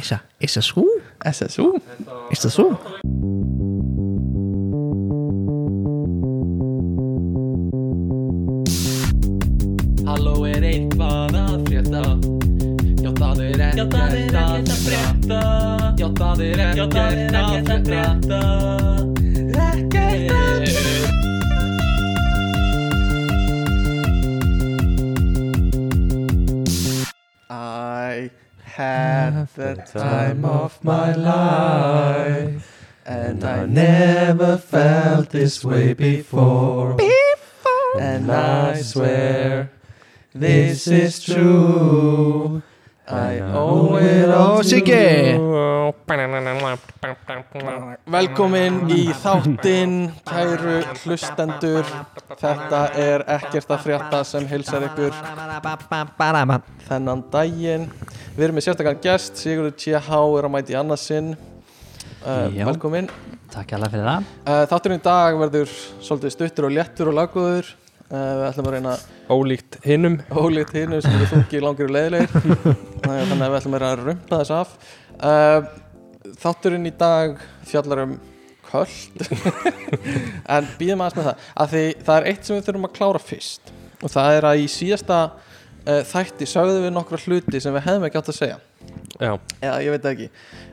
Esa, 0.00 0.22
esa 0.40 0.62
svo? 0.64 0.86
SSU 1.28 1.74
Is 2.32 2.40
það 2.40 2.52
svo? 2.54 2.68
Halló 10.08 10.46
er 10.48 10.64
eitthvað 10.70 11.36
að 11.42 11.68
frétta 11.68 12.04
Já 13.04 13.12
það 13.20 13.44
er 13.50 13.64
ekkert 13.68 13.98
að 14.00 14.76
frétta 14.88 15.44
Já 16.00 16.08
það 16.22 16.44
er 16.48 16.64
ekkert 16.70 17.00
að 17.04 17.88
frétta 17.90 18.40
Ekkert 18.40 18.79
the 29.60 29.74
time 29.92 30.44
of 30.44 30.82
my 30.82 31.12
life. 31.12 32.86
And 33.04 33.44
I 33.44 33.66
never 33.66 34.56
felt 34.56 35.30
this 35.30 35.62
way 35.64 35.92
before. 35.92 36.96
And 37.98 38.30
I 38.32 38.80
swear 38.80 39.70
this 40.32 40.86
is 40.86 41.22
true 41.22 42.62
I 43.10 43.40
owe 43.54 43.96
it 43.96 44.30
all 44.30 44.58
to 44.58 44.64
Siggi! 44.64 45.34
you 45.34 45.50
Velkomin 48.10 48.76
í 48.92 49.08
þáttinn, 49.22 49.94
kæru 50.28 50.76
hlustendur. 51.02 51.88
Þetta 52.38 52.82
er 53.00 53.24
ekkert 53.36 53.72
að 53.74 53.82
frétta 53.86 54.20
sem 54.28 54.46
hilsar 54.50 54.86
ykkur 54.86 55.16
þennan 56.86 57.24
daginn. 57.32 57.88
Við 58.36 58.46
erum 58.46 58.58
með 58.60 58.68
sérstakann 58.68 59.02
gest, 59.02 59.40
Sigurður 59.42 59.74
T.H. 59.74 60.20
er 60.38 60.48
að 60.48 60.54
mæti 60.54 60.76
í 60.76 60.78
annarsinn 60.78 61.34
uh. 61.34 62.46
Velkomin. 62.70 63.10
Takk 63.50 63.74
alveg 63.74 63.96
fyrir 63.96 64.06
það. 64.06 64.32
Uh, 64.46 64.64
Þátturinn 64.70 65.00
í 65.00 65.06
dag 65.10 65.38
verður 65.40 65.76
svolítið 66.06 66.36
stuttur 66.36 66.68
og 66.70 66.76
léttur 66.76 67.10
og 67.10 67.18
laggóður. 67.18 67.66
uh, 67.66 67.89
Við 68.10 68.40
ætlum 68.48 68.66
að 68.66 68.74
reyna 68.74 68.92
ólíkt 69.30 69.76
hinnum 69.84 70.16
ólíkt 70.34 70.72
hinn 70.74 70.96
sem 70.98 71.12
eru 71.14 71.28
þungi 71.30 71.60
langir 71.62 71.86
og 71.86 71.92
leiðilegir. 71.94 72.32
Þannig 73.04 73.36
að 73.36 73.44
við 73.44 73.58
ætlum 73.60 73.76
að 73.76 73.82
reyna 73.84 73.90
að 73.92 74.02
rumpa 74.08 74.40
þess 74.40 74.54
af. 74.56 74.72
Uh, 75.20 75.68
Þátturinn 76.40 76.88
í 76.90 76.92
dag 76.98 77.38
fjallar 77.70 78.02
um 78.06 78.16
köld. 78.66 79.22
En 80.56 80.66
býðum 80.80 81.04
aðeins 81.04 81.20
með 81.20 81.28
það 81.28 81.46
að 81.62 81.72
því 81.76 81.84
það 82.08 82.16
er 82.16 82.28
eitt 82.32 82.48
sem 82.48 82.58
við 82.58 82.66
þurfum 82.66 82.90
að 82.90 82.96
klára 82.98 83.22
fyrst. 83.22 83.72
Og 84.00 84.12
það 84.16 84.40
er 84.40 84.50
að 84.50 84.64
í 84.64 84.68
síðasta 84.74 85.22
uh, 85.30 86.02
þætti 86.10 86.50
sögðum 86.50 86.86
við 86.88 86.94
nokkra 86.96 87.24
hluti 87.28 87.62
sem 87.62 87.78
við 87.78 87.86
hefðum 87.86 88.10
ekki 88.10 88.22
átt 88.24 88.34
að 88.34 88.40
segja. 88.40 88.60
Já, 89.20 89.32
eða 89.60 89.80
ég 89.86 89.94
veit 89.94 90.12
ekki. 90.16 90.30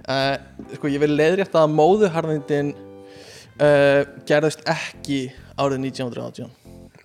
Uh, 0.10 0.74
sko 0.74 0.90
ég 0.90 1.06
vil 1.06 1.14
leiðrétta 1.14 1.62
að 1.62 1.78
móðuharðindin 1.78 2.74
uh, 2.74 4.02
gerðist 4.26 4.66
ekki 4.66 5.28
árið 5.54 5.92
1918 5.92 6.57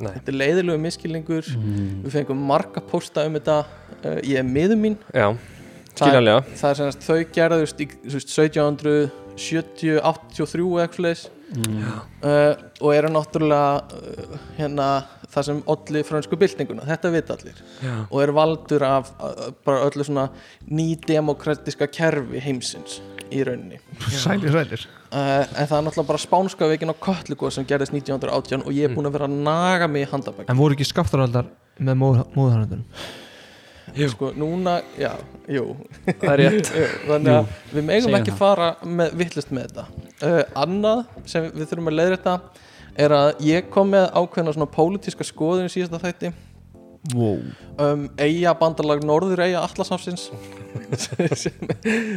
nei, 0.03 0.13
þetta 0.19 0.33
er 0.33 0.39
leiðilegu 0.41 0.83
miskilningur 0.83 1.51
við 1.53 2.11
fengum 2.15 2.43
marga 2.49 2.83
pósta 2.85 3.27
um 3.29 3.39
þetta 3.39 3.59
uh, 3.63 4.19
ég 4.27 4.41
er 4.41 4.47
miður 4.47 4.81
mín. 4.81 4.99
Já, 5.15 5.29
skiljanlega. 5.95 6.43
það 6.61 6.71
er 6.71 6.81
sem 6.81 6.93
sagt 6.95 7.07
þau 7.09 7.37
gerðust 7.39 7.85
í 7.85 7.89
þú 7.93 8.17
veist, 8.17 8.35
1770, 8.37 10.03
83 10.03 10.67
eða 10.67 10.87
eitthvað 10.87 11.09
leis 11.09 11.27
uh, 11.53 12.55
og 12.81 12.95
eru 12.95 13.13
náttúrulega 13.13 13.99
uh, 13.99 14.39
hérna 14.59 14.89
það 15.33 15.47
sem 15.49 15.63
olli 15.73 16.03
frönsku 16.05 16.37
byltinguna. 16.37 16.85
Þetta 16.85 17.13
vita 17.15 17.37
allir. 17.39 17.63
Já, 17.81 17.95
og 18.05 18.19
er 18.21 18.35
valdur 18.37 18.85
af 18.85 19.13
uh, 19.17 19.47
bara 19.65 19.87
öllu 19.89 20.05
svona 20.07 20.29
nýdemokratiska 20.69 21.89
kerfi 21.93 22.43
heimsins 22.45 23.01
í 23.33 23.43
rauninni. 23.47 23.81
Sælir, 24.13 24.53
sælir. 24.55 24.85
Uh, 25.13 25.43
en 25.45 25.69
það 25.69 25.75
er 25.79 25.85
náttúrulega 25.87 26.09
bara 26.09 26.23
spánska 26.23 26.69
veikin 26.71 26.93
á 26.93 26.97
Kötlugo 26.97 27.51
sem 27.53 27.67
gerðist 27.69 27.95
1918 27.97 28.65
og 28.65 28.73
ég 28.77 28.89
er 28.89 28.95
búin 28.95 29.09
að 29.09 29.19
vera 29.19 29.29
að 29.29 29.37
naga 29.49 29.89
mig 29.91 30.07
í 30.07 30.11
handabæk 30.13 30.49
En 30.53 30.61
voru 30.61 30.77
ekki 30.77 30.89
skaptaraldar 30.89 31.51
með 31.83 32.01
móðharöndunum? 32.01 32.87
Jú. 33.93 34.09
sko 34.09 34.31
núna, 34.39 34.79
já, 34.97 35.11
jú. 35.51 35.65
Það 36.07 36.31
er 36.33 36.41
rétt. 36.41 36.71
Þannig 37.09 37.33
að 37.35 37.51
við 37.73 37.89
megum 37.89 38.17
ekki 38.17 38.33
það. 38.33 38.39
fara 38.39 38.69
með, 38.87 39.17
vittlust 39.21 39.53
með 39.53 39.67
þetta. 39.69 40.07
Uh, 40.23 40.39
annað 40.63 41.03
sem 41.29 41.49
við 41.51 41.67
þurfum 41.73 41.91
að 41.91 41.99
leiðrétta 41.99 42.37
er 43.03 43.15
að 43.17 43.45
ég 43.49 43.69
kom 43.73 43.93
með 43.93 44.09
ákveðna 44.15 44.55
svona 44.57 44.73
pólitíska 44.73 45.27
skoðun 45.27 45.69
í 45.69 45.75
síðasta 45.75 46.01
þætti 46.03 46.33
Wow. 47.11 47.41
Um, 47.83 48.05
eiga 48.15 48.53
bandalag 48.55 49.03
Norður 49.03 49.41
eiga 49.43 49.65
Atlasafsins 49.67 50.29
sem, 51.03 51.73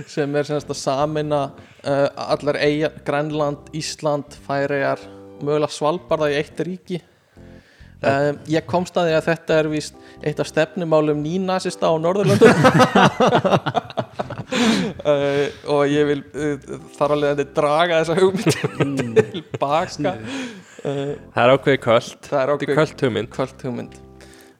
sem 0.06 0.38
er 0.38 0.46
semst 0.46 0.69
að 0.69 0.78
samina 0.78 1.40
uh, 1.81 2.06
allar 2.28 2.59
eiga 2.62 2.91
Grænland, 3.07 3.72
Ísland, 3.73 4.38
Færeyjar 4.46 5.01
mögulega 5.41 5.73
Svalbarða 5.73 6.29
í 6.29 6.38
eitt 6.38 6.62
ríki. 6.68 7.01
Um, 8.06 8.38
ég 8.51 8.68
komst 8.69 8.94
að 9.00 9.09
því 9.09 9.16
að 9.18 9.28
þetta 9.31 9.57
er 9.57 9.69
víst 9.72 9.96
eitt 10.22 10.40
af 10.44 10.50
stefnumálum 10.51 11.17
nínasista 11.23 11.90
á 11.90 11.94
Norðurlöndum 11.97 12.46
uh, 15.09 15.46
og 15.73 15.81
ég 15.90 16.12
vil 16.12 16.22
uh, 16.22 16.69
þar 17.00 17.16
alveg 17.16 17.31
að 17.31 17.41
þetta 17.41 17.57
draga 17.57 18.03
þessa 18.03 18.19
hugmynd 18.22 19.22
til 19.23 19.46
baka. 19.57 20.17
Uh, 20.85 21.16
Það 21.34 21.41
er 21.41 21.50
það 21.50 21.50
er 21.50 22.12
Þetta 22.13 22.44
er 22.44 22.53
ákveð 22.53 22.75
köld 22.78 23.07
hugmynd 23.07 23.34
kvöld 23.34 23.66
hugmynd 23.66 24.04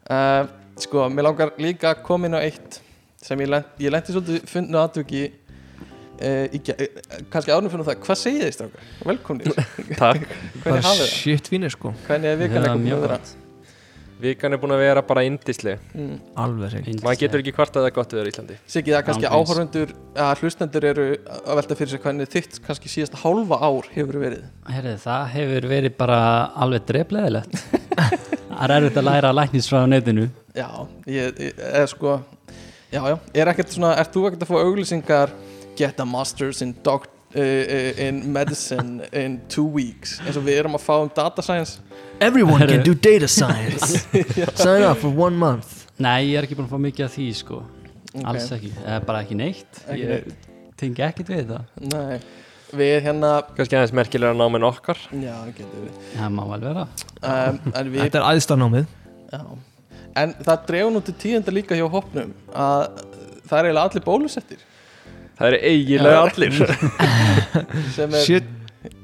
uh, 0.10 0.44
sko, 0.82 1.08
mér 1.14 1.28
langar 1.30 1.54
líka 1.62 1.94
að 1.94 2.04
koma 2.08 2.28
inn 2.30 2.38
á 2.38 2.42
eitt 2.44 2.82
sem 3.26 3.40
ég, 3.42 3.50
lent, 3.50 3.72
ég 3.82 3.94
lendi 3.94 4.14
svolítið 4.14 4.44
funnu 4.52 4.78
aðtöki 4.82 5.24
uh, 5.32 6.46
í, 6.54 6.60
ge- 6.68 6.76
uh, 6.78 7.24
kannski 7.34 7.54
ánum 7.56 7.72
fyrir 7.74 7.88
það, 7.88 7.98
hvað 8.06 8.22
segið 8.22 8.44
þið 8.46 8.54
strákar? 8.60 8.92
Velkomnir, 9.10 9.64
Takk 10.02 10.28
hafið 10.66 10.86
það? 10.86 11.08
shit 11.16 11.50
fínir 11.52 11.74
sko 11.74 11.94
Hvernig 12.06 12.36
er 12.36 12.42
vikan 12.44 12.70
er 12.70 12.78
mjög 12.84 13.00
að 13.00 13.08
vera? 13.08 13.18
gott 13.24 13.34
Vikan 14.22 14.56
er 14.56 14.59
búin 14.62 14.72
að 14.72 14.81
vera 14.86 15.02
bara 15.03 15.24
indisli 15.28 15.74
Mm. 15.96 16.20
Alveg 16.40 16.72
reynd 16.74 17.02
Maður 17.03 17.20
getur 17.20 17.42
ekki 17.44 17.53
hvart 17.58 17.76
að 17.76 17.84
það 17.84 17.90
er 17.90 17.96
gott 17.98 18.14
við 18.14 18.20
þér 18.22 18.28
í 18.30 18.31
Íslandi. 18.34 18.58
Siggi, 18.68 18.92
það 18.94 19.00
er 19.00 19.06
kannski 19.09 19.31
áhorfundur 19.31 19.92
að 20.26 20.44
hlustendur 20.44 20.88
eru 20.92 21.08
að 21.36 21.59
velta 21.59 21.78
fyrir 21.80 21.92
sig 21.92 22.03
hvernig 22.06 22.31
þitt 22.31 22.59
kannski 22.66 22.92
síðasta 22.94 23.20
hálfa 23.24 23.59
ár 23.59 23.90
hefur 23.96 24.20
verið. 24.24 24.46
Herri, 24.72 24.94
það 25.04 25.25
hefur 25.36 25.68
verið 25.74 25.98
bara 26.00 26.20
alveg 26.56 26.86
drefleðilegt 26.92 27.59
Það 28.56 28.64
er 28.70 28.74
erfitt 28.78 28.98
að 29.02 29.08
læra 29.09 29.34
læknisfræða 29.36 29.84
á 29.84 29.92
netinu. 29.92 30.30
Já, 30.56 30.70
ég, 31.12 31.40
ég 31.44 31.59
er 31.81 31.90
sko 31.92 32.14
Já, 32.94 33.02
já, 33.12 33.16
er 33.36 33.50
ekkert 33.52 33.74
svona, 33.75 33.96
ert 34.00 34.14
þú 34.16 34.30
ekkert 34.30 34.46
að 34.46 34.52
fá 34.54 34.56
auglýsingar 34.62 35.34
Get 35.75 36.00
a 36.00 36.06
masters 36.08 36.62
in, 36.64 36.72
doc, 36.86 37.09
uh, 37.36 37.42
uh, 37.42 38.00
in 38.00 38.22
medicine 38.31 39.04
in 39.12 39.42
two 39.52 39.66
weeks 39.68 40.22
eins 40.24 40.38
og 40.40 40.46
við 40.48 40.62
erum 40.62 40.78
að 40.80 40.86
fá 40.86 40.94
um 41.02 41.12
data 41.12 41.44
science 41.44 41.81
Everyone 42.20 42.68
can 42.68 42.84
do 42.84 42.94
data 42.96 43.28
science. 43.28 44.08
Sign 44.56 44.84
up 44.84 44.98
for 44.98 45.09
one 45.09 45.36
month. 45.36 45.86
Nei, 46.00 46.31
ég 46.31 46.40
er 46.40 46.48
ekki 46.48 46.56
búin 46.58 46.68
að 46.68 46.74
fá 46.76 46.81
mikið 46.86 47.06
af 47.08 47.14
því 47.16 47.28
sko. 47.36 47.59
Alls 48.24 48.48
ekki, 48.56 48.72
eða 48.84 49.00
bara 49.08 49.22
ekki 49.26 49.38
neitt. 49.40 49.80
Ekki 49.86 50.03
Ég 50.06 50.28
tengi 50.80 51.04
ekkert 51.04 51.30
við 51.31 51.42
þetta 51.42 51.90
Nei, 51.92 52.20
við 52.75 52.94
hérna 53.06 53.31
Kannski 53.56 53.78
aðeins 53.78 53.94
merkilega 53.96 54.36
náminn 54.40 54.68
okkar. 54.68 55.00
Já, 55.12 55.36
getur 55.56 55.86
við. 55.86 55.98
Það 56.16 56.34
má 56.38 56.44
vel 56.52 56.62
vera. 56.64 56.86
Um, 57.20 57.59
En 57.72 57.92
við, 57.92 58.02
Þetta 58.06 58.22
er 58.22 58.28
æðstanámið 58.31 58.88
já. 59.36 59.42
En 60.16 60.36
það 60.48 60.66
dregur 60.70 60.94
nú 60.96 61.04
til 61.04 61.16
tíðenda 61.20 61.52
líka 61.56 61.75
hjá 61.75 61.88
hópnum 61.92 62.31
að 62.56 62.86
það 63.50 63.58
er 63.58 63.68
eiginlega 63.68 63.88
allir 63.90 64.06
bólusettir. 64.06 64.62
Það 65.36 65.50
eru 65.50 65.58
eiginlega 65.72 66.22
allir. 66.24 66.59
Sem 67.98 68.16
er, 68.16 68.24
Shit 68.24 68.48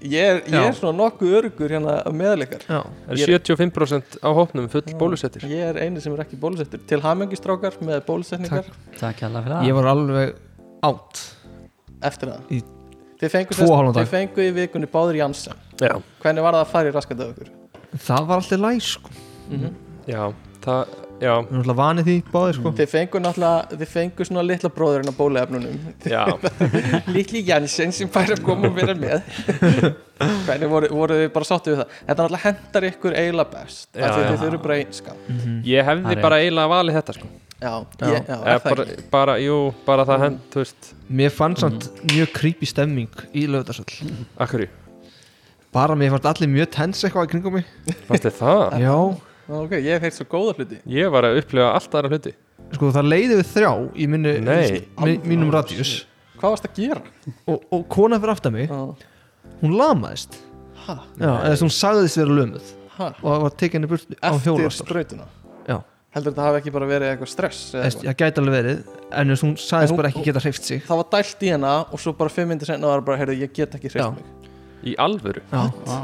ég 0.03 0.22
er, 0.22 0.42
ég 0.47 0.58
er 0.68 0.75
svona 0.78 0.94
nokkuð 0.97 1.36
örugur 1.40 1.74
hérna 1.75 1.96
meðleikar 2.16 2.64
Já 2.68 2.80
Það 2.81 3.24
eru 3.25 3.38
75% 3.38 4.18
á 4.22 4.30
hópnum 4.38 4.68
full 4.72 4.96
bólusettir. 5.00 5.46
Ég 5.52 5.72
er 5.72 5.80
eini 5.86 6.02
sem 6.03 6.14
er 6.16 6.24
ekki 6.25 6.40
bólusettur. 6.42 6.81
Til 6.90 7.02
hamengistrákar 7.03 7.78
með 7.86 8.03
bólusetningar. 8.08 8.70
Takk 9.00 9.24
alveg 9.28 9.46
fyrir 9.47 9.58
það. 9.58 9.68
Ég 9.70 9.78
var 9.80 9.90
alveg 9.94 10.36
átt 10.90 11.24
Eftir 12.12 12.32
það. 12.34 12.46
Í 12.58 12.61
Þið 13.22 13.29
fengu, 13.35 13.53
tvo 13.53 13.66
og 13.70 13.76
hálfan 13.78 13.94
dag. 13.94 14.06
þið 14.08 14.14
fengu 14.16 14.41
í 14.41 14.53
vikunni 14.56 14.88
báður 14.90 15.17
Janssen. 15.20 15.59
Já, 15.78 15.91
Hvernig 16.23 16.41
var 16.47 16.56
það 16.58 16.64
að 16.64 16.72
fara 16.72 16.90
í 16.90 16.94
raskat 16.96 17.20
af 17.22 17.34
ykkur? 17.35 17.52
Það 18.02 18.23
var 18.32 18.40
alltaf 18.41 18.61
læg 18.64 18.79
sko. 18.82 19.11
Mm 19.52 19.76
já, 20.09 20.22
það, 20.64 20.96
Við 21.22 21.29
erum 21.29 21.59
alltaf 21.62 21.78
vanið 21.78 22.08
því 22.08 22.14
báðir 22.34 22.56
sko. 22.58 22.72
Þið 22.79 22.88
fengu 22.90 23.20
náttúrulega 23.22 23.78
Þið 23.82 23.90
fengu 23.91 24.26
svona 24.26 24.44
litla 24.47 24.72
bróðurinn 24.73 25.12
á 25.12 25.16
bóluefnunum. 25.20 25.76
Já. 26.09 26.23
Litli 27.16 27.44
Janssen 27.46 27.94
sem 27.94 28.09
fær 28.09 28.34
að 28.34 28.41
koma 28.47 28.72
og 28.72 28.79
vera 28.79 28.96
með. 28.97 29.22
Hvernig 30.47 30.72
voru, 30.72 30.90
voru 30.94 31.20
þið 31.20 31.29
bara 31.35 31.50
sáttu 31.50 31.73
við 31.76 31.79
það? 31.84 31.94
Þetta 32.02 32.18
náttúrulega 32.26 32.44
hendar 32.47 32.88
ykkur 32.90 33.16
eiginlega 33.18 33.53
best 33.53 33.88
þið 33.97 34.35
þurfu 34.41 34.59
bara 34.66 34.76
einskap 34.82 35.32
Ég 35.66 35.88
hefði 35.88 36.14
er 36.14 36.22
bara 36.26 36.41
eiginlega 36.41 36.73
valið 36.76 37.00
þetta 37.00 37.16
sko. 37.18 37.32
Já, 37.62 37.72
Já. 38.02 38.06
ég, 38.09 38.22
já, 38.26 38.35
það 38.41 38.64
bara, 38.66 38.85
bara, 39.14 39.34
jú, 39.41 39.56
bara 39.85 40.06
það 40.09 40.23
hend, 40.26 40.38
þú 40.53 40.62
veist. 40.64 40.94
Mér 41.22 41.34
fannst 41.34 41.62
samt 41.62 41.90
mjög 42.09 42.32
creepy 42.38 42.70
stemming 42.70 43.26
í 43.38 43.44
lögðarsöll 43.50 44.14
Akkurri, 44.41 44.70
Bara 45.73 45.97
mér 45.97 46.16
fannst 46.16 46.29
allir 46.32 46.50
mjög 46.50 46.72
tens 46.73 47.03
eitthvað 47.06 47.28
í 47.28 47.32
kringum 47.35 47.59
mig. 47.59 47.70
Fannst 48.08 48.26
þið 48.26 48.40
það? 48.41 48.79
Já 48.82 48.96
Ok, 49.49 49.72
ég 49.79 49.91
hef 49.96 50.02
heilt 50.05 50.14
svo 50.20 50.26
góða 50.32 50.53
hluti 50.59 50.78
Ég 50.85 51.09
var 51.11 51.23
að 51.28 51.40
upplifa 51.41 51.72
allt 51.76 51.96
aðra 51.97 52.11
hluti 52.14 52.34
Sko 52.76 52.91
það 52.96 53.09
leiði 53.11 53.38
við 53.41 53.47
þrjá 53.55 53.72
í 53.96 54.08
minni, 54.08 54.34
Nei. 54.46 54.82
mi, 55.02 55.17
mínum 55.34 55.52
radíus 55.53 56.05
hvað 56.41 56.53
varst 56.55 56.66
að 56.70 56.78
gera? 56.82 57.02
og, 57.52 57.66
og 57.70 57.84
kona 57.91 58.17
fyrir 58.22 58.32
aftan 58.34 58.53
mig, 58.55 58.70
Já. 58.70 58.79
hún 59.61 59.76
lamaðist 59.78 60.38
Ha? 60.82 60.96
Já, 61.20 61.28
eða 61.29 61.49
þess 61.52 61.61
að 61.61 61.66
hún 61.67 61.73
sagðist 61.78 62.17
vera 62.17 62.38
lömuð 62.40 62.70
Ha? 62.97 63.09
og 63.22 63.43
var 63.43 63.53
tekinni 63.61 63.90
burt 63.91 64.08
á 64.17 64.29
Eftir 64.34 64.55
hjólastól 64.55 64.88
sprautuna? 64.88 65.28
Já. 65.70 65.78
Heldur 66.16 66.34
þetta 66.34 66.47
hafi 66.47 66.59
ekki 66.61 66.73
bara 66.76 66.87
verið 66.90 67.11
eitthvað 67.14 67.29
stress? 67.32 67.59
eða 67.76 67.84
eitthvað? 67.90 68.08
Það 68.09 68.17
gæti 68.23 68.41
alveg 68.41 68.55
verið 68.58 68.79
En 69.11 69.32
þess 69.32 69.44
að 69.44 69.46
hún 69.47 69.53
sagðist 69.61 69.84
En 69.84 69.94
hún- 69.94 69.99
bara 70.02 70.09
ekki 70.11 70.23
geta 70.26 70.41
hreift 70.44 70.64
sig 70.72 70.82
Það 70.87 70.99
var 71.02 71.08
dælt 71.14 71.46
í 71.46 71.52
hana 71.53 71.73
og 71.91 71.99
svo 72.03 72.14
bara 72.17 72.34
fimm 72.34 72.49
myndir 72.52 72.72
senna 72.72 72.87
var 72.91 73.02
bara, 73.05 73.17
heyrðu, 73.22 73.37
ég 73.46 73.53
get 73.53 73.78
ekki 73.78 73.91
Já. 73.94 73.94
hreist 73.94 74.17
mig 74.17 74.91
Í 74.91 74.96
alvöru 74.97 75.44
Já. 75.52 75.61
Vá. 75.85 75.99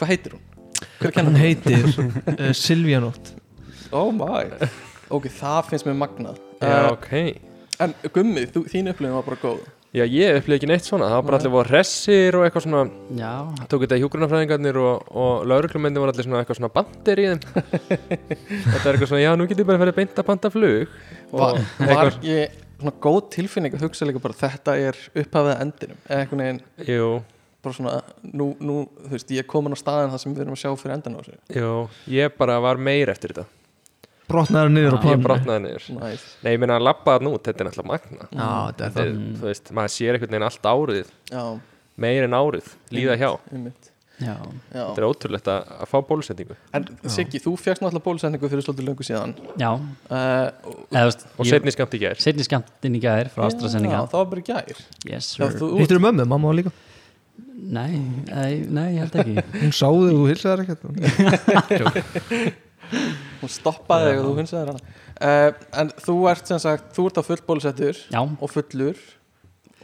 Hvað 0.00 0.10
heitir 0.10 0.34
hún? 0.34 0.43
Kennan? 1.02 1.38
heitir 1.38 1.86
uh, 1.90 2.50
Silvíanótt 2.56 3.34
Oh 3.94 4.10
my. 4.10 4.48
Ok, 5.14 5.28
það 5.30 5.68
finnst 5.68 5.86
mér 5.86 5.94
magnað. 6.00 6.38
Já, 6.58 6.72
uh, 6.72 6.94
ok. 6.96 7.10
En 7.84 7.92
Gummi, 8.14 8.42
þú, 8.50 8.64
þín 8.72 8.90
upplifin 8.90 9.14
var 9.14 9.26
bara 9.26 9.38
góð. 9.38 9.60
Já, 9.94 10.02
ég 10.10 10.40
upplýði 10.40 10.56
ekki 10.58 10.68
neitt 10.72 10.88
svona. 10.88 11.06
Það 11.12 11.20
var 11.20 11.26
bara 11.28 11.38
allir 11.38 11.52
voru 11.54 11.70
hressir 11.70 12.34
og 12.34 12.46
eitthvað 12.48 12.64
svona 12.64 12.80
Já, 13.14 13.34
Tók 13.70 13.84
þetta 13.84 13.98
hjúgrunafræðingarnir 14.00 14.78
og, 14.82 15.04
og 15.14 15.46
lauruglumennir 15.46 16.02
voru 16.02 16.10
allir 16.14 16.26
svona 16.26 16.40
eitthvað 16.42 16.58
svona 16.58 16.72
bandir 16.74 17.22
í 17.22 17.28
þeim. 17.28 17.44
Þetta 18.72 18.82
er 18.82 18.90
eitthvað 18.90 19.12
svona, 19.12 19.22
já, 19.22 19.30
nú 19.38 19.46
get 19.46 19.62
ég 19.62 19.68
bara 19.70 19.82
ferið 19.84 19.98
beint 20.00 20.18
að 20.18 20.28
banda 20.32 20.50
flug. 20.56 20.98
Var, 21.30 21.44
Og 21.44 21.84
var 21.84 21.94
eitthvað, 21.94 22.18
ég 22.32 22.58
svona 22.80 22.94
góð 23.06 23.20
tilfinning 23.36 23.76
að 23.78 23.86
hugsa 23.86 24.08
líka 24.08 24.22
bara 24.24 24.36
þetta 24.36 24.74
er 24.88 24.98
upphafið 25.14 25.52
að 25.54 25.62
endinum 25.64 26.00
eða 26.08 26.24
einhvern 26.24 26.42
veginn 26.44 26.60
jú, 26.90 27.06
bara 27.64 27.76
svona 27.78 27.96
nú, 28.30 28.50
nú 28.60 28.78
þú 29.08 29.12
veist, 29.16 29.32
ég 29.34 29.42
er 29.44 29.48
komin 29.50 29.74
á 29.74 29.78
staðin 29.80 30.12
það 30.14 30.22
sem 30.24 30.34
við 30.36 30.44
erum 30.46 30.56
að 30.56 30.62
sjá 30.62 30.70
fyrir 30.80 30.96
endan 30.98 31.16
á 31.16 31.20
þessu. 31.24 31.38
Jú 31.58 31.70
Ég 32.14 32.36
bara 32.38 32.58
var 32.64 32.80
meir 32.90 33.12
eftir 33.14 33.34
þetta. 33.34 33.46
Brotnaður 34.28 34.70
niður 34.72 34.94
á 34.96 34.98
Já, 35.04 35.08
Ég 35.12 35.24
brotnaði 35.24 35.62
niður. 35.66 35.86
Næs. 35.98 36.22
Nei, 36.44 36.52
ég 36.54 36.60
meina 36.62 36.78
að 36.78 36.86
labba 36.88 37.16
það 37.18 37.24
nú, 37.26 37.32
þetta 37.44 37.60
er 37.60 37.68
náttúrulega 37.68 37.90
magna. 37.90 38.28
Já, 38.30 38.46
þetta 38.70 38.84
er 38.86 38.92
Þetta 38.94 38.94
það. 38.94 39.08
er, 39.08 39.40
þú 39.40 39.48
veist, 39.50 39.72
maður 39.78 39.92
sér 39.98 40.16
einhvern 40.16 40.32
veginn 40.36 40.46
allt 40.48 40.70
árið. 40.74 41.10
Já, 41.34 41.42
Meir 42.04 42.24
en 42.26 42.32
árið, 42.38 42.70
líða 42.90 43.18
hjá. 43.20 43.28
Einmitt 43.52 43.90
já, 44.24 44.32
Já. 44.34 44.80
Þetta 44.88 45.00
er 45.02 45.06
ótrúlegt 45.08 45.48
að, 45.50 45.68
að 45.84 45.88
fá 45.90 45.96
bólusetningu. 46.08 46.56
En 46.74 46.84
Siggi, 47.10 47.38
þú 47.42 47.52
fegst 47.60 47.82
náttúrulega 47.84 48.06
bólusetningu 48.06 48.50
fyrir 48.50 48.64
svolítið 48.66 48.88
löngu 48.88 49.06
síðan. 49.06 49.34
Já. 49.60 49.70
Uh, 49.74 50.16
og, 50.70 50.80
Eða, 50.88 51.02
þú 51.02 51.06
veist, 51.10 51.24
Og 51.36 51.48
setni 51.50 51.74
skamt 51.74 51.94
í 51.98 52.00
gær. 52.02 52.20
Seinni 52.22 52.46
skamtinn 52.46 52.96
í 52.98 53.02
gær 53.02 53.30
frá 53.34 53.44
AstraZeneca. 53.50 54.00
Já, 54.00 54.10
það 54.14 54.22
var 54.22 54.28
bara 54.32 54.46
gær. 54.48 54.82
Yes 55.10 55.32
Hittir 55.36 55.98
þú 55.98 56.04
mömmu, 56.06 56.26
mamma 56.30 56.50
var 56.52 56.58
líka 56.62 56.72
Nei, 57.54 58.00
nei, 58.26 58.64
nei, 58.66 58.88
ég 58.96 59.04
held 59.04 59.16
ekki. 59.22 59.42
Hún 59.60 59.74
sáði 59.74 60.10
þú 60.10 60.22
hilsaðar 60.30 60.62
ekkert. 60.64 60.82
Hún 63.40 63.50
stoppaði 63.52 64.10
þig 64.10 64.18
og 64.20 64.24
þú 64.26 64.32
finnst 64.40 64.54
það 64.54 64.70
hana. 64.72 64.94
Uh, 65.14 65.50
En 65.80 65.90
þú 66.02 66.16
ert 66.30 66.50
sem 66.50 66.60
sagt, 66.62 66.90
þú 66.96 67.06
ert 67.10 67.20
á 67.20 67.22
full 67.24 67.42
bólusettur 67.46 67.98
Já, 68.10 68.20
og 68.20 68.50
fullur 68.50 68.98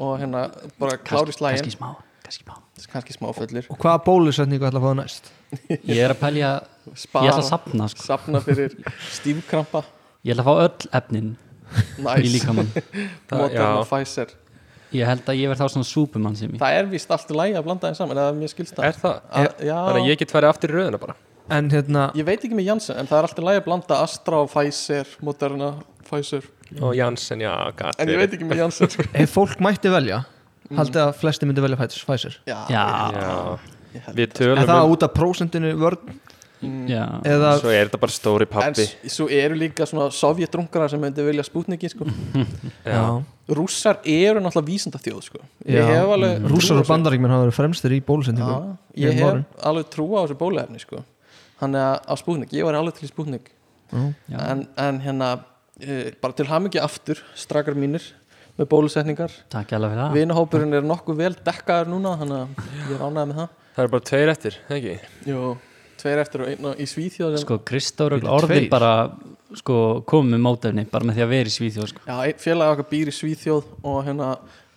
og 0.00 0.16
hérna 0.20 0.46
bara 0.80 0.96
klári 0.98 1.32
slægin 1.36 1.60
kannski 1.60 1.76
smá 1.76 1.90
Kannski 2.24 2.44
smá. 2.46 2.54
Kannski 2.92 3.14
smá 3.16 3.30
fullur. 3.36 3.66
Og 3.70 3.78
hvaða 3.82 4.02
bólusetningu 4.06 4.66
ætla 4.68 4.80
að 4.82 4.86
fá 4.86 4.92
næst? 5.00 5.30
Ég 5.70 5.98
er 5.98 6.12
að 6.14 6.20
pælja, 6.20 6.50
ég 6.60 6.92
ætla 6.92 7.00
spara, 7.04 7.32
að 7.36 7.48
sapna 7.48 7.88
sko. 7.90 8.04
safna 8.06 8.42
fyrir 8.44 8.76
stífkrampa. 9.16 9.82
Ég 10.26 10.34
ætla 10.36 10.44
að 10.44 10.50
fá 10.50 10.54
öll 10.66 10.92
efnin 11.00 11.32
í 11.34 12.04
næs, 12.06 12.30
líkamann. 12.36 12.70
Moderna, 13.30 13.50
já. 13.50 13.82
Pfizer 13.88 14.34
Ég 14.90 15.06
held 15.06 15.28
að 15.30 15.38
ég 15.38 15.50
verð 15.52 15.60
þá 15.62 15.72
svona 15.74 15.86
súpumann 15.86 16.36
sem 16.38 16.50
ég 16.50 16.60
það 16.60 16.76
er 16.80 16.88
vist 16.90 17.12
allt 17.14 17.30
í 17.30 17.36
lægi 17.38 17.58
að 17.60 17.66
blanda 17.68 17.90
þeim 17.90 17.98
saman 18.00 18.20
eða 18.22 18.32
mér 18.38 18.50
skilst 18.50 18.74
það. 18.74 18.86
Er 18.88 18.96
það? 18.98 19.20
að, 19.30 19.50
já, 19.68 19.76
Þannig 19.86 20.00
að 20.02 20.08
ég 20.10 20.20
get 20.22 20.34
farið 20.34 20.50
aftur 20.54 20.72
í 20.72 20.78
röðina 20.78 21.00
bara? 21.02 21.14
En 21.50 21.70
hérna, 21.72 22.02
ég 22.18 22.26
veit 22.26 22.38
ekki 22.46 22.58
með 22.58 22.68
Janssen 22.70 22.98
en 22.98 23.10
það 23.10 23.18
er 23.20 23.28
alltaf 23.28 23.46
lægi 23.46 23.60
að 23.60 23.66
blanda 23.68 24.00
Astra 24.04 24.40
og 24.44 24.50
Pfizer 24.52 25.14
Moderna, 25.26 25.70
Pfizer. 26.06 26.46
Og 26.80 26.92
Janssen, 26.98 27.42
já, 27.42 27.54
gat 27.78 27.98
en 28.02 28.12
ég 28.12 28.20
veit 28.20 28.34
ekki 28.36 28.46
með 28.50 28.62
Janssen. 28.64 28.92
Ef 29.22 29.34
fólk 29.34 29.62
mætti 29.62 29.90
velja 29.90 30.22
Haldið 30.70 31.00
að 31.02 31.14
flesti 31.18 31.48
myndi 31.50 31.64
velja 31.64 31.78
Pfizer- 31.82 32.40
já, 32.46 32.58
Já, 32.70 32.84
Já, 33.14 34.04
við 34.14 34.26
En 34.28 34.34
tölum 34.38 34.60
það 34.68 34.84
um 34.84 34.92
út 34.94 35.06
af 35.06 35.14
prósentinu 35.16 35.72
vörn 35.80 36.18
Mm. 36.60 36.90
Eða 37.24 37.50
Svo 37.60 37.70
er 37.72 37.86
þetta 37.88 37.98
bara 38.02 38.12
stóri 38.12 38.44
en 38.44 38.50
pappi 38.52 38.84
s- 38.84 39.14
svo 39.14 39.28
eru 39.32 39.54
líka 39.56 39.86
svona 39.88 40.10
sovjetdrungarar 40.12 40.90
sem 40.92 41.00
myndi 41.00 41.24
vilja 41.24 41.44
spútniki 41.46 41.88
sko. 41.88 42.04
Rússar 43.50 43.98
eru 44.06 44.38
náttúrulega 44.44 44.66
vísinda 44.68 44.98
þjóð 45.02 45.22
sko. 45.26 45.40
ég 45.66 45.80
Já. 45.80 45.86
hef 45.88 46.12
alveg 46.14 46.36
á 46.38 46.48
Rússar 46.52 46.76
og 46.78 46.84
þessu. 46.84 46.92
bandaríkmenn 46.92 47.32
hafa 47.32 47.46
verið 47.48 47.56
fremstir 47.56 47.94
í 47.96 48.00
bólusetningu 48.06 48.50
Já, 48.94 49.06
ég 49.08 49.16
hef 49.18 49.30
árin. 49.30 49.44
alveg 49.70 49.88
trú 49.90 50.06
á 50.14 50.20
þessu 50.22 50.36
bóluefni 50.38 50.80
sko. 50.82 51.00
þannig 51.60 51.80
að 51.80 51.96
á 52.06 52.14
spútnik, 52.20 52.52
ég 52.54 52.64
var 52.68 52.74
alveg 52.78 52.94
til 53.00 53.08
í 53.08 53.10
spútnik 53.10 53.50
en, 53.92 54.66
en 54.78 55.00
hérna 55.02 55.30
e, 55.80 56.12
bara 56.22 56.32
til 56.38 56.46
hamingi 56.46 56.78
aftur 56.80 57.18
strakar 57.34 57.74
mínir 57.74 58.04
með 58.60 58.68
bólusetningar 58.70 59.32
vinahópurinn 60.14 60.76
er 60.78 60.84
nokkuð 60.86 61.16
vel 61.24 61.34
dekkaður 61.34 61.90
núna 61.90 62.14
þannig 62.20 62.44
að 62.44 62.48
ég 62.86 62.94
er 62.94 63.02
ánægð 63.08 63.26
með 63.32 63.40
það 63.40 63.50
það 63.74 63.84
er 63.84 63.92
bara 63.96 64.06
tveir 64.12 64.28
eftir, 64.36 64.56
ekki? 64.70 64.94
Jú, 65.26 65.42
tveir 66.00 66.22
eftir 66.22 66.44
og 66.44 66.48
einn 66.52 66.68
á- 66.72 66.76
í 66.80 66.86
Svíþjóð 66.88 67.36
sem, 67.36 67.44
Sko, 67.44 67.58
Kristór 67.68 68.16
Bíddu, 68.16 68.28
orðin 68.32 68.64
tveir? 68.64 68.70
bara 68.72 68.92
sko, 69.60 69.76
komið 70.08 70.34
með 70.36 70.42
mótefni 70.46 70.84
bara 70.90 71.04
með 71.08 71.18
því 71.20 71.24
að 71.26 71.32
vera 71.34 71.52
í 71.52 71.56
Svíþjóð 71.56 71.88
sko. 71.92 72.00
já, 72.06 72.16
einn 72.26 72.38
félag 72.38 72.74
okkar 72.74 72.88
býr 72.90 73.10
í 73.12 73.16
Svíþjóð 73.16 73.64
og 73.84 74.04
hérna 74.06 74.30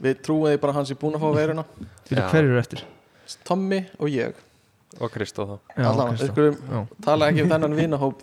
við 0.04 0.22
trúiði 0.26 0.60
bara 0.60 0.74
hans 0.74 0.92
er 0.92 0.96
búin 1.00 1.16
að 1.16 1.24
fá 1.24 1.66
Já. 2.14 2.30
hverju 2.30 2.50
eru 2.50 2.60
eftir? 2.60 2.84
Tommy 3.48 3.86
og 4.00 4.10
ég 4.12 4.34
Og 5.02 5.10
Kristó 5.10 5.46
þá 5.48 5.60
Já, 5.78 5.86
allan, 5.90 6.18
Kristó. 6.18 6.88
tala 7.02 7.30
ekki 7.32 7.42
um 7.42 7.50
þennan 7.50 7.74
vinahóp 7.76 8.20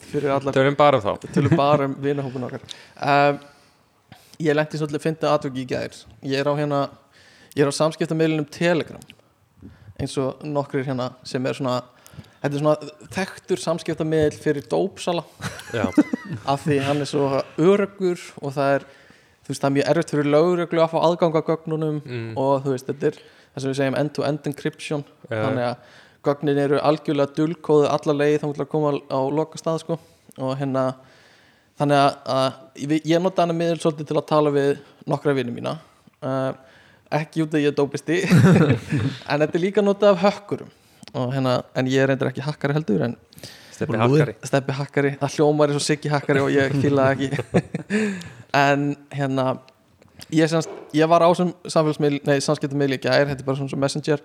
Tölum 0.55 0.77
bara 0.77 0.99
um 0.99 1.03
þá 1.03 1.31
tölum 1.35 1.57
bara 1.57 1.85
um 1.89 1.95
vinahópun 1.99 2.45
okkar 2.47 2.61
um, 3.03 3.39
ég 4.41 4.55
lendi 4.55 4.79
svolítið 4.79 5.01
að 5.01 5.07
finna 5.09 5.33
atvöki 5.35 5.65
í 5.65 5.67
gær 5.67 5.97
ég 6.23 6.39
er 6.39 6.47
á 6.47 6.55
hérna 6.55 6.83
ég 7.57 7.65
er 7.65 7.73
á 7.73 7.75
samskiptameilinum 7.75 8.47
Telegram 8.51 9.01
eins 9.99 10.15
og 10.23 10.45
nokkrir 10.47 10.85
hérna 10.87 11.11
sem 11.25 11.45
er 11.47 11.59
svona 11.59 11.81
þetta 12.41 12.55
er 12.57 12.63
svona 12.63 13.11
þekktur 13.17 13.61
samskiptameil 13.61 14.33
fyrir 14.41 14.67
dópsala 14.71 15.25
af 16.53 16.65
því 16.65 16.81
hann 16.87 17.03
er 17.05 17.11
svo 17.11 17.27
öruggur 17.61 18.23
og 18.41 18.55
það 18.57 18.77
er 18.79 18.87
þú 18.89 19.53
veist 19.53 19.65
það 19.65 19.69
er 19.71 19.77
mjög 19.77 19.91
erfitt 19.93 20.15
fyrir 20.15 20.31
lögreglu 20.35 20.85
að 20.85 20.93
fá 20.95 20.99
aðgang 21.01 21.37
að 21.41 21.49
gögnunum 21.51 22.01
mm. 22.01 22.31
og 22.41 22.65
þú 22.65 22.75
veist 22.77 22.89
þetta 22.89 23.11
er 23.11 23.21
það 23.21 23.63
sem 23.65 23.73
við 23.73 23.79
segjum 23.81 23.99
end-to-end 24.01 24.49
encryption 24.51 25.05
Já. 25.29 25.37
þannig 25.37 25.67
að 25.67 25.99
gögnin 26.31 26.63
eru 26.63 26.81
algjörlega 26.85 27.37
dulkóðu 27.37 27.87
alla 27.91 28.17
leið 28.17 28.43
þá 28.43 28.49
að 28.51 28.67
koma 28.71 28.97
á 29.09 29.21
loka 29.33 29.61
stað 29.61 29.83
sko. 29.85 29.99
og 30.39 30.57
hérna 30.61 30.91
þannig 31.81 32.01
að, 32.01 32.19
að 32.37 32.99
ég, 33.09 33.21
nota 33.23 33.47
hana 33.47 33.57
miður 33.57 33.81
svolítið 33.83 34.11
til 34.11 34.19
að 34.21 34.29
tala 34.29 34.53
við 34.55 34.75
nokkra 35.09 35.35
vinni 35.37 35.55
mína 35.55 35.79
uh, 36.21 36.53
ekki 37.21 37.47
út 37.47 37.57
að 37.57 37.65
ég 37.65 37.77
dópisti 37.77 38.21
en 39.31 39.41
þetta 39.41 39.57
er 39.57 39.65
líka 39.65 39.85
notað 39.85 40.15
af 40.15 40.23
hökkurum 40.27 40.71
hérna, 41.15 41.63
en 41.75 41.91
ég 41.91 42.03
er 42.03 42.13
reyndar 42.13 42.31
ekki 42.31 42.45
hakkari 42.45 42.77
heldur 42.77 43.07
en 43.09 43.17
Steppi. 43.81 43.97
Hakkari. 43.97 44.35
Steppi 44.45 44.77
hakkari, 44.77 45.11
það 45.21 45.37
hljómar 45.39 45.71
eins 45.73 45.81
og 45.81 45.85
siggi 45.87 46.11
hakkari 46.13 46.43
og 46.45 46.51
ég 46.53 46.75
það 46.83 47.13
ekki. 47.15 47.29
En 48.61 48.97
hérna 49.15 49.45
ég, 50.35 50.49
semst, 50.51 50.73
ég 50.93 51.09
var 51.09 51.23
á 51.23 51.31
sem 51.39 51.53
nei, 52.27 52.41
samskiptammiðl 52.43 52.97
í 52.97 52.99
gær, 52.99 53.29
þetta 53.29 53.45
er 53.45 53.47
bara 53.47 53.61
svona 53.61 53.79
messenger. 53.85 54.25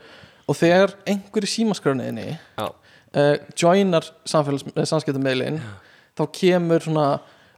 Og 0.50 0.58
þegar 0.58 0.96
einhverju 1.06 1.51
símaskröninni 1.51 2.34
Já, 2.34 2.65
uh, 2.65 3.36
joinar 3.54 4.10
samskiptammiðlin 4.25 5.62
þá 6.18 6.27
kemur 6.42 6.86
svona 6.86 7.08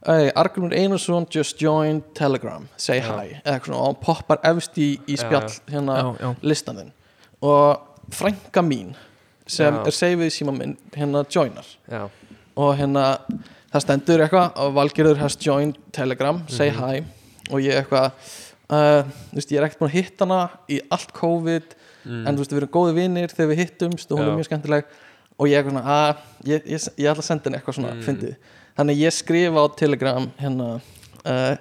Hey, 0.06 0.28
Argrunur 0.38 0.70
Einarsson 0.78 1.26
just 1.26 1.58
joined 1.58 2.14
Telegram. 2.14 2.68
Say 2.76 3.00
Já. 3.00 3.16
hi. 3.18 3.40
Og 3.50 3.82
hann 3.82 3.96
poppar 3.98 4.38
efst 4.46 4.78
í, 4.78 4.92
í 5.10 5.16
spjall 5.18 5.50
hérna 5.66 5.96
Já, 5.98 6.06
já. 6.22 6.28
listaninn 6.46 6.92
og 7.42 8.14
frænka 8.14 8.62
mín 8.62 8.94
sem 9.48 9.74
Já. 9.74 9.82
er 9.88 9.96
seifið 9.96 10.30
síma 10.34 10.52
minn 10.56 10.76
hérna 10.94 11.24
joinar 11.32 11.66
já, 11.90 12.02
og 12.58 12.74
hérna 12.78 13.04
það 13.72 13.84
stendur 13.84 14.22
eitthvað 14.24 14.60
og 14.64 14.74
Valgerður 14.76 15.22
has 15.22 15.36
joined 15.40 15.76
Telegram, 15.92 16.42
say 16.48 16.70
Mhm. 16.70 16.78
hi 16.84 17.04
og 17.50 17.60
ég 17.64 17.80
eitthvað 17.82 18.12
uh, 18.70 19.02
veist, 19.32 19.50
ég 19.52 19.58
er 19.58 19.64
ekkert 19.68 19.80
búin 19.80 19.90
að 19.90 19.96
hitta 19.98 20.26
hana 20.26 20.40
í 20.68 20.80
allt 20.92 21.12
COVID 21.16 21.74
mm. 22.04 22.26
en 22.28 22.34
þú 22.36 22.42
veist, 22.42 22.52
við 22.52 22.60
erum 22.62 22.72
góði 22.76 22.94
vinnir 22.98 23.32
þegar 23.32 23.50
við 23.54 23.62
hittumst 23.64 24.12
og 24.12 24.18
hún 24.20 24.26
Já. 24.26 24.30
er 24.32 24.36
mjög 24.38 24.48
skemmtileg 24.50 24.84
og 25.38 25.46
ég 25.48 25.62
eitthvað 25.64 25.88
að, 25.94 26.22
ég, 26.50 26.62
ég, 26.66 26.86
ég 26.98 27.08
ætla 27.12 27.22
að 27.22 27.28
senda 27.30 27.48
henni 27.48 27.58
eitthvað 27.60 27.76
svona, 27.78 27.94
Mm. 27.94 28.36
þannig 28.78 28.98
ég 29.00 29.12
skrifa 29.16 29.64
á 29.64 29.66
Telegram 29.78 30.26
hérna 30.38 30.66
uh, 31.24 31.56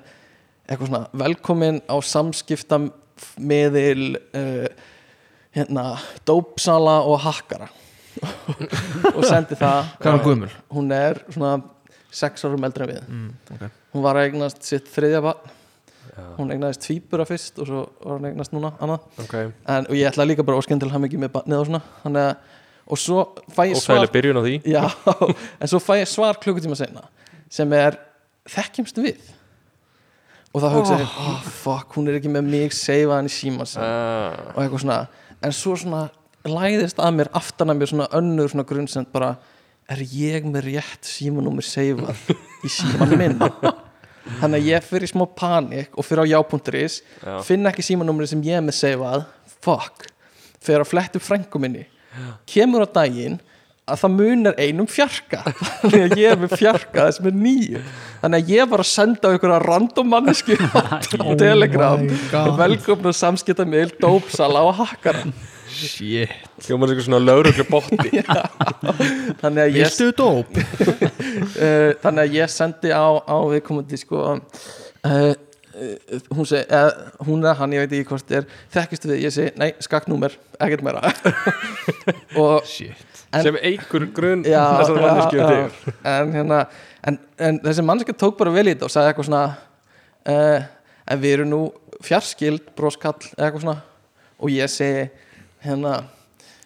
eitthvað 0.67 0.87
svona, 0.91 1.07
velkomin 1.13 1.79
á 1.87 1.95
samskipta 2.03 2.79
meðil 3.39 4.17
uh, 4.35 4.67
hérna, 5.57 5.89
dópsala 6.27 7.01
og 7.07 7.19
hakkara. 7.25 7.69
Og 9.17 9.21
sendi 9.21 9.53
það 9.57 9.91
Hvað 9.99 10.07
er 10.07 10.15
hann 10.15 10.23
gömul? 10.25 10.47
hún 10.73 10.93
er 10.95 11.19
svona 11.29 11.51
sex 12.09 12.45
árum 12.47 12.65
eldri 12.65 12.87
en 12.87 12.89
við. 12.89 13.03
Mm, 13.13 13.27
okay. 13.53 13.69
hún 13.93 14.05
var 14.05 14.17
að 14.17 14.29
eignast 14.29 14.65
sitt 14.65 14.89
þriðja 14.89 15.21
barn. 15.25 15.53
Já, 16.07 16.23
hún 16.39 16.49
eignaðist 16.49 16.81
tvíbura 16.81 17.27
fyrst 17.29 17.59
og 17.61 17.67
svo 17.69 17.83
var 18.01 18.15
hún 18.15 18.29
eignast 18.31 18.55
núna 18.55 18.71
annað 18.81 19.21
ok. 19.21 19.35
En, 19.69 19.85
og 19.85 19.93
ég 19.93 20.09
ætla 20.09 20.25
líka 20.25 20.45
bara 20.47 20.57
óskinn 20.57 20.81
til 20.81 20.89
hann 20.89 21.05
ekki 21.05 21.19
með 21.21 21.35
barnið 21.35 21.61
og 21.61 21.69
svona. 21.69 21.83
Þannig 22.01 22.29
að 22.31 22.55
og 22.87 23.01
svo 23.03 23.23
fæ 23.51 23.63
ég 23.67 23.75
Og 23.75 23.83
svar 23.83 23.99
fæli 23.99 24.11
byrjun 24.15 24.39
á 24.39 24.43
því. 24.47 24.55
Já, 24.71 24.83
en 25.61 25.69
svo 25.69 25.81
fæ 25.83 25.93
ég 25.99 26.09
svar 26.09 26.39
klukkutíma 26.41 26.77
senna 26.79 27.05
sem 27.51 27.73
er 27.75 27.99
þekkjumst 28.49 29.01
við? 29.03 29.19
Og 30.55 30.63
þá 30.63 30.67
hugsaði 30.73 31.03
ég, 31.03 31.15
oh, 31.21 31.47
fuck, 31.59 31.91
hún 31.97 32.07
er 32.09 32.17
ekki 32.17 32.31
með 32.31 32.47
mig 32.49 32.73
seifa 32.73 33.19
hann 33.19 33.27
í 33.27 33.31
síman 33.31 33.67
sinn. 33.69 33.83
Ah, 33.83 34.55
og 34.55 34.63
eitthvað 34.63 34.83
svona, 34.85 35.01
en 35.43 35.53
svo 35.55 35.75
svona 35.77 36.07
læðist 36.47 36.99
að 37.03 37.17
mér, 37.19 37.29
aftan 37.35 37.71
að 37.73 37.79
mér 37.81 37.91
svona 37.91 38.07
önnur 38.17 38.51
svona 38.51 38.67
grunnsend 38.67 39.11
bara 39.13 39.35
er 39.91 40.03
ég 40.11 40.47
með 40.47 40.69
rétt 40.71 41.07
símanúmer 41.07 41.65
seifað 41.65 42.19
í 42.65 42.71
síman 42.71 43.15
minn? 43.19 43.37
Þannig 44.41 44.57
að 44.57 44.65
ég 44.67 44.83
fyrir 44.83 45.07
í 45.07 45.11
smá 45.13 45.23
panik 45.39 45.93
og 45.95 46.03
fyrir 46.03 46.27
á 46.27 46.31
já.is 46.35 46.99
Já. 47.23 47.35
finn 47.47 47.69
ekki 47.69 47.85
símanúmeri 47.85 48.27
sem 48.27 48.41
ég 48.43 48.63
með 48.63 48.75
seifað 48.75 49.23
fuck, 49.63 50.09
fyrir 50.63 50.83
að 50.83 50.91
fletta 50.91 51.19
upp 51.19 51.27
frængu 51.27 51.61
minni. 51.63 51.85
Kemur 52.49 52.83
á 52.83 52.87
daginn 52.99 53.37
að 53.87 54.01
það 54.01 54.15
munar 54.17 54.57
einum 54.59 54.87
fjarka. 54.91 55.41
Þannig 55.81 56.01
að 56.03 56.15
ég 56.19 56.33
er 56.33 56.41
með 56.41 56.55
fjarka 56.59 57.05
sem 57.15 57.29
er 57.29 57.37
nýju. 57.39 57.83
Þannig 58.21 58.41
að 58.41 58.51
ég 58.55 58.71
var 58.71 58.83
að 58.83 58.89
senda 58.91 59.29
á 59.29 59.31
einhverja 59.31 59.59
random 59.63 60.09
manneski 60.11 60.57
á 60.59 60.81
telegram 61.45 62.03
my 62.03 62.17
God. 62.31 62.57
velkomna 62.59 63.13
samskipta 63.15 63.67
meil 63.67 63.93
dópsala 64.01 64.65
og 64.67 64.75
hakkara. 64.81 65.23
Shit. 65.77 66.31
Hljómar 66.65 66.89
eitthvað 66.89 67.05
svona 67.05 67.19
lauruglu 67.21 67.65
botti 67.69 68.21
þannig 69.41 69.59
að 69.61 69.75
ég, 69.75 69.81
Viltu 69.83 70.07
dóp? 70.17 70.55
uh, 70.57 71.91
þannig 72.01 72.21
að 72.23 72.37
ég 72.39 72.49
sendi 72.49 72.93
á, 72.95 73.05
á 73.19 73.37
viðkomandi 73.51 73.99
sko 73.99 74.21
uh, 74.31 74.39
uh, 75.11 75.91
hún 76.33 76.47
segi 76.49 76.63
uh, 76.71 76.87
hún 77.27 77.45
er 77.45 77.59
hann, 77.59 77.75
ég 77.75 77.83
veit 77.83 77.97
ekki 77.99 78.09
hvort 78.09 78.33
er 78.39 78.47
þekkistu 78.73 79.11
við, 79.11 79.21
ég 79.27 79.35
segi, 79.35 79.53
nei, 79.59 79.69
skakknúmer 79.83 80.39
ekkert 80.57 80.87
meira. 80.87 81.13
Og 82.39 82.65
Shit 82.65 83.06
En- 83.35 83.43
sem 83.43 83.57
eigur 83.59 84.05
grunn 84.15 84.45
já, 84.47 84.61
þessar 84.79 85.33
já. 85.35 85.47
en 86.07 86.29
hérna 86.31 86.61
en, 87.03 87.17
en 87.37 87.59
þessi 87.65 87.83
mannskja 87.83 88.15
tók 88.15 88.37
bara 88.39 88.53
vel 88.55 88.69
í 88.69 88.71
þetta 88.71 88.87
og 88.87 88.93
sagði 88.93 89.11
eitthvað 89.11 89.27
svona 89.27 89.41
uh, 90.31 90.67
en 91.07 91.21
við 91.23 91.35
erum 91.37 91.51
nú 91.51 91.61
fjarskild 92.03 92.71
broskall 92.77 93.19
eitthvað 93.35 93.63
svona. 93.63 93.79
Og 94.37 94.53
ég 94.53 94.69
segi 94.69 95.07
hérna 95.65 96.01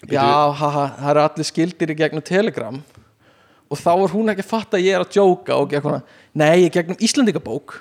já, 0.09 0.25
haha, 0.57 0.87
það 0.97 1.11
eru 1.13 1.23
allir 1.23 1.47
skildir 1.47 1.93
í 1.93 1.97
gegnum 1.97 2.25
telegram. 2.25 2.81
Og 3.71 3.79
þá 3.79 3.91
er 3.93 4.11
hún 4.11 4.31
ekki 4.33 4.43
að 4.43 4.49
fatta 4.49 4.79
að 4.79 4.83
ég 4.83 4.97
er 4.97 5.05
að 5.05 5.13
djóka 5.15 5.55
og 5.55 5.69
ekki 5.69 5.77
eitthvað, 5.79 6.15
nei, 6.41 6.55
ég 6.65 6.73
gegnum 6.75 7.03
Íslandingabók 7.07 7.77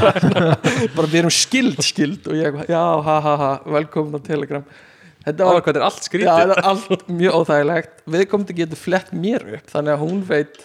bara 0.96 1.06
við 1.06 1.20
erum 1.20 1.34
skild, 1.34 1.78
skild 1.86 2.26
og 2.26 2.34
ég 2.34 2.48
eitthvað, 2.48 2.72
já, 2.74 2.82
ha, 3.06 3.18
ha, 3.22 3.34
ha, 3.38 3.50
velkomin 3.70 4.18
á 4.18 4.20
telegram 4.26 4.66
þetta 5.26 5.48
var 5.48 5.60
þetta 5.60 5.80
er 5.80 5.86
allt 5.86 6.00
Já, 6.00 6.06
skrítið 6.08 6.32
það 6.32 6.54
er 6.56 6.62
allt 6.72 7.08
mjög 7.20 7.38
óþægilegt. 7.40 8.04
Viðkomandi 8.16 8.56
getur 8.60 8.80
flett 8.80 9.10
mér 9.16 9.46
upp 9.58 9.74
Þannig 9.74 9.96
að 9.96 10.04
hún 10.04 10.22
veit 10.28 10.62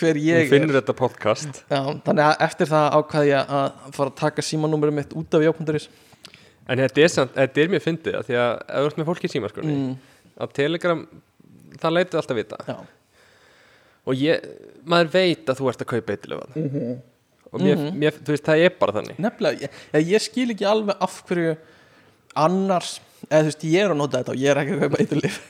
hver 0.00 0.16
hún 0.16 0.28
ég 0.28 0.52
finnur 0.52 0.78
þetta 0.78 0.94
podcast. 0.96 1.64
Er 1.68 1.74
Já, 1.74 1.80
Þannig 2.06 2.26
að 2.28 2.46
eftir 2.46 2.70
það 2.70 2.94
ákvaði 3.00 3.32
ég 3.32 3.56
að 3.58 3.90
fara 3.96 4.12
að 4.12 4.20
taka 4.22 4.46
símanúmerið 4.46 4.96
mitt 5.00 5.18
út 5.18 5.36
af 5.36 5.44
jápunduris 5.44 5.90
en 6.70 6.78
þetta 6.78 7.02
er, 7.02 7.10
samt, 7.10 7.34
þetta 7.34 7.62
er 7.62 7.72
mjög 7.72 7.84
fyndið 7.86 8.16
af 8.20 8.26
því 8.28 8.38
að 8.38 8.50
ef 8.54 8.80
þú 8.80 8.88
ert 8.90 8.98
með 9.00 9.08
fólki 9.10 9.26
í 9.26 9.32
símaskrunni 9.32 9.74
mm, 9.74 9.92
að 10.44 10.52
telegram, 10.60 11.04
það 11.82 11.94
leitur 11.96 12.20
alltaf 12.20 12.38
vita. 12.38 12.58
Já, 12.68 12.76
og 14.06 14.20
ég, 14.20 14.50
maður 14.88 15.12
veit 15.16 15.50
að 15.50 15.60
þú 15.60 15.70
ert 15.72 15.84
að 15.84 15.90
kaupa 15.90 16.14
eitthvað 16.14 16.60
og 17.50 17.64
mér, 17.64 17.80
mér, 17.98 18.18
þú 18.22 18.34
veist, 18.36 18.46
það 18.46 18.64
er 18.68 18.74
bara 18.78 18.94
þannig. 18.94 19.16
Nefnilega 19.18 19.66
ég, 19.66 19.78
ég 20.12 20.22
skil 20.22 20.46
ekki 20.54 20.68
alveg 20.70 21.00
af 21.02 21.16
hverju 21.26 21.56
annars 22.38 22.92
eða 23.28 23.40
þú 23.40 23.50
veist, 23.50 23.64
ég 23.68 23.84
er 23.84 23.92
að 23.92 23.98
nota 24.00 24.20
þetta 24.20 24.32
og 24.32 24.40
ég 24.40 24.52
er 24.52 24.60
ekki 24.62 24.76
að 24.76 24.84
kaupa 24.84 25.00
eitthulif 25.02 25.40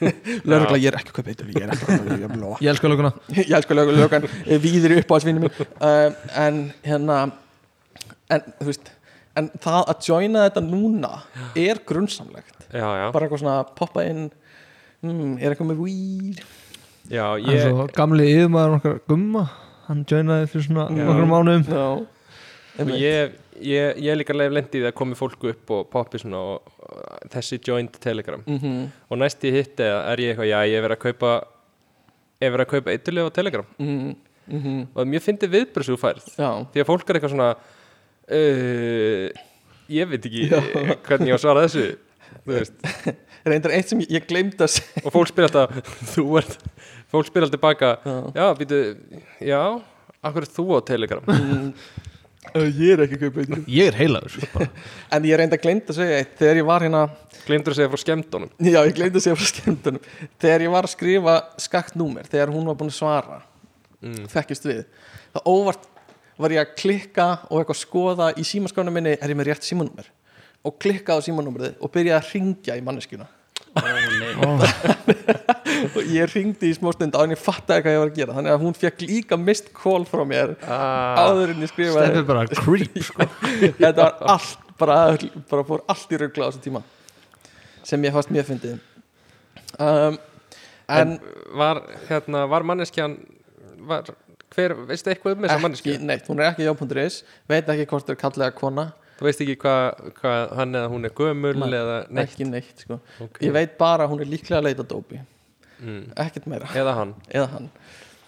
Lörgla, 0.49 0.79
ég 0.83 0.89
er 0.91 0.99
ekki 0.99 1.13
að 1.13 1.19
kaupa 1.19 1.33
eitthulif 1.33 1.55
Ég 1.57 1.67
er 1.67 1.75
ekki 1.75 1.85
að 1.85 1.91
kaupa 1.91 1.99
eitthulif 1.99 2.65
Ég 2.65 2.73
elska 2.73 2.91
löguna. 2.91 3.13
Ég 3.37 3.53
elskar 3.59 3.79
lög 3.79 3.93
og 3.93 4.01
lögan 4.01 4.27
víðir 4.65 4.97
upp 4.99 5.15
á 5.15 5.17
svinni 5.23 5.45
mín 5.45 5.55
uh, 5.61 6.11
en 6.41 6.65
hérna 6.87 7.21
en 8.31 8.45
þú 8.59 8.69
veist 8.71 8.91
en 9.39 9.51
það 9.63 9.91
að 9.93 10.09
joina 10.11 10.47
þetta 10.49 10.63
núna 10.67 11.13
er 11.59 11.81
grunnsamlegt 11.87 12.67
já, 12.71 12.85
já, 12.85 13.07
bara 13.15 13.27
eitthvað 13.27 13.43
svona 13.43 13.59
poppa 13.79 14.05
inn 14.07 14.29
mm, 15.05 15.37
er 15.39 15.53
eitthvað 15.53 15.71
með 15.73 15.85
weed? 15.85 16.41
Já 17.11 17.27
ég, 17.43 17.67
svo 17.67 17.87
gamli 17.95 18.29
yfirmaður 18.35 18.79
okkar 18.79 19.03
gumma 19.11 19.49
Hann 19.91 20.05
joinaði 20.07 20.47
fyrir 20.53 20.67
svona 20.69 20.85
já. 20.95 21.87
og 22.79 22.93
ég, 22.95 23.33
ég, 23.59 23.97
ég 23.99 24.13
er 24.13 24.19
líka 24.21 24.37
leif 24.37 24.53
lendið 24.55 24.87
að 24.87 24.95
komi 25.01 25.19
fólku 25.19 25.51
upp 25.51 25.73
og 25.75 25.89
poppi 25.91 26.21
svona 26.23 26.43
og 26.53 26.80
þessi 27.33 27.61
joint 27.67 28.01
telegram. 28.01 28.43
Mm 28.47 28.59
-hmm. 28.59 28.89
og 29.09 29.19
næst 29.19 29.45
ég 29.45 29.57
hitti 29.59 29.83
er 29.83 30.21
ég 30.21 30.33
eitthvað, 30.33 30.51
já, 30.51 30.59
ég 30.67 30.77
er 30.79 30.83
verið 30.83 30.97
að 30.99 31.05
kaupa 31.07 31.33
ég 32.41 32.47
er 32.49 32.53
verið 32.55 32.67
að 32.67 32.73
kaupa 32.75 32.91
eitthvað 32.91 33.29
á 33.29 33.37
telegram. 33.39 33.67
Mm 33.79 34.17
-hmm. 34.51 34.87
og 34.95 35.07
mér 35.07 35.21
fyndi 35.21 35.47
viðbröðs 35.47 35.91
þú 35.91 35.97
færð. 35.97 36.27
Já. 36.37 36.67
Því 36.73 36.81
að 36.81 36.87
fólk 36.87 37.11
er 37.11 37.17
eitthvað 37.17 37.31
svona 37.31 37.51
uh, 38.31 39.31
ég 39.89 40.09
veit 40.09 40.27
ekki 40.27 40.49
hvernig 41.07 41.29
ég 41.29 41.35
á 41.35 41.39
að 41.39 41.45
svara 41.45 41.67
þessu. 41.67 41.99
Reyndar 43.49 43.73
eitt 43.73 43.89
sem 43.89 44.01
ég, 44.05 44.27
gleymd 44.29 44.61
að 44.61 44.75
segja. 44.77 45.05
Og 45.05 45.15
fólk 45.15 45.31
spyr 45.31 45.49
alltaf 45.49 45.73
þú 46.15 46.27
ert, 46.41 46.57
fólk 47.13 47.27
spyr 47.31 47.47
alltaf 47.47 47.63
baka 47.63 47.97
Já. 48.05 48.17
já, 48.35 48.47
býtu, 48.59 48.81
já 49.41 49.63
akkur 50.21 50.45
er 50.45 50.53
þú 50.53 50.67
á 50.77 50.79
telegram? 50.85 51.25
Uh, 51.27 51.71
ég 52.49 52.95
er 52.95 53.03
ekki 53.05 53.19
að 53.19 53.25
kaupa 53.27 53.43
eitthvað 53.43 53.67
Ég 53.69 53.91
er 53.91 53.97
heilaður 53.99 54.69
en 55.15 55.27
ég 55.29 55.39
reyndar 55.39 55.61
gleymd 55.61 55.91
að 55.93 55.99
segja 55.99 56.21
eitt. 56.23 56.33
Þegar 56.39 56.61
ég 56.61 56.69
var 56.71 56.85
hérna 56.87 57.03
glemdur 57.45 57.75
að 57.75 57.81
segja 57.81 57.91
frá 57.93 58.01
skemmtunum? 58.01 58.53
Já, 58.65 58.79
ég 58.79 58.95
gleymdi 58.97 59.21
að 59.21 59.27
segja 59.27 59.39
frá 59.39 59.49
skemmtunum. 59.51 60.07
Þegar 60.41 60.65
ég 60.65 60.73
var 60.73 60.89
að 60.89 60.95
skrifa 60.95 61.35
skakt 61.61 61.99
númer 62.01 62.31
Þegar 62.31 62.55
hún 62.55 62.71
var 62.71 62.79
búin 62.81 62.93
að 62.93 62.97
svara 62.97 63.43
mm. 64.01 64.23
Þekkist 64.33 64.71
við 64.71 64.81
Það 65.35 65.51
óvart 65.53 65.85
var 66.41 66.55
ég 66.57 66.65
að 66.65 66.73
klikka 66.81 67.29
og 67.51 67.61
eitthvað 67.61 67.83
skoða 67.83 68.31
í 68.41 68.47
símaskránu 68.49 68.95
minni 68.95 69.19
Er 69.19 69.35
ég 69.35 69.39
með 69.39 69.53
rétt 69.53 69.69
símanúmer? 69.69 70.09
Og 70.65 70.81
klikka 70.81 71.17
á 71.17 71.25
símanúmerið 71.25 71.77
og 71.81 71.93
byrja 71.93 72.19
að 72.19 72.33
ringja 72.35 72.77
í 72.81 72.85
manneskjuna 72.85 73.29
Og 75.81 76.03
ég 76.11 76.27
ringdi 76.35 76.71
í 76.71 76.77
smá 76.77 76.91
stund 76.95 77.15
á 77.17 77.21
en 77.23 77.35
ég 77.35 77.41
fattaði 77.41 77.85
hvað 77.85 77.95
ég 77.95 78.01
var 78.03 78.11
að 78.11 78.19
gera. 78.19 78.37
Þannig 78.39 78.55
að 78.55 78.65
hún 78.65 78.77
fekk 78.77 79.05
líka 79.07 79.39
mist 79.41 79.71
call 79.77 80.05
frá 80.09 80.23
mér 80.29 80.57
ah, 80.67 81.21
Áður 81.29 81.55
en 81.55 81.65
ég 81.65 81.71
skrifaði. 81.73 82.11
Steffi 82.11 82.25
bara 82.29 82.47
creep 82.51 83.03
sko. 83.09 83.29
Þetta 83.79 84.01
var 84.01 84.15
allt 84.37 84.73
bara, 84.81 84.97
bara 85.53 85.67
fór 85.69 85.85
allt 85.93 86.17
í 86.17 86.21
ruggla 86.21 86.49
á 86.49 86.51
þessum 86.51 86.65
tíma 86.67 86.83
Sem 87.87 88.05
ég 88.05 88.17
fannst 88.17 88.33
mjög 88.35 88.51
fyndið. 88.51 88.81
Um, 89.81 90.19
en 90.91 90.99
En 91.01 91.19
var, 91.57 91.85
hérna, 92.09 92.45
var 92.51 92.67
manneskjan 92.67 93.17
var, 93.87 94.11
hver, 94.55 94.75
veistu 94.89 95.13
eitthvað 95.13 95.37
um 95.37 95.45
þessa 95.45 95.57
ekki, 95.57 95.65
manneski 95.65 95.97
neitt, 96.03 96.27
hún 96.29 96.43
er 96.43 96.51
ekki 96.51 96.67
já.is 96.67 97.21
veit 97.51 97.71
ekki 97.71 97.87
hvort 97.91 98.09
þau 98.09 98.15
er 98.15 98.21
kallega 98.21 98.57
kona 98.57 98.87
þú 99.21 99.29
veist 99.29 99.43
ekki 99.45 99.57
hvað 99.61 100.13
hva, 100.19 100.35
hann 100.59 100.81
eða 100.81 100.91
hún 100.91 101.07
er 101.07 101.15
gömul 101.21 101.53
Nei, 101.61 101.69
eða 101.79 101.99
neitt? 102.09 102.39
neitt 102.49 102.85
sko. 102.87 102.99
Ok. 103.21 103.41
ég 103.45 103.55
veit 103.55 103.77
bara 103.81 104.09
að 104.09 104.15
hún 104.15 104.25
er 104.25 104.33
líklega 104.33 104.59
að 104.63 104.71
leita 104.71 104.89
dópi. 104.89 105.21
Mm. 105.81 106.03
ekkert 106.25 106.49
meira, 106.51 106.73
eða 106.77 106.97
hann. 106.99 107.15
Eða 107.29 107.47
hann. 107.55 107.71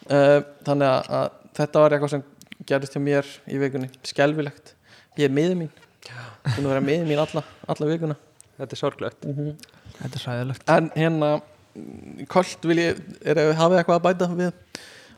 Uh, 0.06 0.38
þannig 0.68 0.88
að, 0.88 1.10
að 1.18 1.26
þetta 1.58 1.82
var 1.82 1.96
eitthvað 1.96 2.14
sem 2.14 2.24
gerist 2.68 2.96
hjá 2.96 3.02
mér 3.04 3.28
í 3.48 3.60
vikunni. 3.60 3.90
Skelfilegt, 4.08 4.74
ég 5.20 5.28
er 5.28 5.36
miður 5.36 5.58
mín. 5.64 5.72
Hún 6.06 6.64
er 6.64 6.64
að 6.64 6.72
vera 6.74 6.86
miður 6.86 7.08
mín 7.10 7.22
alla, 7.22 7.44
alla 7.72 7.88
vikuna. 7.92 8.18
Þetta 8.56 8.76
er 8.76 8.80
sorglegt. 8.80 9.30
Þetta 9.98 10.18
er 10.18 10.24
sæðilegt 10.24 10.70
en 10.72 10.90
hérna 10.96 11.30
mm, 11.38 12.26
Kolt 12.32 12.68
vil 12.68 12.80
ég, 12.80 13.00
er, 13.22 13.40
hafið 13.58 13.80
eitthvað 13.80 13.98
að 13.98 14.06
bæta 14.08 14.28
við? 14.34 14.52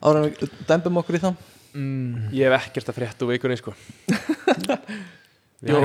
Ára 0.05 0.23
en 0.23 0.27
við 0.29 0.57
dembum 0.69 1.01
okkur 1.01 1.19
í 1.19 1.23
það 1.23 1.37
mm. 1.73 2.31
ég 2.37 2.49
hef 2.49 2.69
ekkert 2.69 2.91
að 2.91 2.99
frétta 2.99 3.27
úr 3.27 3.35
vikunni 3.35 3.59
sko 3.61 3.75
Jó, 5.65 5.81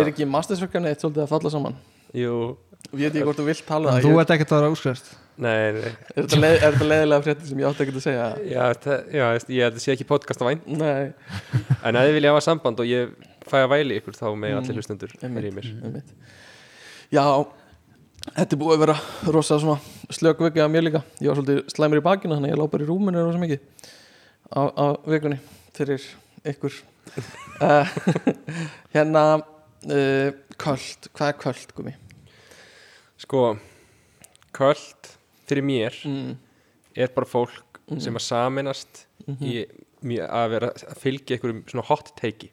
er 0.00 0.10
ekki 0.12 0.26
mastersverkefni 0.28 0.90
eitt 0.90 1.02
svolítið 1.04 1.24
að 1.24 1.32
falla 1.34 1.52
saman? 1.54 1.76
Jú, 2.16 2.36
ég 2.90 3.04
veit 3.04 3.14
ekki 3.14 3.26
hvort 3.28 3.38
þú 3.40 3.46
vilt 3.46 3.66
tala 3.68 3.92
það 3.94 4.06
Þú 4.06 4.10
ég, 4.10 4.20
ert 4.24 4.32
ekkert 4.34 4.54
að 4.56 4.60
vera 4.64 4.72
útskrifst 4.74 5.10
nei, 5.40 5.72
nei. 5.76 5.90
Er 6.16 6.24
þetta 6.26 6.40
leið, 6.42 6.56
er 6.56 6.74
þetta 6.74 6.88
leiðilega 6.90 7.24
fréttir 7.26 7.48
sem 7.50 7.60
ég 7.62 7.68
átti 7.70 7.84
ekkert 7.84 8.00
að 8.00 8.04
segja? 8.06 8.24
Já, 8.50 8.64
það, 8.84 8.98
já, 9.14 9.26
ég 9.54 9.62
held 9.64 9.78
að 9.78 9.84
sé 9.84 9.94
ekki 9.94 10.06
podcast 10.10 10.42
á 10.42 10.46
væn 10.50 10.60
nei, 10.66 11.12
En 11.86 11.96
ef 12.00 12.08
þið 12.08 12.16
vilja 12.18 12.32
hafa 12.34 12.42
samband 12.44 12.82
og 12.82 12.90
ég 12.90 13.14
fæ 13.48 13.56
að 13.62 13.70
væli 13.72 14.00
ykkur 14.00 14.18
þá 14.18 14.26
með 14.34 14.50
Mm, 14.50 14.58
allir 14.60 14.76
hlustendur 14.80 15.14
einmitt. 15.22 15.46
í 15.48 15.54
mér 15.56 15.70
einmitt. 15.86 16.10
Já, 17.14 17.24
þetta 18.36 18.52
er 18.56 18.60
búið 18.60 18.74
að 18.76 18.82
vera 18.84 18.96
rosa 19.32 19.56
viki 20.50 20.60
að 20.66 20.70
mér 20.74 20.84
líka. 20.86 21.00
Ég 21.22 21.30
var 21.30 21.38
svolítið 21.40 21.62
slæmur 21.72 22.02
í 22.02 22.04
bakinu 22.04 22.36
þannig 22.36 22.50
að 22.50 22.54
ég 22.54 22.60
lá 22.60 22.70
bara 22.74 22.84
í 22.84 22.90
rúminu 22.90 23.24
rosa 23.24 23.40
mikið 23.40 23.60
á, 24.50 24.60
á 24.76 24.86
vikunni 25.08 25.38
fyrir 25.78 26.04
ykkur 26.52 26.76
hérna 28.94 29.24
uh, 29.40 30.30
köld, 30.60 31.08
hvað 31.16 31.26
er 31.32 31.38
köld 31.40 31.74
gumi? 31.76 31.94
Sko, 33.20 33.44
köld 34.56 35.10
fyrir 35.48 35.64
mér 35.66 35.96
Mm, 36.06 36.36
er 36.96 37.08
bara 37.14 37.26
fólk 37.28 37.66
Mhm. 37.90 38.00
sem 38.00 38.14
að 38.14 38.22
saminast 38.22 39.06
mhm. 39.26 39.42
í 39.42 39.66
mjög- 40.06 40.30
að 40.30 40.50
vera 40.52 40.68
að 40.70 40.98
fylgja 41.02 41.36
einhverjum 41.36 41.64
svona 41.66 41.86
hot 41.88 42.12
take 42.16 42.50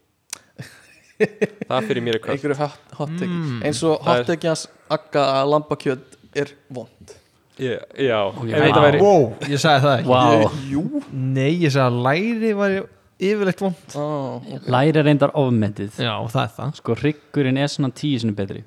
Það 1.18 1.88
fyrir 1.90 2.04
mér 2.06 2.16
er 2.20 2.28
einhverju 2.34 2.56
hot, 2.60 2.80
hot 2.98 3.14
take 3.20 3.30
Mm. 3.32 3.62
eins 3.66 3.84
og 3.84 4.02
hot 4.06 4.26
take 4.28 4.48
hans 4.48 4.68
akka 4.90 5.20
að 5.20 5.48
lambakjöt 5.54 6.18
er 6.36 6.52
vond. 6.70 7.16
Ég, 7.58 7.80
Já, 7.98 8.32
þetta 8.38 8.82
væri 8.84 9.00
Wow, 9.02 9.34
ég 9.50 9.58
sagði 9.58 9.82
það 9.82 9.96
ekki. 10.04 10.70
Jú, 10.70 11.04
Nei, 11.12 11.54
ég 11.64 11.72
sagði 11.74 11.90
að 11.90 12.04
læri 12.06 12.52
var 12.56 12.76
yfirleitt 13.18 13.62
vond 13.64 13.98
oh, 14.00 14.48
læri 14.70 14.94
er 14.94 15.08
reyndar 15.08 15.34
ofmetið. 15.38 16.00
Já, 16.02 16.16
það 16.32 16.42
er 16.44 16.52
það. 16.58 16.74
Sko 16.82 16.98
hryggurinn 17.02 17.62
er 17.62 17.72
svona 17.74 17.94
tíu 17.98 18.20
sinni 18.22 18.36
betri. 18.38 18.64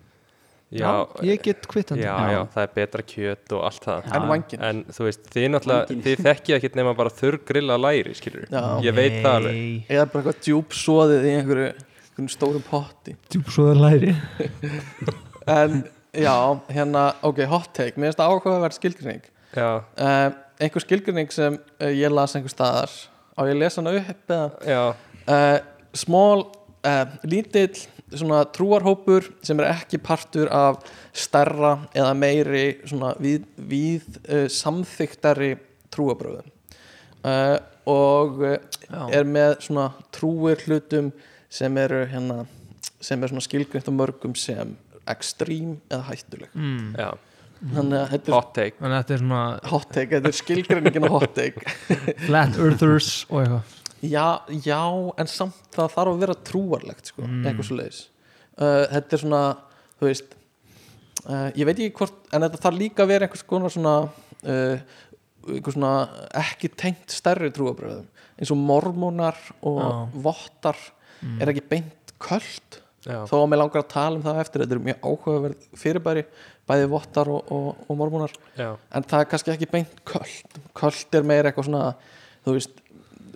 Já, 0.71 1.09
Ég 1.27 1.41
get 1.43 1.65
kvittandi. 1.67 2.05
Já, 2.05 2.15
já, 2.31 2.41
það 2.53 2.63
er 2.63 2.75
betra 2.77 3.03
kjöt 3.03 3.55
og 3.57 3.65
allt 3.67 3.87
það. 3.89 4.11
En 4.15 4.27
vængin 4.31 4.61
En 4.69 4.83
þú 4.95 5.07
veist, 5.09 5.25
þið 5.35 5.47
náttúrulega, 5.51 5.97
þið 6.05 6.21
þekkið 6.29 6.57
ekkert 6.57 6.77
nema 6.79 6.93
bara 6.99 7.11
þurrgrilla 7.11 7.79
læri, 7.81 8.15
skilur 8.15 8.45
Já. 8.47 8.63
Ég 8.87 8.95
veit 8.95 9.17
það 9.17 9.33
alveg. 9.33 9.65
Eða 9.91 10.05
bara 10.13 10.23
eitthvað 10.23 10.45
djúb 10.47 10.77
soðið 10.79 11.27
í 11.27 11.33
einhverju, 11.41 11.73
einhverju 12.05 12.35
stórum 12.37 12.67
potti. 12.69 13.17
Djúpsóður 13.35 13.83
læri. 13.83 14.15
En 15.51 15.81
já, 16.15 16.37
hérna, 16.69 17.15
ok, 17.27 17.41
hot 17.49 17.73
take. 17.75 17.97
Mér 17.97 18.11
finnst 18.11 18.21
það 18.21 18.35
áhugaverð 18.35 18.77
skilgrinning 18.77 19.23
Já, 19.57 19.81
uh, 19.81 20.27
Einhver 20.61 20.85
skilgrinning 20.85 21.33
sem 21.35 21.57
uh, 21.57 21.89
ég 21.89 22.13
las 22.13 22.37
einhver 22.37 22.53
staðar 22.53 22.93
Á 23.41 23.49
ég 23.49 23.55
að 23.57 23.63
lesa 23.63 23.81
hana 23.81 23.97
upp 23.97 24.35
uh, 24.37 25.59
Small, 25.97 26.45
uh, 26.85 27.15
lítill 27.25 27.87
svona 28.11 28.43
trúarhópur 28.53 29.31
sem 29.47 29.59
er 29.63 29.71
ekki 29.71 30.01
partur 30.03 30.51
af 30.53 30.83
stærra 31.17 31.77
eða 31.97 32.13
meiri 32.19 32.65
svona 32.85 33.15
við, 33.23 33.47
við 33.57 34.21
uh, 34.27 34.45
samþyktari 34.53 35.55
trúabröðum 35.95 36.51
uh, 37.25 37.57
og 37.89 38.45
uh, 38.45 38.59
Já. 38.91 39.03
er 39.17 39.27
með 39.27 39.57
svona 39.65 39.89
trúir 40.15 40.61
hlutum 40.67 41.09
sem 41.51 41.81
eru 41.81 42.05
hérna 42.11 42.45
sem 43.01 43.23
er 43.23 43.33
svona 43.33 43.47
skilgrind 43.47 43.89
á 43.89 43.93
mörgum 43.95 44.37
sem 44.37 44.77
ekstrím 45.09 45.79
eða 45.89 46.05
hættuleg. 46.11 46.53
Mm. 46.55 46.93
já 46.99 47.11
þannig 47.61 47.99
að 48.01 48.09
þetta 48.15 48.31
er 48.31 48.35
Hot 48.37 48.51
take. 48.57 48.77
Þannig 48.81 48.97
að 48.97 49.03
þetta 49.03 49.15
er 49.17 49.23
svona 49.25 49.43
hot 49.71 49.89
take, 49.93 50.11
þetta 50.17 50.31
er 50.33 50.39
skilgreiningin 50.41 51.07
á 51.07 51.13
hot 51.13 51.35
take. 51.37 51.75
Flat 52.29 52.57
earthers 52.59 53.11
og 53.29 53.43
eitthvað. 53.43 53.77
Já, 54.01 54.27
já, 54.65 54.81
en 55.21 55.29
samt 55.29 55.59
það 55.77 55.91
þarf 55.97 56.15
að 56.15 56.23
vera 56.25 56.37
trúarlegt 56.51 57.11
sko, 57.13 57.27
Mm. 57.29 57.43
eitthvað 57.51 57.67
svo 57.69 57.77
leiðis 57.83 57.99
uh, 58.57 58.87
þetta 58.95 59.17
er 59.19 59.21
svona, 59.27 59.41
þú 60.01 60.07
veist 60.09 60.31
uh, 61.29 61.51
ég 61.53 61.69
veit 61.69 61.75
ekki 61.77 61.93
hvort 61.99 62.33
en 62.33 62.47
þetta 62.47 62.63
þarf 62.65 62.79
líka 62.81 63.05
að 63.05 63.11
vera 63.13 63.29
einhvers 63.29 63.45
konar 63.51 63.75
svona 63.75 63.93
uh, 64.09 64.81
einhvers 65.51 65.77
svona 65.77 65.93
ekki 66.41 66.71
tengt 66.81 67.13
stærri 67.13 67.53
trúabröðum 67.53 68.09
eins 68.41 68.55
og 68.55 68.63
mormónar 68.65 69.37
og 69.61 69.83
Já. 69.85 69.93
vottar 70.31 70.81
Mm. 71.21 71.35
er 71.45 71.51
ekki 71.53 71.61
beint 71.69 72.13
köld. 72.17 72.79
Já, 73.05 73.19
þó 73.29 73.35
að 73.43 73.49
mér 73.53 73.59
langar 73.61 73.83
að 73.83 73.91
tala 73.93 74.17
um 74.17 74.23
það 74.25 74.39
eftir 74.41 74.63
þetta 74.63 74.73
er 74.79 74.81
mjög 74.87 75.03
áhugaverð 75.05 75.67
fyrirbæri 75.77 76.23
bæði 76.71 76.91
vottar 76.93 77.31
og, 77.33 77.51
og, 77.51 77.83
og 77.87 77.99
mormónar 77.99 78.35
já, 78.55 78.73
en 78.95 79.07
það 79.11 79.25
er 79.25 79.31
kannski 79.33 79.55
ekki 79.55 79.71
beint 79.71 80.03
köld 80.09 80.61
köld 80.79 81.19
er 81.19 81.27
meira 81.27 81.51
eitthvað 81.51 81.71
svona 81.71 81.85
þú 82.47 82.57
veist, 82.57 82.83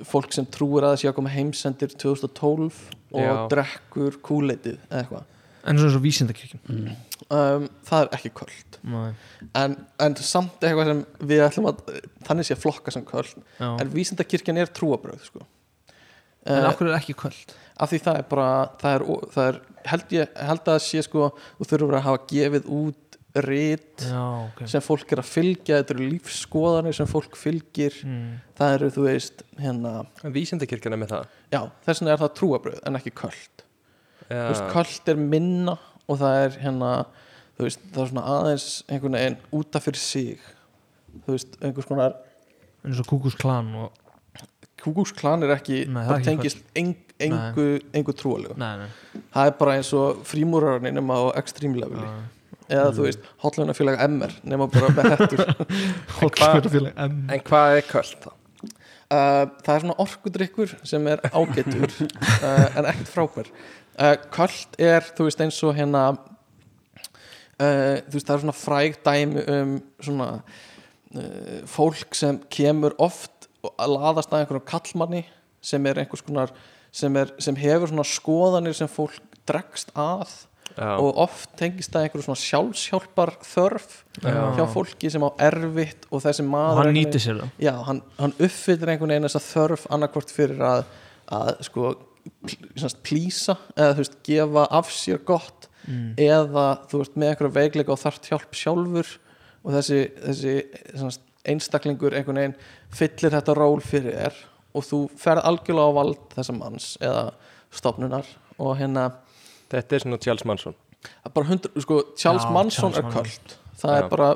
fólk 0.08 0.34
sem 0.34 0.46
trúir 0.50 0.84
að 0.84 0.94
það 0.94 1.00
sé 1.02 1.10
að 1.10 1.16
koma 1.18 1.32
heimsendir 1.34 1.94
2012 1.94 2.82
og 3.14 3.22
Já. 3.22 3.34
drekkur 3.52 4.18
kúleitið 4.24 4.78
eða 4.88 5.04
eitthvað 5.04 5.30
En 5.64 5.78
svona 5.80 5.94
svo 5.94 6.02
vísindakirkjum 6.04 6.60
mm. 6.68 6.88
um, 7.32 7.66
það 7.88 8.02
er 8.02 8.16
ekki 8.18 8.32
köld 8.36 8.78
Nei. 8.92 9.14
en, 9.56 9.76
en 10.04 10.16
samt 10.20 10.64
eitthvað 10.66 10.90
sem 10.90 11.02
við 11.30 11.44
ætlum 11.46 11.70
að 11.70 11.84
þannig 12.26 12.48
sé 12.48 12.56
að 12.56 12.64
flokka 12.66 12.92
sem 12.92 13.06
köld 13.08 13.32
Já. 13.32 13.70
en 13.70 13.92
vísindakirkjan 13.94 14.60
er 14.60 14.72
trúabröð 14.76 15.24
sko. 15.30 15.46
En 16.44 16.60
uh, 16.60 16.68
af 16.68 16.76
hverju 16.76 16.92
er 16.92 16.98
ekki 16.98 17.16
kvöld? 17.16 17.54
af 17.80 17.90
því 17.90 18.00
það 18.04 18.18
er 18.18 18.26
bara 18.30 18.48
það 18.80 18.96
er, 18.96 19.04
það 19.34 19.48
er 19.48 19.60
held 19.90 20.12
ég 20.14 20.36
held 20.50 20.68
að 20.70 20.82
sé 20.84 21.02
sko 21.04 21.30
þú 21.58 21.68
þurfur 21.70 21.96
að 21.98 22.06
hafa 22.06 22.20
gefið 22.30 22.68
út 22.76 23.00
rit 23.42 24.04
Já, 24.06 24.22
ok. 24.46 24.60
sem 24.70 24.84
fólk 24.84 25.12
er 25.14 25.22
að 25.22 25.30
fylgja 25.30 25.80
þetta 25.80 25.94
eru 25.96 26.08
lífskoðanir 26.12 26.96
sem 26.96 27.08
fólk 27.10 27.38
fylgir. 27.38 27.96
Mm. 28.06 28.36
það 28.58 28.76
eru 28.76 28.90
þú 28.94 29.06
veist 29.08 29.42
hérna 29.58 29.94
vísindakirkjana 30.36 31.00
með 31.00 31.14
það. 31.16 31.32
Já, 31.54 31.60
þess 31.86 32.02
vegna 32.02 32.14
er 32.14 32.22
það 32.22 32.34
trúabröð 32.40 32.80
en 32.84 33.00
ekki 33.00 33.14
Þú 34.24 34.44
veist, 34.48 34.68
Köld 34.72 35.10
er 35.12 35.18
minna 35.20 35.74
og 36.08 36.20
það 36.20 36.38
er 36.44 36.60
hérna 36.62 36.92
þú 37.56 37.66
veist, 37.66 37.82
það 37.90 38.04
er 38.04 38.12
svona 38.12 38.28
aðeins 38.36 38.68
einhvern 38.88 39.18
veginn 39.18 39.42
útaf 39.58 39.84
fyrir 39.88 40.00
sig. 40.00 40.46
Þú 41.26 41.34
veist, 41.34 41.58
einhvers 41.60 41.90
konar 41.90 42.16
eins 42.84 43.02
og 43.02 43.10
Kúkus 43.10 43.36
klan 43.40 43.74
og 43.80 44.00
kúkúsklan 44.84 45.44
er 45.46 45.54
ekki, 45.56 45.84
Nei, 45.88 46.02
það 46.04 46.10
bara 46.10 46.20
ekki 46.20 46.30
tengist 46.30 46.62
eng, 46.76 46.94
engu, 47.22 47.66
engu 47.96 48.14
nei 48.60 48.88
það 49.32 49.48
er 49.48 49.54
bara 49.60 49.76
eins 49.78 49.92
og 49.96 50.24
frímúrarni 50.28 50.92
nema 50.94 51.16
á 51.16 51.24
extreme 51.40 51.80
eða 52.68 52.92
þú 52.96 53.06
veist, 53.08 53.26
hotlunafélag 53.42 54.00
MR 54.06 54.32
nema 54.48 54.68
bara 54.72 54.90
með 54.96 55.10
hættur 55.14 55.44
Hollsverðarfélag 56.20 56.98
M 57.04 57.20
En 57.32 57.44
hvað 57.44 57.78
er 57.78 57.86
köld 57.90 58.16
þá? 58.22 58.30
Uh, 59.14 59.44
það 59.62 59.74
er 59.74 59.82
svona 59.82 59.96
orkudrykkur 60.00 60.70
sem 60.88 61.08
er 61.12 61.20
ágætur 61.28 61.90
uh, 62.08 62.78
en 62.78 62.86
ekkert 62.88 63.10
frábær. 63.12 63.50
Uh, 63.94 64.14
Köld 64.32 64.78
er, 64.80 65.04
þú 65.14 65.26
veist, 65.28 65.42
eins 65.44 65.58
og 65.66 65.74
hérna 65.76 66.06
þú 67.54 68.16
veist, 68.16 68.26
það 68.26 68.32
er 68.34 68.40
svona 68.42 68.56
fræg 68.58 68.96
dæmi 69.04 69.42
um 69.52 69.74
svona 70.02 70.28
fólk 71.70 72.16
sem 72.18 72.40
kemur 72.50 72.96
oft 72.98 73.46
að 73.70 73.92
laðast 73.92 74.32
að 74.32 74.40
einhverjum 74.40 74.64
kallmanni 74.66 75.20
sem 75.62 75.86
er 75.86 76.00
einhvers 76.02 76.24
konar 76.26 76.50
sem, 76.90 77.14
er, 77.14 77.30
sem 77.38 77.54
hefur 77.60 77.92
svona 77.92 78.06
skoðanir 78.08 78.74
sem 78.74 78.90
fólk 78.90 79.20
dregst 79.46 79.94
að 79.94 80.32
Já, 80.74 80.88
og 80.98 81.20
oft 81.22 81.52
tengist 81.58 81.92
það 81.94 82.06
einhverjum 82.08 82.24
svona 82.26 82.42
sjálfshjálpar 82.42 83.30
þörf 83.46 83.92
Já. 84.24 84.38
hjá 84.56 84.64
fólki 84.72 85.10
sem 85.12 85.22
á 85.22 85.30
erfitt 85.46 86.08
og 86.10 86.24
þessi 86.24 86.42
og 86.42 86.48
maður 86.50 86.80
hann 86.80 86.88
einhvern 86.88 86.98
nýtir 86.98 87.22
sér 87.22 87.36
það 87.42 87.62
já, 87.62 87.72
hann, 87.86 88.00
hann 88.18 88.34
uppfyllir 88.38 88.90
einhvern 88.90 89.14
veginn 89.14 89.28
þess 89.28 89.38
að 89.38 89.46
þörf 89.52 89.84
annarkvort 89.94 90.34
fyrir 90.34 90.64
að, 90.66 90.82
að 91.38 91.52
sko, 91.68 91.92
pl- 92.42 92.96
plýsa 93.06 93.56
eða 93.76 93.92
þú 93.92 94.02
veist, 94.02 94.18
gefa 94.26 94.66
af 94.80 94.90
sér 94.96 95.22
gott 95.30 95.68
mm. 95.86 96.08
eða 96.26 96.66
þú 96.90 97.04
veist, 97.04 97.14
með 97.22 97.30
einhverja 97.30 97.56
veikleika 97.60 97.94
og 97.94 98.02
þarft 98.02 98.30
hjálp 98.32 98.58
sjálfur 98.58 99.14
og 99.62 99.76
þessi, 99.76 100.00
þessi 100.26 100.56
svona, 100.90 101.14
einstaklingur 101.54 102.18
einhvern 102.18 102.42
veginn 102.42 102.58
fyllir 102.94 103.38
þetta 103.38 103.54
ról 103.60 103.78
fyrir 103.84 104.18
þér 104.18 104.42
og 104.74 104.88
þú 104.90 105.04
ferð 105.22 105.46
algjörlega 105.52 105.94
á 105.94 105.98
vald 106.00 106.24
þessa 106.34 106.56
manns 106.56 106.94
eða 106.98 107.28
stofnunar 107.74 108.26
og 108.58 108.74
hérna 108.78 109.12
þetta 109.70 109.96
er 109.96 110.04
svona 110.04 110.18
Charles 110.24 110.44
Manson 110.44 110.74
bara 111.34 111.46
100, 111.46 111.70
sko, 111.84 112.00
Charles 112.16 112.44
Já, 112.46 112.50
Manson 112.52 112.92
Charles 112.92 112.98
er 112.98 113.02
Manson. 113.02 113.22
köld 113.24 113.56
það 113.84 113.90
Já. 113.94 113.98
er 114.04 114.08
bara, 114.08 114.28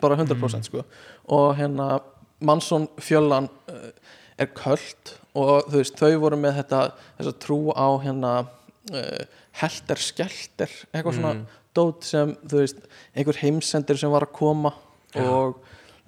bara 0.00 0.16
100% 0.16 0.62
sko. 0.70 0.84
og 1.28 1.56
hérna 1.58 2.00
Manson 2.40 2.88
fjöllan 3.02 3.48
uh, 3.70 3.90
er 4.38 4.46
köld 4.54 5.14
og 5.38 5.68
þú 5.70 5.76
veist, 5.82 5.98
þau 5.98 6.18
voru 6.22 6.36
með 6.40 6.56
þetta 6.62 6.80
þessa 7.18 7.34
trú 7.42 7.58
á 7.74 7.86
hérna 8.02 8.32
uh, 8.46 9.22
helter 9.60 9.96
skelter 10.02 10.70
eitthvað 10.92 11.18
svona 11.20 11.34
Mm. 11.38 11.46
dót 11.74 12.02
sem 12.08 12.32
þú 12.48 12.58
veist, 12.64 12.78
einhver 13.14 13.36
heimsendir 13.38 13.98
sem 14.00 14.10
var 14.10 14.24
að 14.26 14.32
koma 14.34 14.72
og 15.14 15.60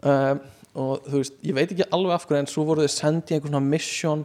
um, 0.03 0.41
og 0.75 1.03
þú 1.07 1.19
veist, 1.21 1.35
ég 1.47 1.55
veit 1.55 1.71
ekki 1.75 1.87
alveg 1.95 2.15
af 2.17 2.25
hverju 2.27 2.41
en 2.45 2.51
svo 2.51 2.65
voru 2.67 2.83
þau 2.87 2.95
sendið 2.95 3.37
einhver 3.37 3.51
svona 3.53 3.63
mission 3.71 4.25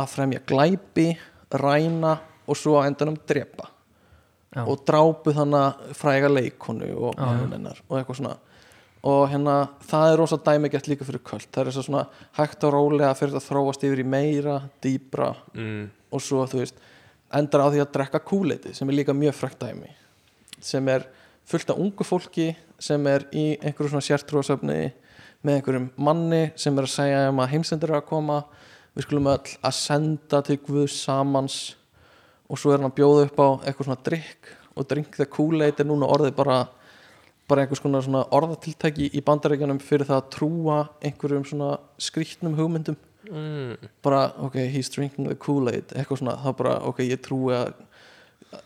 að 0.00 0.08
fremja 0.12 0.40
glæpi, 0.48 1.06
ræna 1.52 2.14
og 2.48 2.56
svo 2.56 2.76
á 2.80 2.84
endanum 2.88 3.16
drepa 3.28 3.68
Já. 4.52 4.66
og 4.68 4.82
drápu 4.84 5.32
þannig 5.32 5.94
fræga 5.96 6.28
leikonu 6.28 6.90
og 7.08 7.20
og 7.88 7.98
eitthvað 7.98 8.18
svona 8.18 8.36
og 9.02 9.22
hérna 9.32 9.54
það 9.88 10.12
er 10.12 10.20
rosa 10.20 10.38
dæmigert 10.38 10.88
líka 10.90 11.06
fyrir 11.08 11.22
kvöld 11.24 11.48
það 11.48 11.62
er 11.62 11.70
þess 11.70 11.80
að 11.80 11.86
svona 11.88 12.02
hægt 12.38 12.66
og 12.68 12.74
rólega 12.74 13.14
fyrir 13.18 13.38
að 13.38 13.46
þróast 13.48 13.86
yfir 13.88 14.02
í 14.04 14.06
meira, 14.06 14.60
dýbra 14.84 15.32
mm. 15.54 15.88
og 16.12 16.22
svo 16.22 16.44
þú 16.46 16.60
veist 16.60 16.78
endar 17.34 17.64
á 17.64 17.72
því 17.72 17.82
að 17.82 17.92
drekka 17.96 18.20
kúleiti 18.22 18.74
sem 18.76 18.88
er 18.88 18.98
líka 19.00 19.16
mjög 19.16 19.38
frægt 19.40 19.64
dæmi 19.64 19.90
sem 20.60 20.88
er 20.92 21.08
fullt 21.48 21.72
af 21.72 21.80
ungu 21.82 22.06
fólki 22.06 22.52
sem 22.78 23.06
er 23.10 23.26
í 23.32 23.56
einhverju 23.58 23.90
svona 23.90 24.06
sértrúasöfni 24.06 24.92
með 25.42 25.58
einhverjum 25.58 25.90
manni 25.96 26.42
sem 26.54 26.76
er 26.78 26.86
að 26.86 26.94
segja 26.94 27.28
um 27.32 27.42
að 27.42 27.54
heimsendur 27.56 27.94
er 27.94 28.02
að 28.02 28.10
koma 28.12 28.42
við 28.94 29.06
skulum 29.08 29.30
öll 29.32 29.56
að 29.64 29.78
senda 29.80 30.42
til 30.46 30.60
Guðs 30.62 31.00
samans 31.02 31.58
og 32.48 32.58
svo 32.60 32.72
er 32.72 32.80
hann 32.80 32.90
að 32.90 32.98
bjóða 32.98 33.26
upp 33.28 33.40
á 33.42 33.48
eitthvað 33.66 33.88
svona 33.88 34.04
drikk 34.08 34.52
og 34.72 34.88
drink 34.88 35.16
the 35.16 35.28
Kool-Aid 35.28 35.80
er 35.82 35.88
núna 35.88 36.08
orðið 36.10 36.34
bara 36.38 36.58
bara 37.50 37.64
einhvers 37.64 37.82
konar 37.82 38.04
svona 38.04 38.22
orðatiltæki 38.32 39.10
í 39.12 39.20
bandarækjanum 39.26 39.80
fyrir 39.82 40.08
það 40.08 40.20
að 40.20 40.28
trúa 40.32 40.76
einhverjum 41.04 41.44
svona 41.48 41.72
skrýtnum 42.00 42.54
hugmyndum. 42.58 42.98
Mm. 43.22 43.76
bara 44.02 44.32
ok, 44.42 44.56
he's 44.66 44.90
drinking 44.90 45.28
the 45.28 45.36
Kool-Aid 45.38 45.92
eitthvað 45.94 46.18
svona, 46.18 46.34
þá 46.42 46.56
bara 46.58 46.72
ok, 46.88 47.04
ég 47.06 47.20
trúi 47.22 47.52
að 47.54 47.70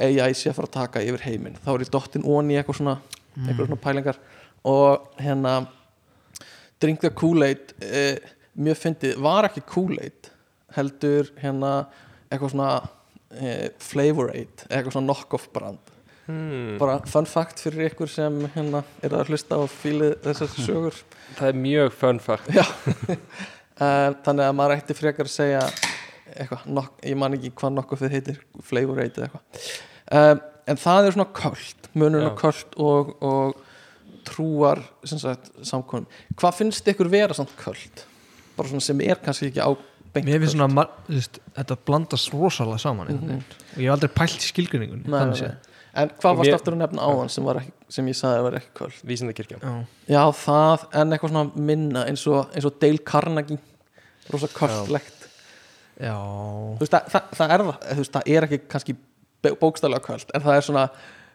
AI 0.01 0.33
sé 0.35 0.49
að 0.49 0.57
fara 0.57 0.71
að 0.71 0.77
taka 0.79 1.03
yfir 1.05 1.25
heiminn. 1.27 1.59
Þá 1.61 1.69
er 1.75 1.85
ég 1.85 1.91
dottin 1.93 2.25
onni 2.25 2.57
í 2.57 2.59
eitthvað 2.59 2.79
svona 2.81 2.95
eitthvað 3.37 3.69
svona 3.69 3.83
pælingar. 3.85 4.19
Og 4.67 5.21
hérna 5.21 5.53
drink 6.81 7.05
the 7.05 7.13
Kool-Aid 7.13 7.77
eh, 7.85 8.17
mjög 8.57 8.81
fyndið, 8.81 9.21
var 9.23 9.51
ekki 9.51 9.65
Kool-Aid 9.69 10.31
heldur 10.77 11.31
hérna 11.41 11.73
eitthvað 12.31 12.55
svona 12.55 12.71
eh, 13.35 13.69
Flavor 13.83 14.33
Aid 14.35 14.67
eitthvað 14.69 14.97
svona 14.97 15.11
knock-off 15.11 15.51
brand. 15.55 15.93
Mm. 16.27 16.73
bara 16.81 16.97
fun 17.07 17.27
fact 17.31 17.61
fyrir 17.63 17.85
ykkur 17.87 18.11
sem 18.11 18.41
hérna 18.57 18.81
er 18.99 19.13
að 19.15 19.29
hlusta 19.31 19.61
á 19.61 19.63
fílið 19.71 20.17
þessar 20.25 20.57
sögur. 20.67 20.97
Það 21.39 21.53
er 21.53 21.61
mjög 21.63 21.93
fun 21.95 22.19
fact. 22.23 22.51
Uh, 22.51 24.11
Þannig 24.27 24.43
að 24.49 24.57
maður 24.59 24.75
ætti 24.81 24.97
frekar 24.99 25.31
að 25.31 25.37
segja 25.37 25.63
eitthvað, 26.35 26.67
nok, 26.67 26.99
ég 27.07 27.19
man 27.21 27.37
ekki 27.37 27.53
hvað 27.55 27.95
fyrir 28.01 28.17
heitir 28.17 28.43
Flavor 28.67 28.99
8 29.05 29.23
eða 29.23 29.29
eitthvað. 29.29 29.71
Um, 30.17 30.43
en 30.67 30.81
það 30.83 31.07
er 31.07 31.17
svona 31.17 31.31
köld 31.37 31.89
munurinn 31.95 32.33
Já. 32.33 32.37
köld 32.41 32.77
og, 32.83 33.13
og 33.23 33.63
trúar 34.27 34.83
samkonum 35.07 36.09
hvað 36.39 36.59
finnst 36.61 36.89
ykkur 36.91 37.11
vera 37.11 37.37
samt 37.37 37.55
köld? 37.61 38.05
Bara 38.57 38.71
svona 38.71 38.85
sem 38.85 39.03
er 39.05 39.21
kannski 39.23 39.51
ekki 39.51 39.63
á 39.63 39.71
Mér 40.25 40.41
finnst 40.41 40.57
svona, 40.57 40.87
veist, 41.09 41.39
þetta 41.57 41.77
blandast 41.87 42.33
rosalega 42.33 42.79
saman 42.79 43.07
mm 43.09 43.17
Mhm. 43.27 43.41
og 43.77 43.79
ég 43.79 43.85
hef 43.85 43.93
aldrei 43.93 44.09
pælt 44.09 44.41
í 44.41 45.03
nei. 45.07 45.55
en 45.95 46.09
hvað 46.21 46.37
varst 46.37 46.53
aftur 46.55 46.73
að 46.75 46.83
nefna 46.83 47.03
áðan 47.03 47.31
sem, 47.31 47.45
var 47.45 47.57
ekki, 47.57 47.73
sem 47.89 48.07
ég 48.07 48.17
sagði 48.17 48.39
að 48.39 48.43
var 48.43 48.53
ekki 48.59 48.73
köld 48.75 48.93
Vísindakirkjan. 49.05 49.61
Já, 49.61 49.87
já 50.09 50.33
það 50.33 50.87
en 50.93 51.11
eitthvað 51.13 51.31
svona 51.31 51.51
minna 51.57 52.05
eins 52.07 52.27
og, 52.27 52.51
eins 52.55 52.65
og 52.65 52.79
Dale 52.81 52.99
Carnegie. 52.99 53.59
Rosa 54.31 54.47
köldlegt 54.49 55.29
já, 56.01 56.15
þú 56.15 56.79
veist, 56.81 56.93
það, 56.93 57.11
það, 57.11 57.23
það 57.39 57.51
er 57.51 57.61
það 57.61 57.79
þú 57.93 57.97
veist, 57.97 58.13
það 58.13 58.23
er 58.37 58.47
ekki 58.49 58.61
kannski 58.69 58.97
bókstælega 59.43 60.03
kvöld 60.03 60.31
en 60.35 60.43
það 60.43 60.57
er 60.57 60.61
svona, 60.67 60.89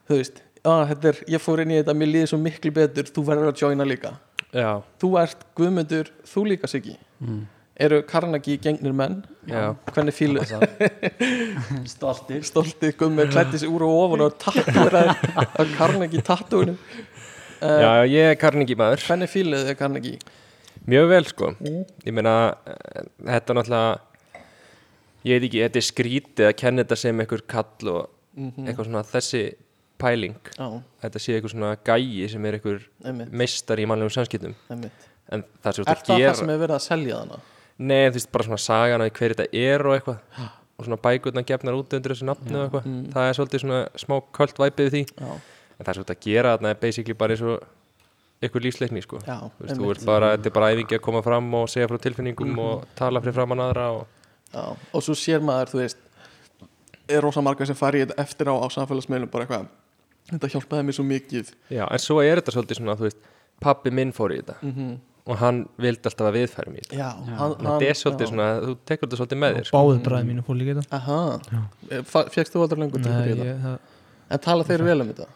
þú 0.09 0.17
veist 0.17 0.41
þetta 0.63 1.07
er, 1.09 1.21
ég 1.33 1.41
fór 1.41 1.61
inn 1.63 1.71
í 1.71 1.79
þetta, 1.79 1.95
mér 1.97 2.11
líði 2.11 2.27
svo 2.29 2.37
miklu 2.41 2.71
betur 2.75 3.09
þú 3.09 3.23
verður 3.25 3.49
að 3.49 3.61
joina 3.63 3.87
líka. 3.87 4.11
Já, 4.53 4.81
þú 5.01 5.09
ert 5.21 5.45
guðmundur, 5.57 6.11
þú 6.27 6.43
líka 6.51 6.67
Siggi. 6.69 6.97
Mm. 7.23 7.47
Eru 7.85 8.01
Karnagi 8.07 8.57
gengnir 8.61 8.93
menn? 8.95 9.19
Já, 9.49 9.71
hvernig 9.93 10.13
fílu 10.15 10.43
Stoltir. 11.93 12.43
Stoltið 12.45 12.93
guðmundur 12.99 13.31
klætti 13.33 13.61
sig 13.61 13.71
úr 13.71 13.85
og 13.87 13.95
ofan 14.05 14.23
og 14.27 14.35
tattúraði 14.41 15.15
að 15.61 15.73
Karnagi 15.77 16.21
tattúinu 16.27 16.75
uh, 16.77 17.81
já, 17.81 17.89
ég 18.11 18.29
er 18.33 18.37
Carnegie 18.41 18.77
maður. 18.79 19.03
Hvernig 19.07 19.31
fíluð 19.31 19.65
þið 19.69 19.77
Karnagi? 19.81 20.13
Mjög 20.89 21.09
vel 21.11 21.25
sko. 21.29 21.51
Ég 21.61 22.13
meina, 22.17 22.31
eh, 22.65 23.03
þetta 23.27 23.53
er 23.53 23.59
náttúrulega 23.59 23.99
Ég 25.21 25.37
veit 25.37 25.43
ekki, 25.51 25.59
þetta 25.67 25.77
er 25.77 25.85
skrítið 25.85 26.47
að 26.47 26.55
kenna 26.57 26.81
þetta 26.81 26.95
sem 26.97 27.19
einhver 27.21 27.43
kall 27.53 27.91
og 27.93 28.17
Mhm. 28.31 28.63
eitthvað 28.63 28.87
svona 28.87 29.01
þessi 29.03 29.39
pæling. 29.99 30.37
Já, 30.57 30.67
Þetta 31.03 31.19
sé 31.19 31.33
einhver 31.35 31.51
svona 31.51 31.71
gæi 31.85 32.29
sem 32.31 32.45
er 32.47 32.55
einhver 32.57 32.79
meistar 33.29 33.77
í 33.77 33.85
mannlegum 33.85 34.13
samskiptum. 34.15 34.55
En 34.71 35.43
það 35.61 35.75
sem 35.75 35.83
þú 35.83 35.87
er 35.87 35.91
ert 35.91 36.05
það 36.07 36.15
að 36.15 36.21
gera 36.23 36.31
það 36.31 36.39
sem 36.39 36.49
er 36.53 36.61
verið 36.63 36.75
að 36.77 36.85
selja 36.85 37.17
þarna 37.19 37.39
Nei, 37.81 38.05
þú 38.11 38.19
veist, 38.19 38.31
bara 38.33 38.47
svona 38.47 38.61
sagana 38.61 39.07
í 39.09 39.13
hver 39.17 39.35
þetta 39.35 39.47
er 39.57 39.85
og 39.87 39.95
eitthvað. 39.97 40.47
Og 40.77 40.87
svona 40.87 41.01
bækurna 41.01 41.43
gefnar 41.45 41.77
út 41.77 41.93
undir 41.97 42.13
þessu 42.13 42.27
nafni 42.29 42.55
og 42.55 42.63
eitthvað. 42.67 42.87
Mm. 42.89 43.03
það 43.13 43.27
er 43.27 43.37
svolítið 43.37 43.63
svona 43.65 43.81
smá 44.01 44.15
kvöld 44.37 44.61
væpið 44.61 44.89
því. 44.95 45.03
Já, 45.17 45.31
en 45.77 45.85
það 45.87 45.99
þú 45.99 46.05
ert 46.05 46.13
að 46.15 46.23
gera 46.25 46.55
þarna 46.55 46.73
er 46.73 46.81
basically 46.81 47.17
bara 47.17 47.35
eins 47.35 47.43
og 47.45 47.67
eitthvað 48.41 48.65
lífsleikni 48.65 49.03
sko. 49.05 49.19
Já, 49.25 49.37
Þú 49.57 49.67
veist, 49.67 49.81
þú 49.81 49.91
ert 49.93 50.07
bara, 50.09 50.31
þetta 50.35 50.49
er 50.49 50.55
bara 50.55 50.71
æfingi 50.73 50.97
að 50.97 51.03
koma 51.05 51.21
fram 51.25 51.51
og 51.59 51.67
segja 51.69 51.89
frá 51.91 52.01
tilfinningum 52.01 52.63
og 52.63 52.87
tala 52.97 53.21
fyrir 53.21 53.37
framann 53.37 53.61
aðra 53.61 53.91
og 53.99 54.07
Já, 54.51 54.63
og 54.91 55.03
svo 55.05 55.13
sér 55.15 55.43
maður, 55.45 55.69
þú 55.71 55.79
veist 55.79 56.01
er 57.11 57.23
rosa 57.23 57.43
margar 57.43 57.67
sem 57.69 57.77
fari 57.77 58.01
eftir 58.03 58.49
á 58.51 58.55
á 58.59 58.67
samfélagsmeilum 58.73 59.29
bara 59.31 59.45
eitthvað 59.45 59.69
þetta 60.31 60.49
hjálpaði 60.55 60.87
mér 60.87 60.97
svo 60.97 61.05
mikið. 61.07 61.53
Já, 61.71 61.85
en 61.85 62.03
svo 62.03 62.19
er 62.23 62.41
þetta 62.41 62.55
svolítið 62.55 62.81
svona, 62.81 62.97
þú 62.99 63.07
veist 63.07 63.29
pappi 63.63 63.93
minn 63.95 64.11
fór 64.15 64.35
í 64.35 64.41
þetta. 64.41 64.57
Mm 64.65 64.99
og 65.29 65.38
hann 65.38 65.60
vildi 65.81 66.10
alltaf 66.10 66.27
að 66.27 66.38
Já. 66.97 67.10
hann, 67.38 67.55
Þetta 67.60 67.88
er 67.88 67.99
svolítið 67.99 68.31
svona, 68.31 68.47
þú 68.63 68.75
tekur 68.89 69.07
þetta 69.07 69.19
svolítið 69.19 69.41
með 69.43 69.57
þér 69.57 69.67
sko. 69.69 69.77
báðið 69.77 70.01
bræði 70.07 70.27
mínu 70.31 70.45
fór 70.47 70.57
líka 70.57 70.73
í 70.73 70.77
þetta. 70.81 72.21
Fegst 72.34 72.55
þú 72.55 72.63
aldrei 72.65 72.81
lengur 72.81 73.03
til 73.03 73.12
Nei, 73.12 73.36
ég, 73.38 73.62
það, 73.62 73.77
En 74.31 74.39
tala 74.47 74.65
þeir 74.65 74.86
vel 74.88 74.97
um 75.03 75.12
þetta? 75.12 75.27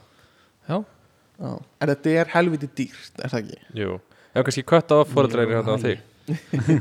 Já. 0.65 0.78
Já. 1.36 1.52
En 1.84 1.91
þetta 1.91 2.15
er 2.24 2.34
helviti 2.34 2.71
dýrt, 2.80 3.15
er 3.21 3.34
það 3.34 3.41
ekki? 3.43 3.62
Jú, 3.82 4.00
ef 4.34 4.48
kannski 4.48 4.65
kött 4.71 4.95
á 4.95 4.98
fóreldræðir 5.12 5.58
hérna 5.60 5.76
á 5.76 5.78
þig. 5.84 6.00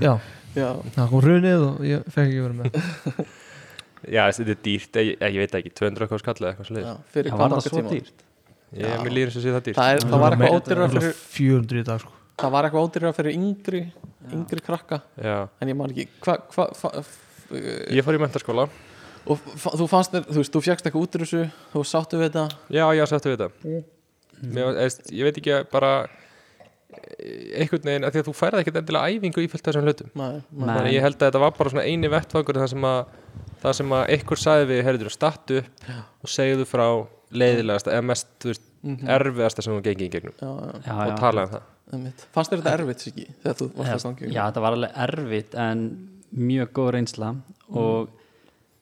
já, 0.00 0.14
Já, 0.54 0.68
það 0.94 1.08
kom 1.10 1.24
hrunið 1.24 1.64
og 1.66 1.80
ég 1.88 2.04
fekk 2.14 2.28
ekki 2.30 2.44
verið 2.44 2.60
með. 2.60 3.32
Já, 4.14 4.20
þetta 4.30 4.52
er 4.52 4.60
dýrt, 4.64 4.98
ég, 5.00 5.22
ég 5.34 5.40
veit 5.40 5.56
ekki 5.58 5.72
200 5.80 6.04
eitthvað 6.04 6.20
skall 6.22 6.36
eða 6.38 6.50
eitthvað 6.52 6.68
já 6.68 6.92
svolítið 6.92 7.30
hvað 7.32 7.40
var 7.42 7.54
það 7.54 7.66
svo 7.66 7.82
dýrt? 7.88 8.24
Ég, 8.74 8.92
mér 9.00 9.14
líður 9.16 9.30
eins 9.30 9.38
og 9.38 9.44
sé 9.44 9.54
það 9.54 9.64
dýrt. 9.68 9.78
Það, 9.78 9.94
er, 9.94 10.04
það 10.04 10.22
var 10.24 10.36
eitthvað 10.36 10.70
örugglega 10.74 11.02
fyrir 11.04 11.16
400 11.34 11.80
í 11.80 11.86
dag 11.88 12.02
sko. 12.04 12.13
Það 12.40 12.50
var 12.56 12.66
eitthvað 12.66 12.86
ódýrara 12.88 13.14
fyrir 13.14 13.36
yngri 13.38 13.80
yngri 14.34 14.62
krakka, 14.64 14.98
Já, 15.22 15.36
en 15.62 15.70
ég 15.70 15.76
man 15.78 15.92
ekki 15.92 16.08
hva, 16.24 16.34
hva, 16.54 16.66
f- 17.04 17.52
ég 17.94 18.02
fór 18.06 18.16
í 18.16 18.22
mentaskóla 18.22 18.64
og 19.30 19.40
þú 19.62 19.86
fannst 19.88 20.12
þér, 20.16 20.24
þú 20.30 20.40
veist, 20.42 20.52
þú 20.56 20.62
fjagst 20.66 20.88
eitthvað 20.88 21.04
út 21.06 21.14
úr 21.18 21.22
þessu 21.24 21.42
þú 21.74 21.84
sáttu 21.88 22.18
við 22.20 22.26
þetta? 22.32 22.46
Já, 22.74 22.84
já, 22.98 23.04
sættu 23.08 23.30
við 23.32 23.38
þetta. 23.44 23.82
Mér, 24.54 24.80
eðst, 24.84 25.06
Ég 25.14 25.24
veit 25.28 25.38
ekki 25.40 25.54
að 25.54 25.68
bara 25.72 25.92
eh, 26.04 27.62
einhvern 27.62 27.86
veginn, 27.88 28.04
að 28.08 28.16
því 28.16 28.22
að 28.22 28.28
þú 28.28 28.34
færði 28.40 28.60
ekkert 28.64 28.80
endilega 28.82 29.14
æfingu 29.14 29.44
í 29.44 29.48
af 29.48 29.64
þessum 29.64 29.86
hlutum. 29.86 30.10
Þannig 30.18 30.74
að 30.82 30.90
ég 30.92 31.06
held 31.06 31.16
að 31.20 31.26
þetta 31.28 31.42
var 31.44 31.54
bara 31.58 31.72
svona 31.72 31.86
eini 31.88 32.10
vettfangur 32.12 32.60
það 32.60 32.70
sem 32.74 32.88
að 32.90 33.00
það 33.64 33.76
sem 33.80 33.94
að 33.96 34.04
einhver 34.16 34.42
sagði 34.44 34.68
við 34.74 34.82
herður 34.90 35.14
stattu 35.14 35.60
upp 35.62 35.88
og 36.26 36.32
segðu 36.34 36.66
frá 36.68 36.84
leiðilegasta 37.34 37.94
eða 37.94 38.06
mest 38.10 38.28
þú 38.44 38.50
veist, 38.52 38.66
Mhm. 38.84 39.08
erfiðasta 39.08 39.62
sem 39.64 39.72
þú 39.72 39.82
gengið 39.86 40.06
í 40.06 40.10
gegnum 40.12 40.34
já, 40.36 40.48
já, 40.48 40.80
Já, 40.84 40.94
og 40.94 41.08
já. 41.08 41.16
tala 41.20 41.42
um 41.44 41.48
það 41.54 41.62
einmitt. 41.94 42.26
Fannst 42.34 42.50
þér 42.52 42.60
þetta 42.62 42.74
erfitt, 42.78 43.00
Siggi, 43.04 43.26
þegar 43.42 43.54
þú 43.60 43.68
varst 43.78 43.92
að 43.94 44.02
stangja 44.04 44.32
Já, 44.34 44.42
þetta 44.50 44.60
var 44.64 44.72
alveg 44.76 44.92
erfitt 45.06 45.54
en 45.54 45.84
mjög 46.36 46.68
góð 46.76 46.90
reynsla 46.98 47.28
og 47.70 48.08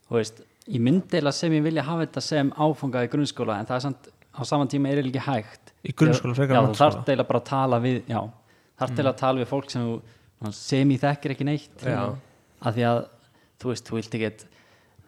þú 0.08 0.16
veist, 0.18 0.42
ég 0.68 0.80
myndi 0.80 1.20
eða 1.20 1.32
sem 1.32 1.52
ég 1.52 1.62
vilja 1.62 1.82
hafa 1.86 2.06
þetta 2.06 2.22
sem 2.22 2.50
áfangað 2.52 3.06
í 3.06 3.12
grunnskóla 3.14 3.58
en 3.60 3.66
það 3.66 3.76
er 3.76 3.84
samt, 3.86 4.08
á 4.32 4.40
saman 4.48 4.68
tíma 4.68 4.88
er 4.90 5.02
það 5.02 5.10
ekki 5.12 5.24
hægt 5.28 5.72
í 5.84 5.92
grunnskóla 5.94 6.34
frekar 6.34 6.56
Já, 6.56 6.60
en 6.62 6.66
þú 6.72 6.78
þarf 6.78 6.94
menntaskóla. 6.96 7.04
deila 7.06 7.24
bara 7.28 7.40
að 7.40 7.44
tala 7.52 7.80
við 7.80 8.02
já, 8.08 8.20
þarf 8.78 8.90
Mm. 8.90 8.96
deila 8.96 9.12
að 9.12 9.16
tala 9.22 9.38
við 9.44 9.48
fólk 9.52 9.70
sem 9.70 10.02
sem 10.52 10.88
ég 10.90 11.00
þekkir 11.00 11.30
ekki 11.36 11.44
neitt 11.46 11.82
Já. 11.86 12.16
að 12.62 12.74
því 12.74 12.82
að, 12.90 13.04
þú 13.60 13.68
veist, 13.70 13.84
þú 13.86 13.94
vilt 13.94 14.14
ekki 14.18 14.46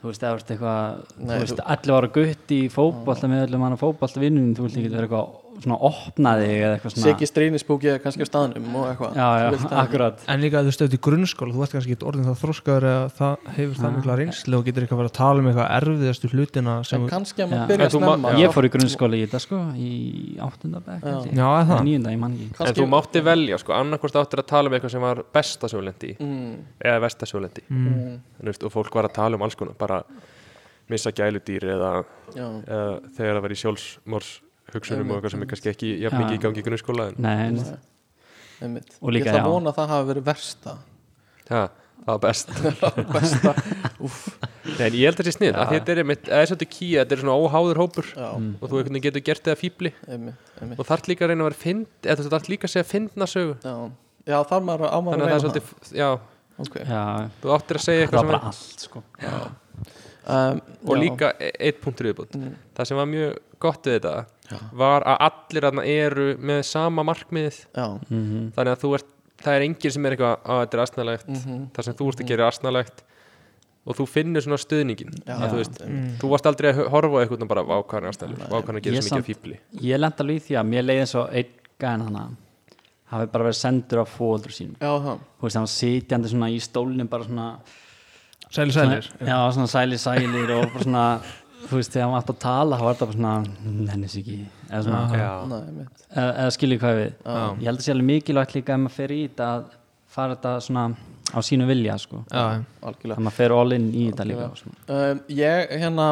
þú 0.05 0.11
veist, 0.12 0.25
eða 0.29 0.37
eitthvað 0.53 1.62
allir 1.64 1.95
var 1.97 2.07
að 2.11 2.17
gutt 2.19 2.53
í 2.53 2.61
fótbolta 2.73 3.31
með 3.31 3.47
öllum 3.47 3.64
hann 3.64 3.77
að 3.79 3.81
fótbolta 3.87 4.21
vinnun, 4.21 4.51
þú 4.53 4.67
vilt 4.67 4.77
ekki 4.83 4.93
vera 4.93 5.07
eitthvað 5.09 5.43
svona 5.62 5.77
opnaði 5.87 6.49
eða 6.59 6.73
eitthvað 6.77 6.95
svona 6.95 7.07
Siggi 7.07 7.29
strínisbúki 7.29 7.90
eða 7.93 8.01
kannski 8.05 8.27
á 8.27 8.29
staðnum 8.29 8.77
og 8.81 8.87
eitthvað. 8.90 9.19
Já, 9.19 9.29
já, 9.40 9.47
akkurat. 9.83 10.25
En 10.31 10.43
líka 10.43 10.61
að 10.61 10.69
þú 10.69 10.75
stöðt 10.77 10.97
í 10.97 11.01
grunnskóla, 11.07 11.55
þú 11.55 11.64
ert 11.67 11.75
kannski 11.77 11.95
ekki 11.95 12.09
orðin 12.11 12.29
það 12.29 12.38
þróskaður 12.43 12.87
eða 12.90 13.05
það 13.19 13.49
hefur 13.59 13.81
það 13.81 13.95
mikla 13.99 14.17
reynslu 14.21 14.59
og 14.59 14.67
getur 14.69 14.87
ekki 14.87 14.97
að 14.97 15.01
vera 15.03 15.12
að 15.12 15.17
tala 15.19 15.43
um 15.43 15.49
eitthvað 15.51 15.71
erfiðastu 15.79 16.31
hlutina 16.33 16.75
sem 16.88 17.05
En 17.05 17.12
kannski 17.12 17.45
að 17.45 17.47
Já. 17.47 17.53
maður 17.55 17.73
byrja 17.73 17.85
En 17.85 17.87
að 17.87 17.95
þú 17.95 18.01
ma- 18.03 18.11
snemma. 18.14 18.35
Já. 18.35 18.38
Ég 18.45 18.55
fór 18.55 18.69
í 18.69 18.73
grunnskóla 18.75 19.14
í 19.19 19.23
þetta 19.25 19.43
sko 19.45 19.61
í 19.75 19.93
áttundabæk 20.49 21.01
Já. 21.05 21.14
Eða 21.14 21.64
það. 21.71 22.75
Þú 22.75 22.87
mátti 22.90 23.25
velja, 23.25 23.59
sko, 23.62 23.75
annarkvort 23.77 24.21
áttir 24.21 24.43
að 24.43 24.49
tala 24.51 24.71
um 24.71 24.77
eitthvað 24.77 24.95
sem 24.95 25.05
var 25.05 25.23
besta 25.35 25.71
sjólendi 25.71 26.14
mm, 26.19 26.55
eða 26.85 27.03
versta 27.05 27.29
sjólendi 27.29 27.64
mm. 27.69 28.55
og 28.55 28.73
fólk 28.73 28.95
var 28.95 29.09
að 29.09 29.17
tala 29.19 29.38
um 29.38 29.45
alls 29.47 29.57
konar 29.59 29.77
bara 29.79 30.03
missa 30.90 31.12
gæludýr 31.14 31.69
eða, 31.75 31.93
Já, 32.35 32.47
eða 32.67 32.88
þegar 33.17 33.38
það 33.38 33.45
var 33.47 33.55
í 33.55 33.61
sjálfsmórs 33.61 34.33
hugsunum 34.72 35.11
og 35.11 35.16
eitthvað 35.18 35.31
sem 35.35 35.42
er 35.44 35.50
kannski 35.53 35.70
ekki 35.74 35.90
jafn 36.03 36.16
Já. 36.16 36.20
mikið 36.24 36.37
í 36.38 36.42
gangi 36.44 36.61
í 36.62 36.66
grunnskóla 36.68 37.09
en 37.11 37.16
Nei, 37.18 37.35
einmitt. 38.64 38.98
Og 39.03 39.12
líka, 39.12 39.29
Ég 39.29 39.33
ætla 39.35 39.40
já. 39.40 39.46
að 39.46 39.53
vona 39.53 39.70
að 39.72 39.79
það 39.81 39.88
hafi 39.92 40.09
verið 40.12 40.24
versta. 40.31 40.77
Ja, 41.50 41.62
það 42.05 42.12
var 42.14 42.20
best. 42.24 42.48
Besta, 43.14 43.53
Nei, 44.64 44.87
en 44.88 44.94
ég 44.96 45.05
held 45.09 45.18
að 45.20 45.27
er 45.29 45.37
snið, 45.37 45.57
að 45.61 45.72
þetta 45.74 45.92
er 45.94 46.00
einmitt, 46.03 46.29
eða 46.31 46.46
svolítið 46.50 46.70
kýja, 46.72 47.03
þetta 47.05 47.14
er 47.16 47.20
svona 47.22 47.37
óháður 47.44 47.81
hópur 47.83 48.07
já, 48.14 48.29
Mm. 48.35 48.55
og 48.61 48.70
þú 48.70 48.81
getur 49.05 49.22
gert 49.27 49.42
þetta 49.44 49.61
einmitt 50.09 50.79
og 50.81 50.87
þarf 50.88 51.09
líka 51.11 51.24
að 51.27 51.31
reyna 51.35 51.44
að 51.44 51.50
vera 51.50 51.61
fynd 51.64 51.87
eða 52.09 52.24
þú 52.24 52.33
þarf 52.35 52.48
líka 52.55 52.66
að 52.68 52.72
segja 52.74 52.88
fyndna 52.88 53.27
sögu 53.29 53.55
Já, 53.62 53.74
já 54.33 54.38
þar 54.48 54.64
maður 54.70 54.88
á 54.88 54.98
maður 55.05 55.12
þannig 55.12 55.24
að 55.24 55.31
það 55.31 55.37
er 55.37 55.44
svolítið, 55.44 55.66
já, 56.00 56.09
já, 56.88 57.05
þú 57.44 57.53
áttir 57.59 57.77
að 57.81 57.85
segja 57.85 57.98
það 57.98 58.05
eitthvað 58.05 58.16
var 58.16 58.24
sem 58.24 58.33
bara 58.33 58.40
er, 58.40 58.48
allt 58.48 58.87
sko. 58.88 59.03
Um, 60.24 60.61
og 60.88 60.94
já. 60.96 61.00
líka 61.05 61.29
e- 61.38 61.53
eitt 61.68 61.81
punktur 61.85 62.09
viðbútt 62.09 62.33
Mm. 62.38 62.55
það 62.74 62.87
sem 62.88 62.96
var 62.96 63.07
mjög 63.12 63.38
gott 63.61 63.83
við 63.85 63.98
þetta 64.00 64.14
Já. 64.50 64.59
var 64.76 65.07
að 65.09 65.22
allir 65.28 65.66
þarna 65.68 65.87
eru 65.88 66.28
með 66.37 66.62
sama 66.68 67.04
markmiðið. 67.07 67.59
Já, 67.72 67.87
mm 68.11 68.52
þannig 68.57 68.74
að 68.74 68.85
þú 68.85 68.92
ert, 68.98 69.11
það 69.44 69.57
er 69.59 69.66
enginn 69.68 69.94
sem 69.96 70.07
er 70.07 70.16
eitthvað 70.16 70.37
að 70.44 70.62
þetta 70.62 70.78
er 70.78 70.85
astnalegt, 70.85 71.26
mhm, 71.33 71.66
það 71.74 71.88
sem 71.88 71.98
þú 71.98 72.09
ert 72.12 72.22
að 72.22 72.30
gera 72.33 72.44
er 72.44 72.52
astnalegt 72.52 73.04
og 73.85 73.98
þú 73.98 74.07
finnur 74.09 74.44
svona 74.44 74.57
stuðningin 74.61 75.12
já, 75.26 75.35
þú 75.44 75.59
veist, 75.59 75.80
einmitt. 75.85 76.14
þú 76.22 76.30
varst 76.33 76.46
aldrei 76.48 76.70
að 76.70 76.87
horfa 76.92 77.18
á 77.18 77.20
eitthvað 77.20 77.44
og 77.44 77.50
bara 77.50 77.64
vákvæðan 77.68 78.09
astnalegt, 78.09 78.46
vákvæðan 78.48 78.78
að 78.80 78.87
gera 78.87 79.02
svo 79.04 79.18
mikið 79.18 79.28
fíbli 79.28 79.59
Ég 79.85 80.00
lenda 80.00 80.24
alveg 80.24 80.38
í 80.40 80.44
því 80.46 80.57
að 80.61 80.70
mér 80.70 80.87
leiði 80.87 81.04
eins 81.04 81.14
og 81.20 81.35
einn 81.37 81.50
gæðin 81.85 82.07
hana 82.09 82.24
hafi 83.14 83.30
bara 83.33 83.46
verið 83.48 83.61
sendur 83.61 84.02
af 84.02 84.12
fóldur 84.16 84.54
sínum. 84.54 84.76
Já, 84.80 84.90
það. 85.04 85.24
Þú 85.38 85.46
veist, 85.46 85.59
hann 85.59 85.66
var 85.66 85.72
sitjandi 85.74 86.30
svona 86.33 86.50
í 86.50 86.61
stólnum 86.64 87.11
bara 87.11 87.28
svona, 87.28 87.48
Sæli 88.54 88.74
sælir. 88.74 89.02
Svona 89.09 89.30
já, 89.30 89.38
svona 89.57 89.70
sæli 89.70 89.98
sælir 89.98 90.52
og 90.54 90.68
bara 90.72 90.85
svona 90.87 91.04
þú 91.68 91.79
veist, 91.79 91.94
þegar 91.94 92.14
átt 92.18 92.31
að 92.33 92.38
tala 92.44 92.79
þá 92.79 92.85
var 92.85 92.94
þetta 92.96 93.09
bara 93.11 93.16
svona, 93.18 93.33
nennis 93.88 94.16
ekki. 94.20 94.37
Eða 94.68 94.83
svona, 94.87 95.59
eða, 96.11 96.29
eða 96.29 96.53
skilji 96.59 96.79
hvað 96.83 97.00
við. 97.00 97.11
Já. 97.24 97.40
ég 97.61 97.66
held 97.70 97.81
að 97.81 97.87
sé 97.87 97.94
alveg 97.94 98.09
mikilvægt 98.11 98.55
líka 98.59 98.77
ef 98.77 98.83
maður 98.85 98.96
fer 98.98 99.14
í 99.14 99.20
þetta 99.27 99.50
að 99.55 99.66
fara 100.14 100.37
þetta 100.37 100.55
svona 100.68 100.87
á 101.35 101.38
sínu 101.42 101.66
vilja 101.66 101.96
sko, 101.98 102.22
Algjörlega. 102.31 103.18
Að 103.18 103.24
maður 103.27 103.37
fer 103.40 103.57
all 103.57 103.77
in 103.77 103.90
í 103.90 104.07
þetta 104.11 104.27
líka 104.31 104.48
um, 104.53 105.22
Ég, 105.35 105.74
hérna 105.83 106.09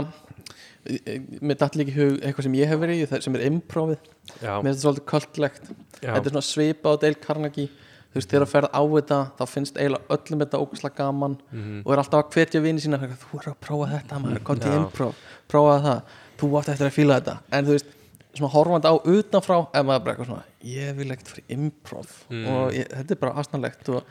Mér 0.83 1.59
datt 1.61 1.77
líka 1.79 1.93
í 1.93 1.95
hug 1.95 2.17
eitthvað 2.19 2.49
sem 2.49 2.57
ég 2.59 2.71
hef 2.73 2.81
verið 2.83 3.05
í 3.05 3.07
það 3.07 3.21
sem 3.23 3.37
er 3.39 3.45
improvið. 3.47 4.09
Mér 4.43 4.65
finnst 4.65 4.67
þetta 4.67 4.83
svolítið 4.83 5.05
kvöldlegt 5.13 5.69
Þetta 6.03 6.23
er 6.25 6.33
svona 6.33 6.43
svipa 6.49 6.91
á 6.91 6.95
Dale 6.99 7.21
Carnegie 7.23 7.69
þú 8.13 8.19
veist, 8.21 8.29
þegar 8.31 8.45
þú 8.47 8.51
ferð 8.53 8.69
á 8.77 8.83
þetta 8.93 9.19
þá 9.39 9.43
finnst 9.49 9.79
eiginlega 9.81 10.17
öllum 10.17 10.43
þetta 10.45 10.61
ógæslega 10.63 10.97
gaman 11.01 11.37
Mhm. 11.53 11.83
og 11.87 11.93
er 11.95 11.99
alltaf 12.03 12.21
að 12.25 12.31
hvetja 12.37 12.61
vini 12.63 12.81
sína 12.85 12.99
þú 13.01 13.41
er 13.41 13.49
að 13.53 13.57
prófa 13.67 13.89
þetta 13.95 14.21
maður, 14.23 14.45
kom 14.45 14.59
til 14.61 14.73
improv 14.77 15.15
prófa 15.49 15.75
það, 15.87 16.03
þú 16.39 16.51
átt 16.61 16.69
eftir 16.73 16.87
að 16.87 16.97
fíla 16.97 17.21
þetta. 17.21 17.39
En 17.53 17.65
þú 17.67 17.75
veist, 17.77 17.87
svona 18.35 18.53
horfandi 18.53 18.89
á 18.89 18.97
utanfrá 19.05 19.59
ef 19.75 19.85
maður 19.85 20.05
bara 20.05 20.15
eitthvað 20.15 20.27
svona, 20.31 20.45
ég 20.65 20.95
vil 20.97 21.11
ekkert 21.13 21.29
fyrir 21.29 21.45
improv. 21.57 22.07
Mm. 22.31 22.47
og 22.49 22.73
ég, 22.73 22.89
þetta 22.89 23.11
er 23.13 23.21
bara 23.21 23.35
aðsnarlegt 23.43 23.89
og, 23.93 24.03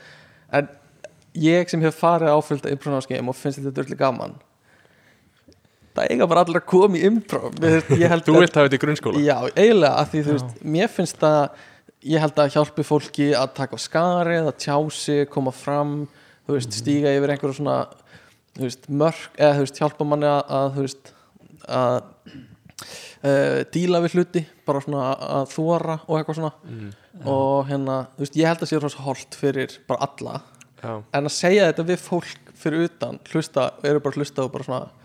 en 0.52 0.68
ég 1.36 1.70
sem 1.70 1.82
hef 1.82 1.96
farið 2.02 2.30
áfylgta 2.36 2.70
improv-námskeið 2.74 3.28
og 3.28 3.36
finnst 3.36 3.60
þetta 3.62 3.74
dörfli 3.82 3.98
gaman 3.98 4.36
það 5.96 6.08
eiga 6.14 6.28
bara 6.28 6.44
koma 6.66 6.98
í 6.98 7.04
improv. 7.08 7.56
Ég 7.60 8.08
held 8.10 8.24
Þú 8.28 8.38
vilt 8.40 8.56
hafa 8.56 8.68
þetta 8.70 8.78
í 8.78 8.82
grunnskóla? 8.86 9.22
Já, 9.26 9.36
eiginlega 9.56 10.06
því 10.12 10.22
veist, 10.30 10.62
mér 10.64 10.88
finnst 10.92 11.18
það 11.20 11.50
ég 12.08 12.22
held 12.22 12.40
að 12.42 12.56
hjálpi 12.56 12.86
fólki 12.86 13.32
að 13.38 13.54
taka 13.60 13.78
á 13.78 13.80
skarið, 13.82 14.50
að 14.50 14.60
tjá 14.64 14.76
sig, 14.96 15.26
koma 15.32 15.54
fram 15.54 15.96
þú 16.48 16.58
veist, 16.58 16.78
stíga 16.82 17.14
yfir 17.16 17.34
einhverju 17.34 17.60
svona 17.60 17.80
þú 18.58 18.68
veist, 18.68 18.88
mörk, 18.90 19.28
eða 19.38 19.58
þú 19.58 19.66
veist, 19.66 19.82
hjálpa 19.82 20.08
manni 20.08 20.30
að, 20.30 20.42
að 20.58 20.72
þú 20.76 20.86
veist 20.88 21.12
að 21.72 21.98
uh, 23.22 23.60
díla 23.74 24.02
við 24.06 24.18
hluti 24.18 24.46
bara 24.68 24.82
svona 24.84 25.12
að, 25.14 25.52
þóra 25.54 26.00
og 26.08 26.16
eitthvað 26.18 26.40
svona. 26.40 26.54
Mm. 26.66 26.90
og 27.36 27.70
hérna, 27.70 28.00
þú 28.16 28.26
veist, 28.26 28.40
ég 28.40 28.50
held 28.50 28.66
að 28.66 28.72
sé 28.72 28.82
rosa 28.82 29.06
holt 29.06 29.38
fyrir 29.38 29.78
bara 29.90 30.10
alla, 30.10 30.40
Já, 30.82 30.96
en 31.14 31.30
að 31.30 31.36
segja 31.36 31.68
þetta 31.70 31.84
við 31.92 32.00
fólk 32.02 32.54
fyrir 32.58 32.88
utan, 32.88 33.20
hlusta, 33.30 33.68
eru 33.86 34.02
bara 34.02 34.18
hlusta 34.18 34.48
og 34.48 34.54
bara 34.56 34.66
svona 34.66 35.01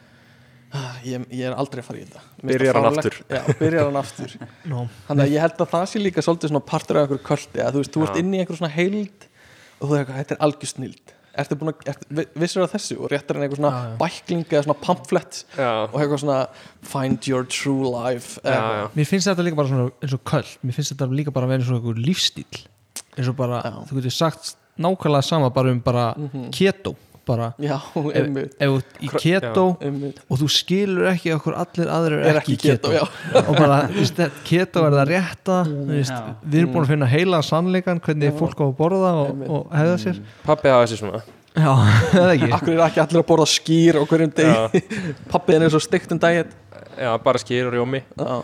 ég, 1.06 1.26
ég 1.30 1.44
er 1.46 1.54
aldrei 1.56 1.80
að 1.82 1.86
fara 1.88 1.98
í 2.00 2.04
þetta. 2.06 2.22
Byrjar 2.42 2.74
hann 2.78 2.86
fáránlegt. 2.88 3.18
Já, 3.30 3.42
byrjar 3.60 3.84
hann 3.88 3.98
aftur. 4.00 4.32
No. 4.72 4.86
Þannig 5.08 5.26
að 5.28 5.34
ég 5.36 5.44
held 5.46 5.60
að 5.62 5.70
það 5.74 5.84
sé 5.92 6.02
líka 6.02 6.24
svolítið 6.26 6.52
svona 6.52 6.64
partur 6.72 6.98
af 7.00 7.04
einhverju 7.06 7.24
kvöldi 7.28 7.62
að 7.64 7.76
þú 7.76 7.82
veist, 7.84 7.94
þú 7.96 8.06
ert 8.08 8.18
inn 8.22 8.32
í 8.34 8.40
einhverju 8.42 8.60
svona 8.62 8.74
heild 8.76 9.28
og 9.80 9.84
þú 9.90 9.98
eitthvað, 10.00 10.18
þetta 10.22 10.34
er 10.38 10.42
algjör 10.48 10.72
snild 10.72 11.12
Ertu 11.36 11.56
búin 11.60 11.68
að, 11.74 11.98
vissir 12.40 12.62
það 12.62 12.70
þessu? 12.72 12.94
Og 13.04 13.10
réttar 13.12 13.36
en 13.36 13.42
einhver 13.44 13.58
svona 13.60 13.70
Já, 13.76 13.88
já. 13.90 13.96
bækling 14.00 14.44
eða 14.56 14.62
svona 14.64 14.76
pamphlet 14.80 15.40
já, 15.52 15.66
og 15.84 15.96
eitthvað 16.00 16.20
svona 16.22 16.36
find 16.80 17.26
your 17.28 17.44
true 17.52 17.90
life. 17.92 18.38
Já, 18.40 18.56
já. 18.56 18.86
Mér 18.96 19.08
finnst 19.10 19.28
þetta 19.28 19.44
líka 19.44 19.58
bara 19.58 19.68
svona 19.68 19.90
eins 20.00 20.14
og 20.16 20.22
köll 20.32 20.48
Mér 20.64 20.78
finnst 20.78 20.94
þetta 20.94 21.10
líka 21.12 21.34
bara 21.36 21.44
að 21.44 21.52
vera 21.52 21.60
eins 21.60 21.68
og 21.74 21.76
einhver 21.76 22.00
lífstíl 22.06 22.62
eins 23.20 23.28
og 23.28 23.36
bara, 23.36 23.60
þú 23.84 23.98
getur 24.00 24.16
sagt 24.16 24.54
nákvæmlega 24.80 25.24
sama 25.28 25.50
bara 25.52 25.74
um 25.76 25.82
bara 25.84 26.06
Mhm. 26.16 26.48
keto 26.56 26.94
bara, 27.26 27.48
Já, 27.62 27.76
ef, 28.14 28.26
ef 28.62 29.00
í 29.02 29.08
keto 29.18 29.64
einmitt. 29.82 30.20
og 30.30 30.38
þú 30.40 30.48
skilur 30.54 31.08
ekki 31.10 31.32
okkur 31.36 31.56
allir 31.58 31.90
aðrir 31.92 32.20
Er 32.22 32.28
eru 32.32 32.40
ekki 32.40 32.54
í 32.56 32.58
keto, 32.62 32.90
keto, 32.90 32.94
já. 32.94 33.42
Og 33.42 33.56
bara, 33.58 33.78
þú 33.90 34.02
veist, 34.02 34.20
keto 34.46 34.84
er 34.86 34.96
það 34.96 35.08
rétta 35.10 35.56
þú 35.68 35.86
veist, 35.90 36.12
Já. 36.14 36.34
við 36.44 36.58
erum 36.60 36.74
búin 36.74 36.84
að 36.86 36.92
finna 36.94 37.08
heila 37.10 37.40
sannleikan 37.46 38.02
hvernig 38.04 38.30
Já. 38.32 38.36
fólk 38.38 38.62
á 38.62 38.64
að 38.66 38.76
borða 38.80 39.14
og, 39.22 39.42
og 39.48 39.74
hefða 39.74 39.96
sér. 40.04 40.20
Pappi 40.46 40.72
hafa 40.72 40.84
þessi 40.86 41.00
svona. 41.02 41.22
Já, 41.56 41.72
eða 42.20 42.34
ekki? 42.36 42.50
Akkur 42.58 42.74
er 42.76 42.84
ekki 42.86 43.02
allir 43.06 43.22
að 43.22 43.26
borða 43.32 43.48
skýr 43.54 43.98
og 44.02 44.06
hverjum 44.12 44.34
deg 44.36 44.52
Já, 44.52 44.84
Pappiðin 45.32 45.66
er 45.66 45.74
svo 45.74 45.80
steikt 45.82 46.14
um 46.14 46.20
daginn. 46.22 46.54
Já 46.96 47.10
bara 47.24 47.42
skýr 47.42 47.66
og 47.70 47.74
rjómi. 47.76 48.04
Já, 48.16 48.38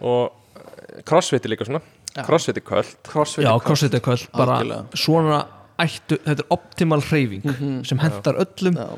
Og 0.00 1.02
crossfit 1.06 1.44
er 1.44 1.52
líka 1.52 1.66
svona. 1.68 1.80
Já. 2.10 2.24
Crossfit 2.26 2.56
er 2.58 2.64
crossfit 2.66 3.44
já, 3.44 3.52
crossfit 3.62 3.94
er 3.94 4.02
köll, 4.02 4.22
bara 4.34 4.84
svona 4.98 5.44
ættu, 5.86 6.18
þetta 6.26 6.44
er 6.44 6.50
optimal 6.56 7.02
hreyfing 7.08 7.44
Mhm. 7.44 7.84
sem 7.88 7.98
hendar 7.98 8.38
öllum. 8.44 8.76
Já. 8.76 8.88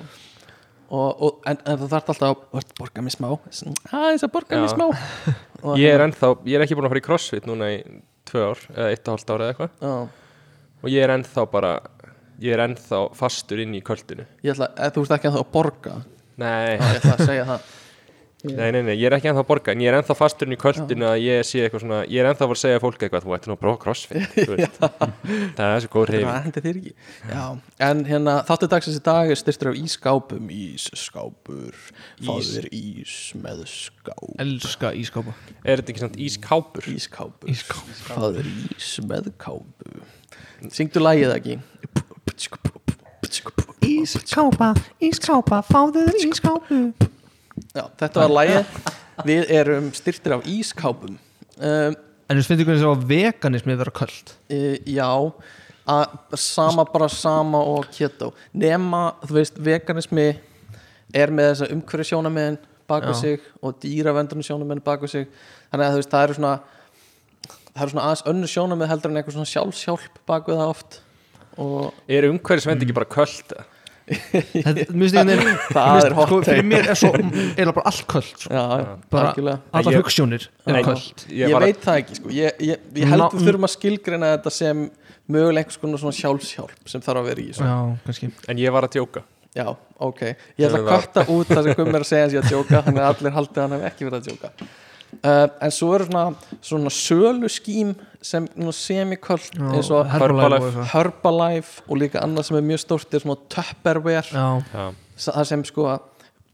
Og, 0.92 1.22
og, 1.24 1.36
en, 1.48 1.56
en 1.64 1.78
það 1.80 1.88
þarf 1.94 2.08
alltaf 2.12 2.28
að 2.28 2.40
"Vart, 2.52 2.72
borga 2.78 3.00
mér 3.02 3.14
smá. 3.14 3.28
Aðeins 3.92 4.24
að 4.26 4.32
borga 4.34 4.58
mér 4.60 4.68
Já. 4.68 4.74
smá. 4.74 4.86
Og 5.64 5.76
Ég 5.78 5.88
er 5.88 5.98
hérna- 6.00 6.08
ennþá, 6.10 6.30
ég 6.44 6.54
er 6.58 6.64
ekki 6.66 6.74
búin 6.76 6.84
að 6.84 6.92
fara 6.92 7.00
í 7.00 7.06
crossfit 7.06 7.46
núna 7.48 7.68
í 7.72 7.78
tvö 8.28 8.42
ár 8.50 8.58
Eða 8.76 8.90
eitt 8.90 9.08
og 9.08 9.14
hálft 9.16 9.30
ár 9.30 9.40
eða 9.40 9.52
eitthvað. 9.54 9.70
Já, 9.80 10.08
Og 10.82 10.90
ég 10.90 11.02
er 11.06 11.12
ennþá 11.16 11.46
bara 11.50 11.72
Ég 12.42 12.52
er 12.52 12.62
ennþá 12.68 13.00
fastur 13.14 13.60
inn 13.62 13.72
í 13.74 13.80
köldinu 13.82 14.26
ég 14.42 14.52
ætla, 14.56 14.68
eða 14.74 14.90
þú 14.92 15.04
veist 15.04 15.12
ekki 15.16 15.28
að 15.30 15.36
það 15.36 15.44
að 15.46 15.52
borga? 15.52 15.94
Nei, 16.36 16.76
Já, 16.76 16.82
ég 16.82 16.98
ætla 16.98 17.14
að 17.16 17.26
segja 17.26 17.44
það 17.46 17.60
nei, 18.42 18.70
nei, 18.74 18.80
nei, 18.82 18.94
ég 18.96 19.06
er 19.06 19.14
ekki 19.16 19.28
ennþá 19.30 19.42
að 19.44 19.48
borga 19.48 19.72
En 19.74 19.82
ég 19.84 19.90
er 19.92 19.96
ennþá 20.00 20.16
fastur 20.18 20.48
inn 20.48 20.56
í 20.56 20.58
köldinu 20.60 21.06
að 21.06 21.20
ég 21.22 21.44
sé 21.46 21.60
eitthvað 21.62 21.84
svona 21.84 22.00
Ég 22.10 22.22
er 22.22 22.28
ennþá 22.30 22.46
að 22.46 22.50
fara 22.50 22.58
að 22.58 22.62
segja 22.62 22.80
fólki 22.82 23.06
eitthvað 23.06 23.26
Þú 23.26 23.34
ætti 23.36 23.50
nú 23.50 23.54
að 23.54 23.60
prófa 23.62 23.80
crossfit 23.84 24.26
þú 24.36 24.56
veist. 24.56 24.80
Það 25.58 25.64
er 25.66 25.84
svo 25.84 25.90
góð 25.92 26.06
Það 26.06 26.16
reyfing 26.16 26.46
hendi 26.46 26.64
þér 26.66 26.80
ekki. 26.80 26.94
Já, 27.30 27.44
en 27.88 28.02
hérna 28.08 28.36
þáttu 28.48 28.70
dagsins 28.74 28.98
í 28.98 29.04
dag 29.06 29.32
er 29.32 29.40
styrtur 29.40 29.72
af 29.72 29.78
ískápum 29.82 30.50
Ísskápur. 30.56 31.82
Fáður 32.22 32.68
ís 32.74 33.16
með 33.38 33.62
skáp. 33.70 34.24
Elska 34.42 34.92
ískápa 34.98 35.36
Er 35.62 35.82
þetta 35.82 35.94
ekki 35.94 36.04
samt 36.06 36.18
ískápur? 36.18 36.90
Ískápur 36.92 37.52
Ískápur. 37.52 38.02
Fáður 38.10 38.50
ís 38.50 38.90
með 39.06 39.30
kápu. 39.38 40.02
Syngdu 40.72 41.02
lagið 41.02 41.36
ekki 41.36 41.60
ískápa, 43.82 44.72
ískápa, 45.02 45.62
fáðu 45.66 46.04
þér 46.08 46.28
ískápu 46.28 46.80
Já, 47.74 47.84
þetta 48.00 48.24
var 48.24 48.34
lagið. 48.38 48.76
Við 49.28 49.50
erum 49.52 49.90
styrtir 49.96 50.36
af 50.38 50.46
ískápum. 50.48 51.18
Um, 51.60 51.96
en 52.28 52.38
þú 52.40 52.46
finnst 52.48 52.64
hvernig 52.64 52.82
það 52.82 53.02
veganismi 53.10 53.74
vera 53.76 53.92
köld 53.92 54.30
e, 54.48 54.78
Já 54.88 55.08
að, 55.12 56.14
Sama 56.40 56.86
bara 56.88 57.08
sama 57.12 57.60
og 57.60 57.90
keto. 57.92 58.30
Nema, 58.56 59.02
þú 59.26 59.36
veist, 59.36 59.58
veganismi 59.60 60.28
er 61.12 61.32
með 61.34 61.50
þessa 61.50 61.68
umhverju 61.74 62.08
sjónamiðin 62.08 62.56
bak 62.88 63.04
við 63.04 63.16
Já. 63.16 63.20
sig 63.20 63.50
og 63.60 63.76
dýravendurinn 63.82 64.46
sjónamiðin 64.46 64.84
bak 64.84 65.04
við 65.04 65.12
sig. 65.12 65.28
Þannig 65.72 65.86
að 65.86 65.92
þú 65.92 66.00
veist, 66.00 66.14
það 66.14 66.26
eru 66.26 66.38
svona 66.38 66.54
það 67.72 67.84
eru 67.84 67.94
svona 67.94 68.06
aðeins 68.06 68.24
önnur 68.32 68.52
sjónamið 68.52 68.90
heldur 68.92 69.12
en 69.12 69.20
eitthvað 69.20 69.36
svona 69.38 69.52
sjálfshjálp 69.52 70.18
bak 70.28 70.48
við 70.48 70.60
það 70.60 70.72
oft. 70.74 70.98
Og 71.60 72.08
Er 72.08 72.26
umhverfisvend 72.30 72.84
ekki 72.84 72.96
bara 72.96 73.08
köld? 73.12 73.32
þetta, 73.52 73.66
einhvern 74.08 75.02
veginn 75.02 75.58
það 75.76 76.06
er 76.06 76.16
hot 76.16 76.28
sko, 76.30 76.38
fyrir 76.46 76.66
mér 76.66 76.88
er 76.92 76.98
svo 76.98 77.10
eða 77.14 77.74
bara 77.76 77.84
allt 77.90 78.06
köld 78.10 78.30
sko. 78.32 78.50
Já, 78.52 78.64
Bara- 79.12 79.34
Ég- 79.92 80.00
hugssjónir 80.00 80.48
Ég, 80.66 81.52
Ég 81.52 81.58
veit 81.66 81.80
það 81.84 82.00
ekki, 82.02 82.18
sko. 82.18 82.32
Ég, 82.34 82.62
ég, 82.72 82.88
ég 83.02 83.12
held 83.12 83.28
við 83.36 83.46
þurfum 83.48 83.68
að 83.68 83.74
skilgreina 83.76 84.32
þetta 84.36 84.54
sem 84.58 84.82
mögulega 85.32 85.62
einhvers 85.62 85.80
konar 85.82 86.02
svona 86.02 86.18
sjálfshjálp 86.18 86.90
sem 86.92 87.04
þarf 87.04 87.22
að 87.22 87.30
vera 87.30 87.44
í 87.44 87.48
já, 87.54 87.76
En 88.50 88.58
ég 88.58 88.74
var 88.74 88.88
að 88.88 88.96
djóka. 88.98 89.22
Já, 89.52 89.66
ok. 90.00 90.20
Ég 90.56 90.64
ætla 90.66 90.78
að 90.80 90.86
kvarta 90.88 91.26
út 91.28 91.50
það 91.52 91.66
sem 91.66 91.74
komur 91.76 92.00
að 92.02 92.08
segja 92.08 92.26
að 92.26 92.32
sé 92.32 92.38
að 92.40 92.48
djóka 92.52 92.80
þannig 92.86 93.02
að 93.02 93.10
allir 93.12 93.34
haldið 93.36 93.58
að 93.60 93.66
hann 93.66 93.74
hef 93.76 93.90
ekki 93.92 94.06
verið 94.08 94.18
að 94.18 94.30
djóka. 94.30 94.52
Uh, 95.12 95.46
En 95.60 95.74
svo 95.76 95.90
eru 95.94 96.06
svona, 96.08 96.22
svona 96.64 96.92
sölu 96.96 97.50
skím 97.52 97.90
sem 98.22 98.46
semiköld 98.72 99.50
Já, 99.58 99.66
eins 99.74 99.90
og 99.90 100.06
Herbalife 100.12 100.70
og 100.82 100.88
Herbalife. 100.92 101.82
og 101.88 102.00
líka 102.00 102.22
annað 102.22 102.48
sem 102.48 102.56
er 102.60 102.66
mjög 102.70 102.82
stórt 102.84 103.14
er 103.14 103.24
svona 103.24 103.38
Tupperware. 103.52 104.30
Já, 104.32 104.62
Já, 104.72 104.86
það 105.26 105.44
sem 105.50 105.64
sko 105.68 105.88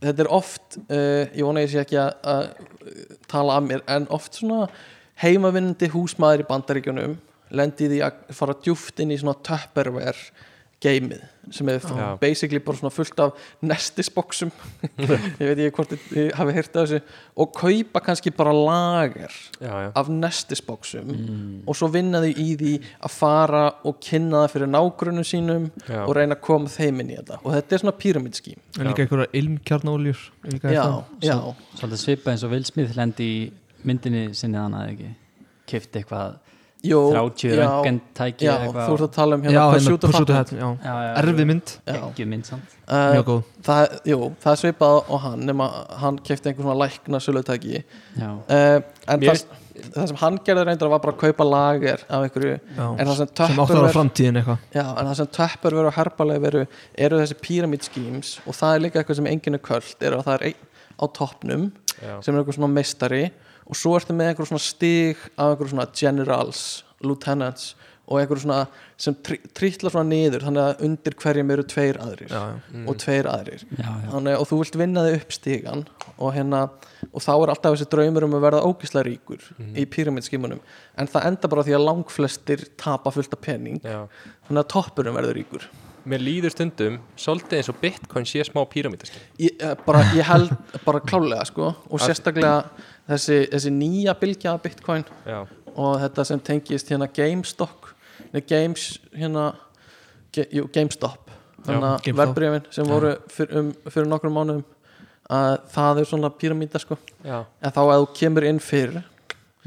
þetta 0.03 0.25
er 0.25 0.31
oft, 0.33 0.79
uh, 0.89 1.25
ég 1.35 1.45
vona 1.45 1.65
ég 1.65 1.73
sé 1.73 1.83
ekki 1.83 1.99
að, 2.01 2.13
að 2.23 3.17
tala 3.31 3.59
að 3.59 3.71
mér 3.71 3.83
en 3.89 4.07
oft 4.15 4.39
svona 4.39 4.69
heimavinnandi 5.23 5.91
húsmaður 5.93 6.45
í 6.45 6.49
bandaríkjunum 6.49 7.17
lendi 7.59 7.87
í 7.87 7.91
því 7.95 8.03
að 8.07 8.21
fara 8.37 8.55
djúft 8.63 9.01
inn 9.03 9.15
í 9.15 9.19
svona 9.19 9.39
Tupperware 9.43 10.47
geimið 10.83 11.23
sem 11.51 11.69
er 11.73 11.79
Já. 11.81 12.09
basically 12.21 12.61
bara 12.61 12.77
svona 12.77 12.91
fullt 12.93 13.21
af 13.25 13.39
nestisboxum. 13.65 14.51
Ég 15.01 15.39
veit 15.41 15.61
ekki 15.65 15.71
hvort 15.79 15.93
þið- 15.95 16.03
þið 16.13 16.27
hafi 16.37 16.55
heyrt 16.59 16.75
af 16.77 16.85
þessu. 16.91 16.99
Og 17.41 17.53
kaupa 17.57 18.03
kannski 18.05 18.33
bara 18.37 18.53
lager 18.53 19.33
já, 19.57 19.71
já. 19.87 19.89
af 19.97 20.11
nestisboxum 20.13 21.15
og 21.67 21.79
svo 21.79 21.89
vinna 21.95 22.21
þau 22.23 22.31
í 22.45 22.49
því 22.61 22.73
að 23.01 23.15
fara 23.17 23.63
og 23.89 23.97
kynna 24.05 24.43
það 24.45 24.53
fyrir 24.55 24.71
nágrunum 24.75 25.25
sínum 25.27 25.71
Já. 25.89 26.03
og 26.05 26.13
reyna 26.19 26.37
að 26.37 26.45
koma 26.51 26.69
þeim 26.69 27.01
inn 27.01 27.15
í 27.15 27.17
þetta. 27.23 27.41
Og 27.43 27.57
þetta 27.57 27.75
er 27.79 27.83
svona 27.85 27.97
pyramidskím 28.05 28.61
en 28.79 28.91
líka 28.91 29.07
einhverja 29.07 29.33
ilmkjarnóljur 29.41 30.21
Svolítið 31.79 32.03
svipa 32.05 32.35
eins 32.35 32.45
og 32.45 32.53
Will 32.53 32.69
Smith 32.69 32.93
lendi 32.99 33.25
í 33.25 33.41
myndinni 33.89 34.29
sinni 34.37 34.61
þannig 34.61 34.85
að 34.85 34.93
ekki 34.93 35.11
Kifti 35.69 36.01
eitthvað 36.03 36.39
30 36.79 37.49
já, 37.49 37.57
röngentæki 37.59 38.47
já, 38.47 38.53
eitthvað. 38.55 38.85
þú 38.87 38.95
ert 38.95 39.05
að 39.05 39.15
tala 39.17 39.37
um 39.37 39.43
já, 39.43 39.49
hérna 39.51 40.35
já. 40.39 40.69
Já, 40.79 40.93
já, 41.03 41.13
erfið 41.19 41.47
mynd, 41.51 41.73
Já. 41.89 41.97
Ekki 41.99 42.27
mynd 42.31 42.47
samt. 42.47 42.77
Uh, 42.89 42.99
mjög 43.17 43.25
góð. 43.27 43.41
það, 43.67 43.97
jú, 44.09 44.19
það 44.45 44.53
er 44.53 44.61
svipað 44.63 44.99
á 45.11 45.15
hann 45.25 45.41
nema 45.49 45.67
hann 46.03 46.21
kefti 46.29 46.49
einhver 46.53 46.65
svona 46.69 46.77
lækna 46.85 47.21
sölutæki 47.21 47.81
Já, 47.83 48.31
uh, 48.31 48.77
en 49.09 49.25
Mér 49.25 49.33
það, 49.33 49.59
það 49.97 50.07
sem 50.13 50.21
hann 50.23 50.39
gerði 50.47 50.65
reyndar 50.69 50.93
var 50.95 51.03
bara 51.03 51.17
að 51.17 51.21
kaupa 51.25 51.49
lager 51.49 52.07
af 52.07 52.29
einhverju 52.29 52.55
já. 52.55 52.87
en 52.87 53.11
það 53.11 53.13
sem 53.19 53.27
sem 53.27 53.35
átt 53.35 53.51
að 53.51 53.59
vera 53.59 53.67
Tupperware 53.67 53.97
framtíðin 53.99 54.41
eitthvað. 54.41 54.63
Já, 54.79 54.85
en 54.87 55.11
það 55.11 55.19
sem 55.21 55.31
Tupperware 55.41 55.91
og 55.91 55.99
Herbalife 55.99 56.45
veru 56.47 56.65
eru 57.09 57.21
þessi 57.25 57.39
pyramid 57.43 57.91
schemes 57.91 58.33
og 58.47 58.57
það 58.59 58.79
er 58.79 58.85
líka 58.87 59.03
eitthvað 59.03 59.21
sem 59.21 59.31
enginn 59.35 59.59
er 59.59 59.65
köld 59.69 60.09
er 60.09 60.17
að 60.19 60.25
það 60.31 60.49
er 60.49 60.57
á 60.99 61.05
toppnum 61.15 61.69
Já. 61.99 62.15
sem 62.23 62.35
er 62.35 62.41
eitthvað 62.41 62.59
svona 62.59 62.73
meistari 62.75 63.23
og 63.69 63.77
svo 63.77 63.97
ertu 63.99 64.17
með 64.17 64.33
einhver 64.33 64.49
svona 64.49 64.65
stig 64.65 65.21
af 65.37 65.53
einhver 65.53 65.71
svona 65.71 65.89
generals, 65.93 66.63
lieutenants 67.05 67.75
og 68.09 68.21
einhver 68.23 68.41
svona 68.41 68.63
sem 68.99 69.17
trítla 69.57 69.91
svona 69.93 70.09
niður 70.09 70.47
þannig 70.47 70.63
að 70.65 70.85
undir 70.87 71.17
hverjum 71.21 71.51
eru 71.55 71.65
tveir 71.69 71.99
aðrir 72.01 72.31
já, 72.33 72.41
já. 72.55 72.85
og 72.89 73.01
tveir 73.03 73.29
aðrir. 73.31 73.65
Já, 73.69 73.85
já, 73.85 74.07
þannig, 74.15 74.39
og 74.39 74.49
þú 74.49 74.61
vilt 74.63 74.79
vinna 74.81 75.05
þig 75.05 75.19
upp 75.19 75.35
stígan 75.37 75.85
og, 76.15 76.31
hérna, 76.35 76.63
og 77.11 77.25
þá 77.25 77.33
er 77.35 77.53
alltaf 77.53 77.77
þessi 77.77 77.91
draumur 77.93 78.27
um 78.27 78.39
að 78.39 78.47
verða 78.47 78.63
ógislega 78.65 79.07
ríkur 79.11 79.45
í 79.77 79.85
pyramidskimunum 79.93 80.63
en 80.97 81.13
það 81.13 81.29
enda 81.33 81.53
bara 81.53 81.67
því 81.69 81.77
að 81.77 81.85
langflestir 81.85 82.65
tapa 82.81 83.13
fullt 83.13 83.37
af 83.37 83.45
penning. 83.45 83.85
Þannig 83.85 84.65
að 84.65 84.73
toppurum 84.73 85.21
verður 85.21 85.39
ríkur. 85.43 85.69
Mér 86.09 86.23
líður 86.25 86.55
stundum 86.55 86.95
svolítið 87.21 87.59
eins 87.59 87.69
og 87.69 87.81
Bitcoin 87.83 88.27
sé 88.29 88.41
smá 88.47 88.63
píramítaski 88.71 89.19
ég, 89.43 89.59
eh, 89.61 89.75
bara, 89.85 90.01
ég 90.17 90.25
held 90.25 90.55
bara 90.87 91.03
klálega 91.05 91.45
sko, 91.45 91.75
og 91.91 92.01
sérstaklega 92.01 92.63
þessi, 93.09 93.39
þessi 93.53 93.71
nýja 93.75 94.15
bylgja 94.21 94.53
af 94.55 94.63
bitcoin 94.63 95.05
Já, 95.27 95.41
og 95.75 96.01
þetta 96.03 96.25
sem 96.29 96.41
tengist 96.41 96.91
hérna 96.93 97.09
GameStop 97.15 97.87
Games 98.49 98.99
hérna 99.17 99.53
GameStop. 100.73 101.31
Verbreyfin 101.67 102.67
sem 102.73 102.87
voru 102.89 103.15
fyr, 103.33 103.51
um, 103.59 103.71
fyrir 103.91 104.09
nokkrum 104.11 104.35
mánuðum 104.37 104.65
að 105.29 105.55
það 105.75 105.99
er 106.01 106.09
svona 106.09 106.31
píramíta 106.33 106.81
sko. 106.81 106.97
Já, 107.25 107.43
en 107.61 107.73
þá 107.75 107.81
að 107.83 107.99
þú 108.03 108.07
kemur 108.21 108.47
inn 108.49 108.61
fyrr 108.65 109.03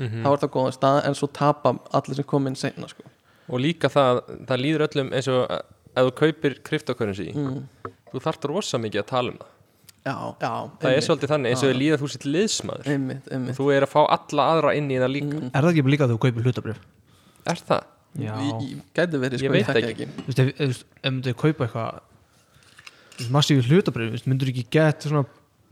Mhm. 0.01 0.23
þá 0.23 0.29
er 0.31 0.37
það 0.41 0.49
góðan 0.55 0.73
stað 0.73 0.99
en 1.05 1.13
svo 1.13 1.27
tapa 1.29 1.73
allir 1.93 2.15
sem 2.15 2.25
kom 2.25 2.47
inn 2.47 2.55
seinna 2.55 2.87
sko. 2.89 3.03
Og 3.49 3.59
líka 3.59 3.89
það, 3.91 4.21
það 4.47 4.61
líður 4.63 4.85
öllum 4.87 5.11
eins 5.13 5.27
og 5.27 5.47
að- 5.49 5.63
ef 5.95 6.05
þú 6.07 6.11
kaupir 6.21 6.55
cryptocurrency 6.63 7.33
mm. 7.35 7.67
þú 8.13 8.21
þarft 8.23 8.47
rosa 8.49 8.77
mikið 8.77 9.03
að 9.03 9.07
tala 9.11 9.29
um 9.31 9.37
það 9.37 9.51
já, 10.05 10.15
já, 10.41 10.51
það 10.81 10.95
er 10.97 11.03
svolítið 11.05 11.31
þannig 11.33 11.51
eins 11.53 11.63
og 11.63 11.71
þau 11.71 11.79
líða 11.81 11.97
þú 12.01 12.07
sitt 12.13 12.25
liðsmaður 12.25 12.87
einmitt, 12.95 13.27
einmitt. 13.31 13.55
þú 13.59 13.67
er 13.75 13.85
að 13.85 13.91
fá 13.93 13.99
alla 14.15 14.45
aðra 14.55 14.75
inn 14.79 14.89
í 14.91 14.97
það 15.01 15.11
líka 15.15 15.31
Mm. 15.41 15.49
Er 15.53 15.61
það 15.61 15.71
ekki 15.71 15.83
bara 15.85 15.93
líka 15.95 16.05
að 16.07 16.13
þú 16.15 16.19
kaupir 16.25 16.47
hlutabrif? 16.47 16.79
er 17.51 17.59
það? 17.69 17.83
Já 18.21 18.33
Ég- 18.35 18.63
ég- 18.65 18.81
gæti 18.97 19.19
verið 19.21 19.37
Ég 19.39 19.45
sko, 19.45 19.53
veit 19.53 19.69
ekki. 19.91 20.07
Þú 20.17 20.25
veist, 20.27 20.39
ef, 20.39 20.47
ef, 20.47 20.69
ef, 20.69 20.83
ef 21.03 21.11
myndir 21.13 21.33
kaupa 21.39 21.65
eitthvað 21.67 21.99
þú 22.01 23.21
veist, 23.21 23.31
massífi 23.31 23.67
hlutabrif 23.69 24.25
myndur 24.27 24.49
ekki 24.51 24.65
gett 24.71 25.01
svona 25.07 25.25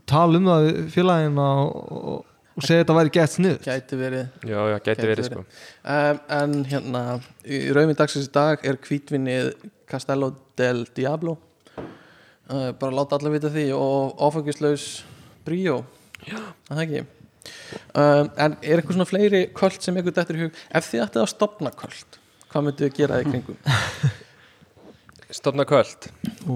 tala 0.06 0.38
um 0.38 0.44
það 0.48 0.64
við 0.70 0.88
félagina 0.94 1.48
og, 1.66 1.92
og, 1.92 2.24
og 2.56 2.62
segja 2.64 2.84
þetta 2.84 2.96
væri 2.96 3.12
gett 3.18 3.34
snið 3.34 3.58
gæti 3.66 3.98
verið 4.00 4.24
já, 4.46 4.60
já, 4.70 4.78
gæti 4.78 4.94
Gæti 4.94 5.10
verið 5.10 5.20
verið. 5.20 5.30
sko 5.30 5.44
um, 5.84 6.20
en 6.38 6.64
hérna 6.70 7.02
í 7.44 7.60
rauðminn 7.76 7.98
dagsins 8.00 8.26
í 8.30 8.32
dag 8.32 8.64
er 8.66 8.76
kvítvinnið 8.76 9.52
Castello 9.90 10.32
del 10.56 10.86
Diablo 10.94 11.36
uh, 12.50 12.70
bara 12.76 12.96
láta 12.98 13.16
allir 13.16 13.38
vita 13.38 13.52
því 13.54 13.70
og 13.78 14.20
áfengislaus 14.28 14.88
bríó. 15.46 15.82
Það 16.26 16.76
er 16.76 16.82
ekki? 16.84 17.04
Um, 17.94 18.26
en 18.36 18.56
er 18.60 18.80
eitthvað 18.80 18.98
svona 18.98 19.08
fleiri 19.08 19.44
köld 19.56 19.78
sem 19.80 19.96
ykkur 19.96 20.14
dættur 20.14 20.36
í 20.36 20.42
hug? 20.44 20.58
Ef 20.76 20.90
þið 20.90 21.06
ættið 21.06 21.22
að 21.22 21.30
stopna 21.32 21.72
köld 21.72 22.20
hvað 22.50 22.66
myndu 22.66 22.86
þið 22.86 22.98
gera 22.98 23.20
í 23.22 23.28
kringum? 23.28 23.58
Stofna 25.40 25.66
kvöld 25.68 26.08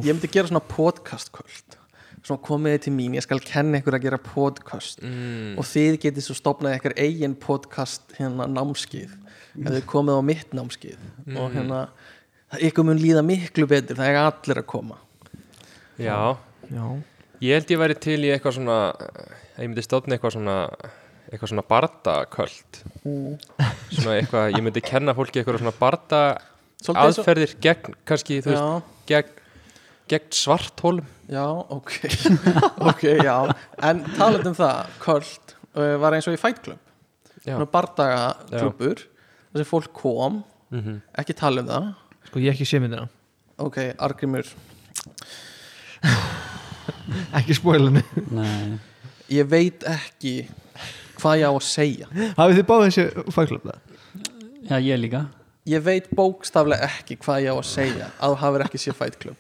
ég 0.02 0.10
myndi 0.10 0.30
gera 0.32 0.50
svona 0.50 0.64
podcast 0.66 1.30
köld. 1.34 1.78
Svona 2.24 2.42
komið 2.42 2.74
þið 2.74 2.82
til 2.86 2.94
mín, 2.96 3.14
ég 3.18 3.24
skal 3.24 3.42
kenna 3.44 3.78
ykkur 3.78 3.98
að 3.98 4.06
gera 4.06 4.18
podcast. 4.18 5.02
Mm. 5.04 5.54
og 5.60 5.68
þið 5.68 6.00
getið 6.06 6.26
svo 6.26 6.36
stopnað 6.38 6.78
ykkar 6.78 6.96
eigin 6.98 7.36
podcast 7.38 8.16
hérna 8.18 8.48
námskið 8.50 9.12
ef 9.14 9.70
þið 9.70 9.86
komið 9.92 10.18
á 10.18 10.22
mitt 10.26 10.56
námskið 10.56 11.08
og 11.36 11.54
hérna 11.54 11.84
ykkur 12.64 12.88
mun 12.88 13.02
líða 13.02 13.22
miklu 13.26 13.68
betur 13.70 14.00
það 14.00 14.10
er 14.10 14.20
allir 14.24 14.62
að 14.64 14.70
koma 14.72 14.98
já, 15.98 16.36
Já. 16.70 16.84
Ég 17.44 17.58
held 17.58 17.72
ég 17.74 17.80
væri 17.80 17.96
til 18.00 18.20
í 18.24 18.30
eitthvað 18.32 18.56
svona 18.58 18.78
ég 19.58 19.68
myndi 19.68 19.82
stofna 19.84 20.16
eitthvað 20.16 20.36
svona 20.38 20.56
eitthvað 21.28 21.50
svona 21.50 21.64
bardaköld. 21.68 22.80
Svona 23.04 24.18
eitthvað, 24.18 24.54
ég 24.54 24.64
myndi 24.64 24.82
kenna 24.84 25.14
fólki 25.16 25.40
eitthvað 25.40 25.60
svona 25.62 25.74
barda 25.78 26.20
Svolítið 26.84 27.08
aðferðir 27.08 27.52
gegn, 27.64 27.94
kannski, 28.04 28.38
þú 28.44 28.50
veist, 28.52 28.88
já, 29.08 29.20
gegn, 29.24 29.36
gegn 30.12 30.26
svarthólum. 30.36 31.06
Já, 31.32 31.44
ok. 31.72 31.94
Ok, 32.90 33.04
já, 33.24 33.36
en 33.88 34.02
talað 34.18 34.50
um 34.50 34.56
það 34.58 34.90
köld 35.00 35.54
uh, 35.78 35.94
var 36.02 36.16
eins 36.18 36.28
og 36.28 36.36
í 36.36 36.40
Fight 36.42 36.60
Club. 36.66 36.82
Já, 37.40 37.54
svona 37.54 37.70
bardaga 37.72 38.26
klubur 38.50 39.00
þar 39.00 39.62
sem 39.62 39.70
fólk 39.70 39.94
kom, 39.96 40.42
mm 40.74 41.00
ekki 41.22 41.36
tala 41.40 41.64
um 41.64 41.72
það. 41.72 41.88
Sko 42.28 42.44
ég 42.44 42.52
ekki 42.52 42.68
sé 42.68 42.82
myndina. 42.84 43.08
Ok, 43.64 43.80
Argrimur 44.04 44.48
Ekki 47.38 47.56
spóilinni 47.58 48.02
nei, 48.34 48.76
ég 49.32 49.48
veit 49.50 49.84
ekki 49.88 50.34
hvað 51.20 51.40
ég 51.40 51.48
á 51.48 51.52
að 51.54 51.64
segja. 51.66 52.08
Hafið 52.36 52.58
þið 52.60 52.66
báðið 52.68 52.86
þessi 52.90 53.34
fæklöf 53.34 53.64
það? 53.64 53.80
já, 54.68 54.76
ég 54.84 55.00
líka. 55.00 55.24
Ég 55.70 55.80
veit 55.86 56.08
bókstaflega 56.12 56.88
ekki 56.90 57.16
hvað 57.22 57.44
ég 57.46 57.52
á 57.52 57.56
að 57.56 57.68
segja 57.70 58.08
að 58.18 58.34
þú 58.34 58.40
hafur 58.42 58.64
ekki 58.66 58.80
séð 58.82 58.98
Fight 58.98 59.16
Club. 59.22 59.38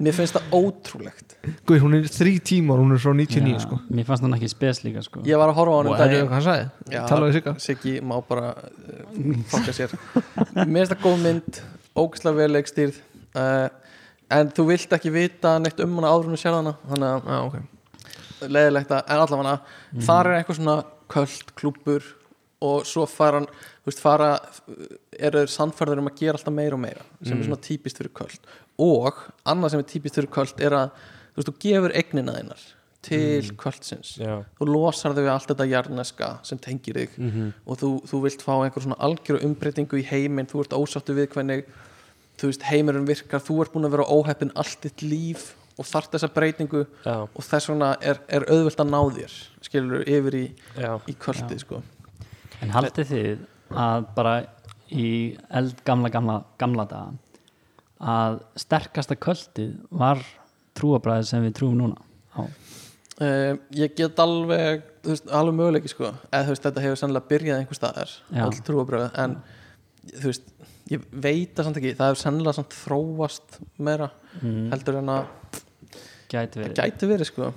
Mér 0.00 0.16
finnst 0.16 0.36
það 0.36 0.54
ótrúlegt. 0.56 1.34
Guð, 1.68 1.78
hún 1.84 1.96
er 1.98 2.06
þrý 2.08 2.32
tímar, 2.44 2.80
hún 2.80 2.92
er 2.96 3.00
frá 3.00 3.12
99 3.16 3.52
Já, 3.52 3.58
sko. 3.64 3.78
mér 3.92 4.06
fannst 4.08 4.24
hann 4.24 4.36
ekki 4.36 4.48
spes 4.52 4.80
líka 4.84 5.02
sko. 5.04 5.20
ég 5.28 5.40
var 5.40 5.52
að 5.52 5.58
horfa 5.60 5.72
á 5.72 5.78
hann 5.80 5.88
Og 5.90 5.92
um 5.92 6.00
daginn. 6.00 6.30
hann 6.32 6.44
sagði? 6.44 6.68
Talaðu 7.08 7.28
við 7.30 7.36
Sigga. 7.38 7.54
Siggi 7.64 7.92
má 8.04 8.14
bara 8.28 8.50
uh, 8.56 9.42
fokka 9.52 9.74
sér. 9.76 9.92
Mér 10.64 10.82
finnst 10.82 10.94
það 10.94 11.04
góð 11.04 11.18
mynd 11.24 11.60
ógæslega 12.00 12.36
vel 12.40 12.50
leikstýrð. 12.56 13.00
Uh, 13.30 13.68
en 14.30 14.50
þú 14.56 14.66
vilt 14.70 14.96
ekki 14.96 15.12
vita 15.14 15.58
neitt 15.62 15.80
um 15.84 15.98
hana 15.98 16.12
áður 16.14 16.32
þú 16.32 16.40
sér 16.40 16.56
hana 16.60 16.76
þannig 16.88 17.10
að 17.10 17.30
Já, 17.34 17.38
ok 17.48 17.60
leiðilegt 18.40 18.94
að 18.96 19.02
en 19.12 19.20
allavega 19.26 19.56
mm. 19.60 20.02
þar 20.06 20.30
er 20.30 20.38
eitthvað 20.38 20.58
svona 20.60 20.76
köld 21.12 21.54
klúpur 21.58 22.08
og 22.64 22.82
svo 22.88 23.06
fara 23.08 23.40
hann 23.40 23.48
þú 23.50 23.90
veist 23.90 24.02
fara 24.04 24.30
eru 25.18 25.42
þeir 25.42 25.52
sannfærður 25.54 26.02
um 26.02 26.10
að 26.10 26.18
gera 26.20 26.38
alltaf 26.38 26.54
meira 26.56 26.76
og 26.76 26.82
meira 26.82 27.04
sem 27.20 27.36
er 27.38 27.46
svona 27.48 27.60
típist 27.64 28.00
fyrir 28.00 28.12
köld 28.16 28.50
og 28.80 29.22
annað 29.48 29.74
sem 29.74 29.82
er 29.82 29.88
típist 29.92 30.16
fyrir 30.20 30.32
köld 30.32 30.60
er 30.64 30.76
að 30.76 30.92
þú 31.00 31.40
veist 31.40 31.50
þú 31.50 31.56
gefur 31.66 31.96
eignina 32.00 32.36
þeinar 32.36 32.66
til 33.00 33.40
mm. 33.40 33.54
kvöldsins 33.60 34.14
já, 34.20 34.34
þú 34.58 34.66
losar 34.68 35.14
þau 35.16 35.22
við 35.22 35.30
allt 35.32 35.48
þetta 35.48 35.68
jarneska 35.70 36.26
sem 36.44 36.58
tengir 36.60 36.98
þig 37.00 37.14
Mhm. 37.16 37.46
og 37.64 37.78
þú, 37.80 37.88
þú 38.08 38.20
vilt 38.26 38.42
fá 38.44 38.52
einhver 38.60 38.84
svona 38.84 38.98
algjöru 39.00 39.40
umbreytingu 39.48 40.00
í 40.00 40.04
heiminn, 40.04 40.48
þú 40.48 40.64
ert 40.64 40.76
ósáttu 40.76 41.16
við 41.16 41.30
hvernig 41.32 41.64
þú 42.40 42.50
veist 42.50 42.66
heimurinn 42.70 43.08
virkar 43.08 43.42
þú 43.44 43.60
ert 43.64 43.74
búin 43.74 43.88
að 43.88 43.96
vera 43.96 44.08
óheppin 44.08 44.52
allt 44.58 44.86
þitt 44.86 45.04
líf 45.04 45.48
og 45.80 45.88
þart 45.88 46.14
þessa 46.14 46.30
breytingu 46.34 46.82
já, 47.04 47.14
og 47.24 47.46
þess 47.46 47.70
vegna 47.70 47.94
er, 48.04 48.20
er 48.28 48.46
auðvelt 48.50 48.82
að 48.82 48.92
ná 48.92 49.00
þér 49.16 49.36
skilur 49.64 50.04
yfir 50.08 50.36
í, 50.36 50.44
í 51.08 51.16
kvöldið 51.20 51.62
sko. 51.62 51.80
en 52.60 52.74
haldið 52.74 53.12
þið 53.14 53.44
að 53.84 54.08
bara 54.16 54.34
í 54.90 55.08
eld 55.60 55.82
gamla 55.86 56.10
gamla, 56.12 56.40
gamla 56.60 56.86
daga 56.90 57.12
að 58.00 58.40
sterkasta 58.58 59.16
kvöldið 59.20 59.76
var 59.92 60.22
trúabræðið 60.78 61.30
sem 61.30 61.44
við 61.44 61.56
trúum 61.60 61.76
núna 61.80 62.00
á? 62.32 62.42
Uh, 63.20 63.58
ég 63.76 63.92
get 63.92 64.20
alveg 64.22 64.86
þú 65.04 65.12
veist, 65.12 65.26
alveg 65.28 65.56
möguleiki 65.58 65.92
sko 65.92 66.08
eða 66.08 66.44
þú 66.46 66.54
veist, 66.54 66.66
þetta 66.66 66.84
hefur 66.86 67.00
sannlega 67.00 67.30
byrjað 67.32 67.60
einhver 67.60 67.78
staðar 67.78 68.14
öll 68.46 68.62
trúabröð, 68.64 69.08
en 69.20 69.36
þú 70.14 70.30
veist, 70.30 70.48
ég 70.90 71.04
veit 71.22 71.52
það 71.56 71.66
samt 71.68 71.80
ekki. 71.80 71.92
Það 71.98 72.10
hefur 72.10 72.20
sannlega 72.24 72.56
samt 72.58 72.76
þróast 72.76 73.58
meira 73.78 74.08
mm, 74.40 74.64
heldur 74.72 74.98
en 75.00 75.12
að 75.14 75.28
gæti 76.30 76.60
Það 76.60 76.64
verið. 76.64 76.76
gæti 76.80 77.08
verið 77.10 77.28
sko. 77.30 77.48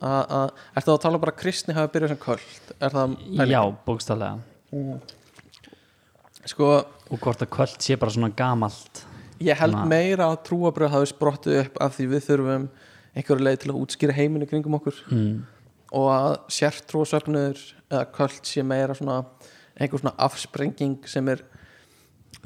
Að, 0.00 0.20
að, 0.40 0.50
Ertu 0.78 0.86
þá 0.90 0.94
að 0.94 1.02
tala 1.04 1.20
bara 1.26 1.34
kristni 1.38 1.74
hafi 1.76 1.92
byrjað 1.96 2.12
sem 2.14 2.20
köld? 2.22 2.74
Er 2.80 2.94
það 2.94 3.16
já, 3.50 3.60
bókstallega 3.86 4.34
Sko, 6.48 6.68
og 7.12 7.20
hvort 7.20 7.42
að 7.44 7.50
kvöld 7.52 7.82
sé 7.84 7.96
bara 8.00 8.12
svona 8.14 8.30
gamalt? 8.32 9.02
ég 9.40 9.56
held 9.56 9.72
Na. 9.72 9.86
meira 9.88 10.26
að 10.28 10.42
trúabröð 10.50 10.90
hafi 10.92 11.08
sprottið 11.14 11.58
upp 11.62 11.78
af 11.80 11.94
því 11.96 12.06
við 12.10 12.24
þurfum 12.26 12.64
einhverju 13.16 13.44
leið 13.46 13.58
til 13.62 13.70
að 13.72 13.78
útskýra 13.80 14.12
heiminu 14.16 14.48
kringum 14.48 14.76
okkur. 14.76 14.98
Mm, 15.08 15.38
og 15.96 16.08
að 16.12 16.34
sértrúasöfnur 16.58 17.62
eða 17.88 18.02
köld 18.16 18.44
sé 18.48 18.62
meira 18.64 18.94
svona 18.98 19.22
einhver 19.80 20.02
svona 20.02 20.12
afsprenging 20.20 20.98
sem 21.08 21.28
er 21.32 21.40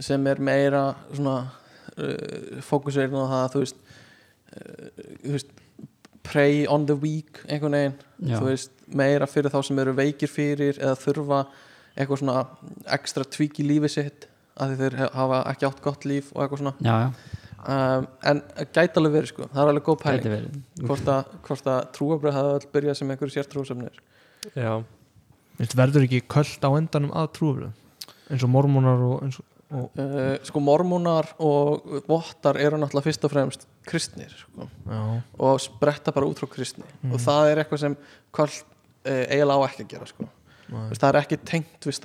sem 0.02 0.26
er 0.26 0.40
meira 0.42 0.86
svona 1.12 1.36
uh, 1.44 2.62
fókusirinn 2.64 3.14
á 3.14 3.24
það 3.24 3.42
að 3.42 3.52
þú 3.54 3.62
veist 3.64 3.84
uh, 3.84 4.88
þú 5.22 5.36
veist 5.36 5.54
prey 6.24 6.64
on 6.70 6.86
the 6.88 6.96
weak 6.96 7.42
einhvern 7.48 7.76
veginn 7.76 7.96
já, 8.30 8.38
þú 8.38 8.48
veist, 8.48 8.74
meira 8.88 9.28
fyrir 9.28 9.52
þá 9.52 9.60
sem 9.68 9.80
eru 9.84 9.94
veikir 9.96 10.30
fyrir 10.30 10.80
eða 10.80 10.96
þurfa 10.98 11.44
eitthvað 11.94 12.22
svona 12.22 12.44
ekstra 12.96 13.26
tvík 13.28 13.60
í 13.62 13.68
lífi 13.68 13.92
sitt 13.92 14.28
að 14.54 14.72
því 14.72 14.80
þeir 14.80 15.14
hafa 15.14 15.40
ekki 15.50 15.68
átt 15.68 15.82
gott 15.84 16.06
líf 16.06 16.30
og 16.32 16.44
eitthvað 16.44 16.62
svona. 16.62 16.74
Já, 16.82 16.94
já, 17.04 17.44
um, 17.74 18.08
en 18.30 18.42
gæti 18.74 19.00
alveg 19.00 19.16
verið 19.18 19.30
sko, 19.32 19.48
það 19.52 19.62
er 19.62 19.72
alveg 19.72 19.86
góð 19.88 19.96
pæling. 20.02 20.58
Hvort 20.82 21.10
að, 21.10 21.32
hvort 21.48 21.70
að 21.74 21.80
trúabröð 21.96 22.36
hafa 22.38 22.58
öll 22.58 22.68
byrjað 22.74 23.00
sem 23.00 23.14
einhverju 23.14 23.36
sértrúasöfnir 23.36 24.02
já, 24.54 24.74
Veist, 25.58 25.76
Verður 25.78 26.06
ekki 26.08 26.22
köld 26.34 26.66
á 26.66 26.70
endanum 26.74 27.14
að 27.14 27.32
trúfröð 27.38 28.14
eins 28.32 28.46
og 28.46 28.50
mormónar 28.50 29.02
og 29.06 29.26
eins 29.26 29.38
og 29.42 29.53
uh, 29.74 30.36
sko 30.46 30.60
mormónar 30.62 31.28
og 31.42 32.04
vottar 32.08 32.56
eru 32.62 32.78
náttúrulega 32.80 33.08
fyrst 33.08 33.24
og 33.26 33.32
fremst 33.34 33.66
kristnir 33.88 34.30
sko, 34.38 34.68
og 35.38 35.60
spretta 35.60 36.12
bara 36.14 36.28
út 36.30 36.38
frá 36.40 36.48
kristni 36.52 36.86
og 37.10 37.18
það 37.20 37.50
er 37.50 37.62
eitthvað 37.64 37.82
sem 37.84 37.96
kvöld 38.34 38.60
uh, 38.62 39.24
eiginlega 39.28 39.58
á 39.60 39.66
ekki 39.68 39.84
að 39.86 39.92
gera 39.94 40.06
sko. 40.10 40.28
Veist, 40.74 41.00
það 41.02 41.10
er 41.10 41.18
ekki 41.20 41.36
tengt 41.44 41.84
við 41.84 41.98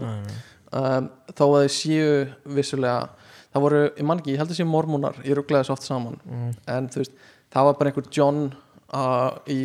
nei, 0.00 0.22
nei. 0.24 0.36
um, 0.72 1.08
þó 1.36 1.44
að 1.50 1.64
þið 1.66 1.72
séu 1.76 2.12
vissulega 2.56 3.08
það 3.54 3.62
voru, 3.66 3.80
ég 3.98 4.06
man 4.08 4.18
ekki, 4.22 4.32
ég 4.34 4.40
held 4.40 4.50
að 4.54 4.56
séu 4.58 4.66
mormónar 4.66 5.18
ég 5.22 5.36
rugglaði 5.38 5.68
svo 5.68 5.76
oft 5.76 5.84
saman 5.86 6.16
Mm. 6.24 6.54
en 6.66 6.88
þú 6.88 7.02
veist, 7.02 7.12
það 7.52 7.64
var 7.68 7.76
bara 7.78 7.90
einhver 7.92 8.08
John 8.16 8.40
uh, 8.94 9.36
í, 9.46 9.58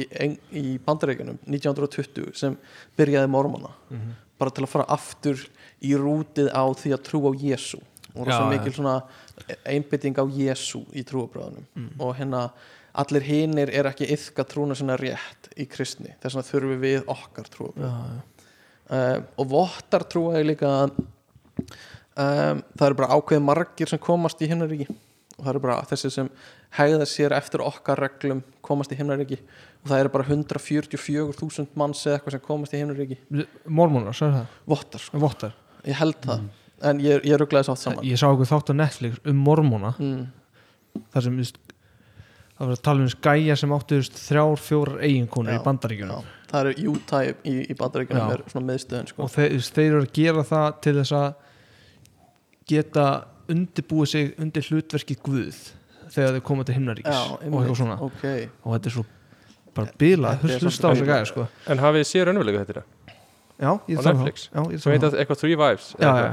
í 0.51 0.65
bandaríkjunum 0.85 1.39
1920 1.47 2.35
sem 2.37 2.57
byrjaði 2.99 3.31
mormóna 3.31 3.71
Mhm. 3.89 4.11
bara 4.39 4.51
til 4.51 4.63
að 4.63 4.69
fara 4.75 4.85
aftur 4.93 5.47
í 5.85 5.93
rútið 5.95 6.49
á 6.51 6.63
því 6.75 6.91
að 6.95 7.03
trú 7.07 7.21
á 7.27 7.31
Jésu 7.39 7.79
og 8.15 8.25
svo 8.25 8.45
já. 8.45 8.49
mikil 8.51 8.73
svona 8.75 8.95
einbytting 9.69 10.17
á 10.19 10.25
Jésu 10.27 10.81
í 10.93 11.03
trúabröðunum 11.07 11.65
Mm. 11.75 11.89
og 11.99 12.15
hérna 12.17 12.49
allir 12.99 13.21
hinir 13.23 13.69
er 13.69 13.85
ekki 13.87 14.07
yfka 14.11 14.43
trúna 14.43 14.75
sinna 14.75 14.97
rétt 14.97 15.51
í 15.55 15.65
kristni 15.69 16.15
þess 16.19 16.35
vegna 16.35 16.47
þurfum 16.49 16.81
við 16.81 17.03
okkar 17.07 17.45
Já, 17.77 17.85
já. 17.85 18.19
uh, 18.89 19.21
og 19.37 19.47
vottar 19.47 20.03
trúa 20.09 20.39
ég 20.41 20.47
líka 20.49 20.67
að 20.67 20.91
um, 20.99 22.63
það 22.75 22.85
eru 22.89 22.97
bara 22.99 23.13
ákveðið 23.15 23.45
margir 23.45 23.87
sem 23.91 23.99
komast 24.01 24.41
í 24.41 24.49
himnaríki 24.49 24.89
og 24.89 25.45
það 25.45 25.51
eru 25.53 25.61
bara 25.63 25.77
þessi 25.87 26.11
sem 26.11 26.29
hegða 26.75 27.05
sér 27.07 27.31
eftir 27.37 27.61
okkar 27.63 28.01
reglum 28.03 28.41
komast 28.65 28.91
í 28.91 28.97
himnaríki 28.99 29.37
og 29.39 29.87
það 29.93 29.99
eru 30.03 30.11
bara 30.17 30.27
144.000 30.27 31.67
manns 31.79 32.03
eða 32.05 32.17
eitthvað 32.19 32.35
sem 32.35 32.43
komast 32.49 32.73
í 32.75 32.81
himnaríki 32.81 33.17
Mormónar, 33.69 34.17
sagði 34.17 34.41
það? 34.41 34.57
vottar, 34.73 35.05
sko. 35.05 35.21
Vottar 35.23 35.55
ég 35.87 35.99
held 35.99 36.19
það 36.25 36.45
en 36.89 37.01
ég, 37.03 37.25
ég 37.27 37.39
rugglaði 37.39 37.69
sátt 37.69 37.81
saman 37.83 38.07
Ég 38.07 38.19
sá 38.19 38.27
eitthvað 38.29 38.51
þátt 38.53 38.71
á 38.71 38.75
Netflix 38.79 39.19
um 39.27 39.41
mormóna 39.45 39.93
mm. 39.97 40.21
þar 41.13 41.25
sem 41.25 41.35
þú 41.35 41.43
veist, 41.43 41.59
það 42.55 42.61
var 42.63 42.75
að 42.75 42.83
tala 42.87 43.05
um 43.05 43.11
skæja 43.13 43.57
sem 43.59 43.73
áttu 43.75 43.99
þrjár, 44.19 44.61
fjórar 44.63 45.01
eiginkonur 45.07 45.57
í 45.57 45.63
bandaríkjunum 45.65 46.21
já. 46.21 46.37
það 46.51 46.71
eru 46.71 46.93
Utah 46.93 47.25
í, 47.25 47.33
í, 47.43 47.55
í 47.65 47.77
bandaríkjunum 47.79 48.33
er 48.35 48.45
svona 48.53 48.71
miðstöðin 48.71 49.11
sko. 49.11 49.25
og 49.25 49.33
þeir, 49.35 49.57
þeir 49.67 49.89
eru 49.89 50.01
að 50.05 50.15
gera 50.19 50.47
það 50.53 50.69
til 50.85 50.95
þess 51.01 51.17
að 51.19 51.29
geta 52.69 53.05
undirbúið 53.49 54.11
sig 54.13 54.33
undir 54.39 54.67
hlutverki 54.69 55.19
Guð 55.25 55.63
þegar 56.09 56.35
þeir 56.35 56.43
koma 56.45 56.65
til 56.65 56.75
himnaríkis 56.77 57.15
já, 57.15 57.23
og 57.37 57.41
eitthvað 57.43 57.79
svona 57.81 57.97
ok 58.05 58.27
og 58.27 58.75
þetta 58.75 58.91
er 58.91 58.97
svo 58.99 59.07
bara 59.75 59.91
er 59.99 60.63
hlusta 60.63 60.89
á 60.89 60.91
þessu 60.91 61.07
gæði 61.07 61.27
sko. 61.29 61.45
En 61.69 61.81
hafið 61.81 62.03
þið 62.03 62.09
séð 62.09 62.25
raunverulega 62.27 62.63
þetta? 62.65 62.83
Já, 63.59 63.71
ég 63.91 63.99
Á 63.99 64.01
Netflix? 64.09 64.49
já, 64.49 64.61
ég 64.63 64.79
Svo 64.79 64.89
þarf 64.89 64.95
heit 64.95 65.03
það. 65.03 65.09
það 65.09 65.23
eitthvað 65.23 65.41
Three 65.43 65.59
Wives 65.59 65.89
já, 65.99 66.11
já. 66.19 66.29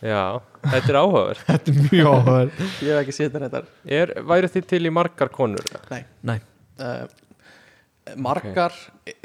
Já, 0.00 0.22
þetta 0.64 0.92
er 0.92 0.98
áhugaverð 1.00 1.42
þetta 1.50 1.72
er 1.72 1.80
mjög 1.86 2.10
áhugaður 2.10 2.52
ég 2.60 2.92
hef 2.92 3.00
ekki 3.02 3.16
séð 3.16 3.40
þetta 3.40 3.64
er, 4.00 4.14
Væri 4.30 4.52
þið 4.54 4.68
til 4.74 4.84
í 4.84 4.94
margar 5.00 5.32
konur? 5.34 5.72
nei. 5.90 6.04
Nei, 6.30 6.38
uh, 6.80 7.02
margar 8.16 8.76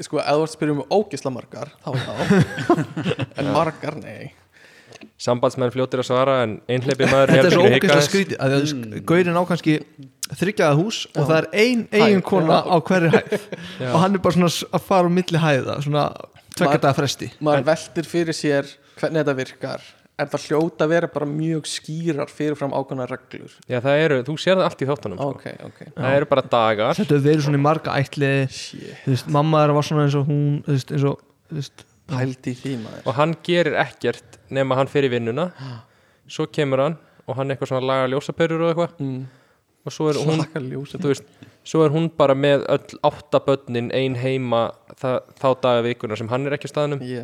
sko, 0.04 0.20
ef 0.20 0.32
þú 0.32 0.42
að 0.42 0.50
spyrja 0.56 0.76
um 0.76 0.84
ógisla 0.98 1.32
margar 1.34 1.72
þá 1.86 1.94
já 1.96 2.12
en 3.40 3.54
margar, 3.56 4.00
nei. 4.02 4.34
Sambandsmenn 5.22 5.72
fljótir 5.72 6.02
að 6.02 6.10
svara 6.10 6.42
en 6.44 6.58
einhleipi 6.72 7.08
maður 7.08 7.32
þetta 7.36 7.50
er 7.50 7.94
svo 7.96 8.04
skrítið 8.10 8.42
að 8.42 8.56
mm. 8.60 9.00
gaurin 9.08 9.38
á 9.40 9.44
kannski 9.48 9.78
þryggjaða 10.34 10.78
hús 10.80 11.02
og 11.14 11.28
það 11.30 11.38
er 11.38 11.48
ein 11.62 11.84
eigin 11.94 12.24
kona 12.26 12.60
já. 12.60 12.66
á 12.66 12.76
hverju 12.90 13.12
hæð. 13.14 13.36
Já. 13.84 13.90
og 13.92 14.00
hann 14.02 14.18
er 14.18 14.24
bara 14.24 14.38
svona 14.38 14.50
að 14.50 14.86
fara 14.88 15.12
á 15.12 15.16
milli 15.18 15.42
hæða 15.42 15.78
svona 15.86 16.06
tvekja 16.56 16.72
Maður- 16.72 16.82
daga 16.88 16.98
fresti. 16.98 17.30
maður 17.44 17.64
veltir 17.70 18.08
fyrir 18.10 18.36
sér 18.38 18.70
hvernig 19.00 19.22
þetta 19.24 19.36
virkar. 19.38 19.82
Er 20.18 20.30
það 20.32 20.46
hljóta 20.48 20.86
að 20.86 20.92
vera 20.94 21.08
bara 21.12 21.26
mjög 21.28 21.66
skýrar 21.68 22.30
fyrirfram 22.32 22.72
ákvæmna 22.72 23.08
reglur. 23.10 23.52
Já, 23.68 23.82
það 23.84 24.04
eru, 24.06 24.20
þú 24.24 24.36
sér 24.40 24.56
það 24.56 24.68
allt 24.70 24.84
í 24.84 24.88
þáttunum 24.88 25.18
sko. 25.20 25.28
ok, 25.36 25.46
ok, 25.68 25.82
Það 25.98 26.16
eru 26.16 26.26
bara 26.32 26.42
dagar. 26.54 26.94
Þetta 26.96 27.18
verið 27.26 27.44
svona 27.44 27.60
í 27.60 27.64
marga 27.66 27.96
þú 29.04 29.12
veist, 29.12 29.28
mamma 29.28 29.60
þeirra 29.66 29.76
var 29.76 29.84
svona 29.90 30.06
eins 30.06 30.16
og 30.16 30.30
hún 30.30 30.64
veist, 30.70 30.94
eins 30.96 31.04
og, 31.04 31.20
veist, 31.52 31.84
pældi 32.08 32.54
í 32.54 32.60
því 32.62 32.78
maður. 32.86 33.02
Og 33.06 33.14
hann 33.20 33.36
gerir 33.44 33.76
ekkert 33.84 34.40
nema 34.50 34.76
hann 34.80 34.88
fyrir 34.88 35.12
vinnuna. 35.12 35.50
Svo 36.32 36.48
kemur 36.48 36.80
hann 36.86 36.98
og 37.28 37.36
hann 37.36 37.52
eitthvað 37.52 37.74
svona 37.74 37.86
laga 37.92 38.08
ljósaperur 38.14 38.62
og 38.64 38.72
eitthvað. 38.72 38.96
Mm. 39.04 39.26
og 39.86 39.94
svo 39.94 40.08
er 40.10 40.18
hún, 40.18 40.40
þú 40.96 41.12
veist 41.12 41.28
svo 41.66 41.86
er 41.86 41.94
hún 41.94 42.10
bara 42.18 42.36
með 42.38 42.66
öll 42.72 43.00
átta 43.10 43.42
börnin 43.46 43.92
ein 43.96 44.18
heima 44.22 44.68
það, 45.00 45.18
þá 45.42 45.48
daga 45.64 45.86
vikuna 45.88 46.20
sem 46.20 46.30
hann 46.32 46.46
er 46.48 46.58
ekki 46.58 46.70
á 46.70 46.74
staðnum. 46.74 47.02
Já, 47.06 47.24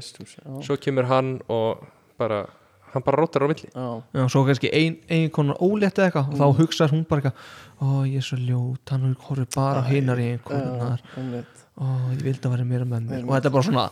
svo 0.66 0.80
kemur 0.82 1.10
hann 1.12 1.38
og 1.52 1.86
bara 2.22 2.46
hann 2.92 3.06
bara 3.06 3.22
rótar 3.22 3.46
á 3.46 3.48
milli. 3.48 3.70
Já, 3.72 4.04
já, 4.18 4.24
svo 4.30 4.44
kannski 4.48 4.72
ein, 4.76 4.98
ein 5.10 5.30
konar 5.34 5.62
ólétt 5.64 6.00
eða 6.00 6.10
eitthvað 6.10 6.34
og 6.34 6.42
þá 6.42 6.60
hugsaður 6.60 6.96
hún 6.96 7.06
bara 7.10 7.32
eitthvað 7.32 7.80
ó 7.82 7.88
ég 8.10 8.18
er 8.20 8.26
svo 8.28 8.40
ljót, 8.42 8.92
hann 8.92 9.16
horfir 9.28 9.48
bara 9.56 9.86
hinar 9.88 10.20
í 10.22 10.28
einmitt. 10.36 11.62
ó 11.80 11.88
ég 12.12 12.26
vildi 12.26 12.46
að 12.46 12.54
vera 12.58 12.68
meira 12.68 12.86
með 12.86 13.08
mér 13.08 13.24
og 13.24 13.34
þetta 13.38 13.50
er 13.50 13.56
bara 13.56 13.68
svona 13.70 13.86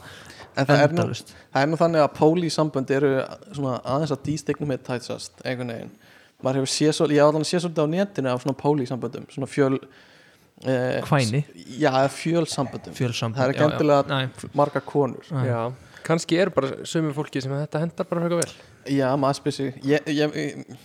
en 0.60 0.68
það 0.68 0.84
er, 0.84 0.94
nú, 0.98 1.06
það 1.54 1.64
er 1.64 1.70
nú 1.70 1.80
þannig 1.80 2.04
að 2.04 2.14
pólísambönd 2.20 2.94
eru 2.98 3.12
svona 3.56 3.80
aðeins 3.86 4.14
að 4.14 4.24
dístegnum 4.28 4.72
með 4.74 4.84
tætsast 4.90 5.44
einhvern 5.46 5.74
veginn. 5.74 5.92
Maður 6.44 6.62
hefur 6.62 6.72
séð 6.74 6.94
svolítið 6.98 7.84
á 7.84 7.94
netinu 7.94 8.32
af 8.32 8.44
svona 8.44 8.60
pólísamböndum 8.60 9.28
svona 9.32 9.50
fjöl 9.50 9.80
Kvæni? 10.60 11.44
já, 11.80 11.92
fjölsamböndum. 12.12 12.94
Fjölsamband 12.98 13.40
það 13.40 13.46
er 13.48 13.54
ekki 13.56 13.66
endilega 13.70 14.04
Nei, 14.12 14.50
margar 14.60 14.84
konur. 14.84 15.24
Já, 15.48 15.62
kannski 16.04 16.40
er 16.44 16.50
bara 16.52 16.72
sömu 16.90 17.14
fólki 17.16 17.42
sem 17.44 17.54
þetta 17.54 17.80
hendar 17.86 18.08
bara 18.10 18.26
frekar 18.26 18.42
vel. 18.42 18.54
Já, 18.92 19.08
maður 19.20 19.40
spyr 19.40 19.56
sig. 19.56 19.78
Ég, 19.88 20.10
ég, 20.12 20.36
ég, 20.36 20.80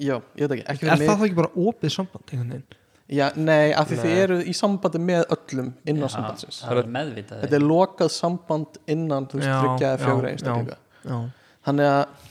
já, 0.00 0.14
ég 0.16 0.46
veit 0.46 0.54
ekki, 0.56 0.64
ekki 0.74 0.88
er 0.88 1.02
það 1.02 1.18
þá 1.20 1.26
ekki 1.28 1.38
bara 1.42 1.50
opið 1.68 1.92
samband 1.96 2.24
einhvern 2.32 2.54
veginn? 2.56 2.78
Já, 3.10 3.24
nei, 3.34 3.72
af 3.74 3.88
því 3.90 3.96
Nei. 3.98 4.02
þið 4.06 4.18
eru 4.22 4.34
í 4.46 4.52
sambandi 4.54 4.98
með 5.02 5.24
öllum 5.34 5.70
innan 5.90 6.12
sambandsins. 6.12 6.60
það 6.62 6.78
er 6.84 6.90
meðvitað. 6.94 7.40
Þetta 7.42 7.56
er 7.58 7.64
lokað 7.66 8.12
samband 8.14 8.76
innan 8.94 9.26
þú 9.26 9.40
veist, 9.40 9.48
Já, 9.50 9.56
þryggja 9.64 9.88
eða 9.88 9.96
já, 9.98 10.04
fjögur 10.04 10.26
já. 10.28 10.30
einstaklinga. 10.30 10.76
já, 11.10 11.16
þannig 11.66 11.90
að 11.90 12.28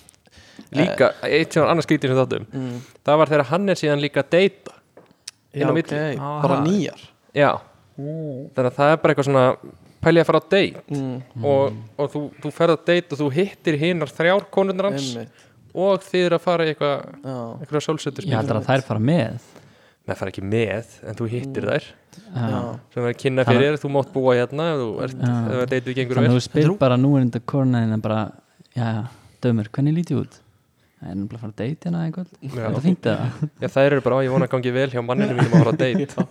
Líka, 0.76 1.08
eitt 1.24 1.54
sem 1.56 1.64
var 1.64 1.70
annars 1.74 1.86
skrítið 1.88 2.12
sem 2.14 2.18
þáttum 2.20 2.46
mm, 2.54 2.80
það 3.08 3.20
var 3.22 3.30
þegar 3.32 3.48
hann 3.52 3.70
er 3.74 3.80
síðan 3.80 4.02
líka 4.04 4.22
að 4.24 4.32
deyta 4.36 4.74
já, 4.76 4.79
Inn 5.54 5.66
á 5.66 5.72
ok, 5.72 5.78
milli. 5.80 6.02
bara 6.20 6.58
nýjar. 6.66 7.06
Já, 7.36 7.52
þannig 7.98 8.68
að 8.70 8.76
það 8.80 8.92
er 8.94 9.00
bara 9.04 9.14
eitthvað 9.14 9.30
svona 9.30 9.46
pælið 10.00 10.24
að 10.24 10.30
fara 10.30 10.42
á 10.42 10.46
date. 10.46 10.84
Mm, 10.94 11.46
og, 11.52 11.80
og 12.00 12.12
þú, 12.14 12.24
þú 12.44 12.52
ferð 12.56 12.76
að 12.76 12.84
date 12.90 13.16
og 13.16 13.22
þú 13.22 13.30
hittir 13.38 13.80
hinnar 13.82 14.12
þrjár 14.14 14.50
konurnar 14.54 14.90
hans 14.92 15.08
einmitt, 15.14 15.48
og 15.74 16.04
þið 16.06 16.28
er 16.28 16.36
að 16.38 16.44
fara 16.46 16.68
í 16.68 16.74
eitthvað 16.74 17.00
já. 17.00 17.40
eitthvað 17.60 17.86
sólsötur 17.86 18.30
ég 18.30 18.38
heldur 18.38 18.62
að 18.62 18.70
þær 18.70 18.86
fara 18.88 19.04
með. 19.12 19.50
Með 20.10 20.22
fara 20.22 20.34
ekki 20.34 20.46
með, 20.46 20.94
en 21.06 21.18
þú 21.20 21.32
hittir 21.34 21.68
þær. 21.70 21.90
Já. 22.30 22.60
Sem 22.94 23.04
er 23.04 23.10
að 23.10 23.18
kynna 23.22 23.46
fyrir 23.48 23.66
þér, 23.66 23.80
þú 23.82 23.92
mátt 23.94 24.12
búa 24.14 24.36
hérna 24.38 24.68
ef 24.74 24.82
þú 24.82 24.90
ert, 25.06 25.24
ef 25.24 25.50
það 25.54 25.66
deytið 25.74 25.98
gengur 26.00 26.20
þannig 26.20 26.32
að 26.32 26.38
þú 26.38 26.44
spyr 26.46 26.72
bara 26.82 26.98
nú 27.00 27.12
er 27.18 27.26
þetta 27.26 27.42
kornaðina 27.50 28.00
bara 28.02 28.20
já, 28.76 28.90
dömur, 29.46 29.70
hvernig 29.74 29.98
lítið 30.00 30.22
út 30.24 30.40
það 31.00 31.12
er 31.12 31.16
náttúrulega 31.16 31.38
að 31.38 31.44
fara 31.44 31.54
að 31.54 31.60
deyta 31.60 31.88
hérna 31.88 32.00
einhvern 32.06 32.32
Já. 32.44 32.50
þetta 32.56 32.82
fínt 32.84 33.06
það 33.06 33.44
Já, 33.64 33.68
það 33.72 33.86
eru 33.90 34.00
bara 34.04 34.18
ég 34.26 34.34
vona 34.34 34.48
að 34.50 34.54
gangi 34.54 34.74
vel 34.76 34.88
hjá 34.92 35.02
manninu 35.06 35.36
mínum 35.38 35.54
að 35.54 35.62
fara 35.64 35.72
á 35.72 35.80
date. 35.84 36.26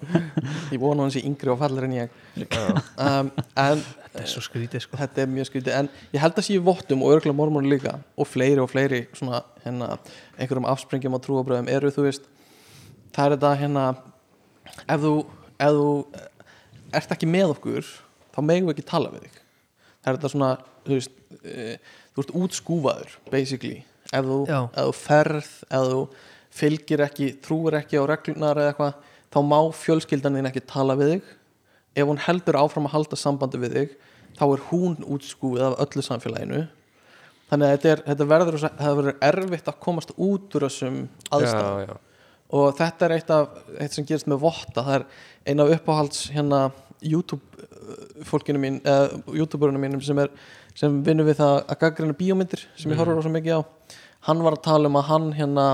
Ég 0.75 0.83
vona 0.83 1.07
hans 1.07 1.17
í 1.17 1.23
yngri 1.25 1.53
og 1.53 1.61
fallir 1.63 1.87
en 1.87 1.95
ég. 1.97 2.19
Já. 2.43 2.65
um, 3.07 3.31
en 3.65 3.83
þetta 4.03 4.23
er 4.23 4.31
svo 4.35 4.43
skrítið 4.45 4.85
sko. 4.85 5.01
þetta 5.01 5.25
er 5.25 5.33
mjög 5.33 5.49
skrítið. 5.49 5.73
En 5.79 5.91
ég 6.13 6.23
held 6.25 6.41
að 6.43 6.49
sé 6.51 6.59
vottum 6.69 7.05
og 7.07 7.15
örgulega 7.17 7.39
mormónu 7.41 7.73
líka 7.73 7.97
og 8.13 8.29
fleiri 8.29 8.61
og 8.61 8.69
fleiri 8.73 9.07
svona 9.17 9.41
hérna 9.65 9.95
einhverjum 10.37 10.69
afsprengjum 10.69 11.17
á 11.17 11.21
trúabröðum 11.25 11.73
eru 11.73 11.93
þú 11.95 12.09
veist 12.11 12.29
það 13.17 13.25
er 13.25 13.37
þetta 13.39 13.55
hérna 13.63 13.87
ef 14.85 15.05
þú, 15.05 15.15
ef 15.57 15.77
þú 15.79 15.91
eh, 16.21 16.31
ert 17.01 17.17
ekki 17.17 17.31
með 17.31 17.55
okkur 17.57 17.93
þá 18.37 18.43
megum 18.45 18.69
við 18.69 18.77
ekki 18.77 18.91
tala 18.93 19.17
við 19.17 19.29
þig. 19.29 19.45
Það 19.99 20.13
er 20.13 20.19
þetta 20.19 20.33
svona 20.37 20.57
þú 20.85 20.99
veist, 20.99 21.23
uh, 21.41 21.95
þú 22.13 22.25
ert 22.25 22.35
útskúfaður 22.43 23.23
basically 23.33 23.79
ef 24.13 24.25
þú, 24.25 24.41
ef 24.49 24.79
þú 24.79 24.97
ferð 25.03 25.53
ef 25.69 25.89
þú 25.93 26.03
fylgir 26.59 27.05
ekki, 27.05 27.33
trúir 27.45 27.79
ekki 27.79 28.01
á 28.01 28.05
reglunar 28.09 28.59
eða 28.59 28.73
eitthvað 28.73 29.15
þá 29.29 29.39
má 29.45 29.59
fjölskyldan 29.77 30.39
þín 30.39 30.51
ekki 30.51 30.65
tala 30.69 30.97
við 30.99 31.15
þig. 31.15 31.31
Ef 31.99 32.09
hún 32.09 32.23
heldur 32.25 32.59
áfram 32.61 32.89
að 32.89 32.95
halda 32.97 33.19
sambandi 33.19 33.61
við 33.61 33.77
þig 33.77 33.95
þá 34.39 34.45
er 34.49 34.67
hún 34.71 34.99
útskúfið 35.05 35.65
af 35.67 35.79
öllu 35.85 36.05
samfélaginu. 36.05 36.67
Þannig 37.49 37.65
að 37.65 37.73
þetta, 37.75 37.91
er, 37.91 38.03
þetta 38.11 38.27
verður, 38.29 38.59
það 38.67 38.99
verður 38.99 39.23
erfitt 39.31 39.71
að 39.71 39.81
komast 39.85 40.13
út 40.15 40.57
úr 40.57 40.67
þessum 40.67 40.99
aðstæðum. 41.33 41.79
Já, 41.81 41.89
já. 41.89 42.35
og 42.59 42.67
þetta 42.77 43.07
er 43.07 43.15
eitt 43.17 43.33
af 43.33 43.57
eitt 43.79 43.97
sem 43.97 44.09
gerist 44.09 44.29
með 44.29 44.43
votta. 44.45 44.85
Það 44.85 44.95
er 44.99 45.07
eina 45.49 45.65
af 45.65 45.75
uppáhalds 45.79 46.27
hérna 46.35 46.61
YouTube 47.01 47.65
uh, 47.65 48.03
fólkinu 48.29 48.61
mín 48.61 48.81
eða 48.85 49.23
YouTuberunum 49.33 49.87
mínum 49.87 50.05
sem 50.05 50.21
er 50.21 50.33
sem 50.79 51.01
vinnur 51.07 51.27
við 51.27 51.41
það 51.41 51.57
að 51.59 51.81
gaggrina 51.83 52.17
bíómyndir 52.19 52.65
sem 52.79 52.93
ég 52.93 53.01
horfur 53.01 53.19
á 53.19 53.25
svo 53.25 53.33
mikið 53.35 53.59
á. 53.59 53.63
Hann 54.29 54.43
var 54.45 54.57
að 54.59 54.67
tala 54.67 54.91
um 54.91 54.99
að 55.01 55.09
hann 55.09 55.29
hérna 55.35 55.67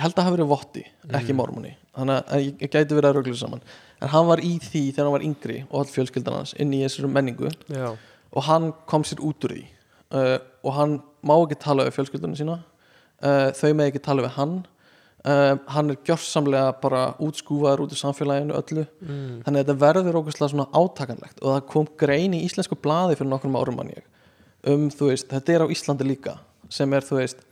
ég 0.00 0.04
held 0.04 0.16
að 0.16 0.26
hafi 0.26 0.36
verið 0.38 0.50
votti, 0.50 0.84
ekki 1.18 1.36
mormoni. 1.36 1.74
Þannig 1.96 2.32
að 2.32 2.44
ég, 2.46 2.62
gæti 2.62 2.96
verið 2.96 3.08
að 3.10 3.16
röglu 3.18 3.36
saman. 3.36 3.64
En 4.00 4.12
hann 4.14 4.28
var 4.30 4.40
í 4.44 4.54
því 4.62 4.82
þegar 4.94 5.08
hann 5.08 5.16
var 5.16 5.26
yngri 5.26 5.58
og 5.66 5.76
all 5.82 5.92
fjölskyldan 5.92 6.38
hans 6.38 6.54
inn 6.62 6.72
í 6.72 6.80
þessari 6.84 7.10
menningu. 7.12 7.52
Já. 7.68 7.92
og 8.30 8.44
hann 8.46 8.68
kom 8.86 9.04
sér 9.04 9.22
út 9.26 9.44
úr 9.44 9.56
því. 9.56 9.64
Uh, 10.10 10.36
og 10.64 10.74
hann 10.76 10.98
má 11.26 11.34
ekki 11.36 11.58
tala 11.60 11.86
við 11.88 11.96
fjölskyldunum 11.98 12.38
sína. 12.38 12.60
Uh, 13.20 13.50
þau 13.58 13.72
með 13.74 13.90
ekki 13.90 14.04
tala 14.06 14.24
við 14.24 14.36
hann. 14.38 14.54
Uh, 15.20 15.58
hann 15.74 15.92
er 15.92 15.98
gjörsamlega 16.06 16.70
bara 16.80 17.02
útskúfaður 17.20 17.84
út 17.84 17.96
í 17.96 17.98
samfélaginu 17.98 18.56
öllu. 18.56 18.86
Mm. 19.02 19.42
þannig 19.44 19.58
að 19.58 19.64
þetta 19.64 19.76
verður 19.82 20.20
ógustlega 20.22 20.52
svona 20.54 20.70
átakanlegt. 20.72 21.42
Og 21.42 21.56
það 21.56 21.66
kom 21.74 21.90
grein 22.00 22.38
í 22.38 22.44
íslensku 22.46 22.78
blaði 22.78 23.18
fyrir 23.18 23.32
nokkrum 23.34 23.58
árum 23.60 23.80
mann 23.82 23.92
ég 23.92 24.06
um 24.68 24.88
þú 24.92 25.12
veist, 25.12 25.30
þetta 25.30 25.54
er 25.54 25.64
á 25.64 25.72
Íslandi 25.72 26.06
líka 26.08 26.36
sem 26.70 26.92
er 26.94 27.06
þú 27.06 27.20
veist 27.20 27.46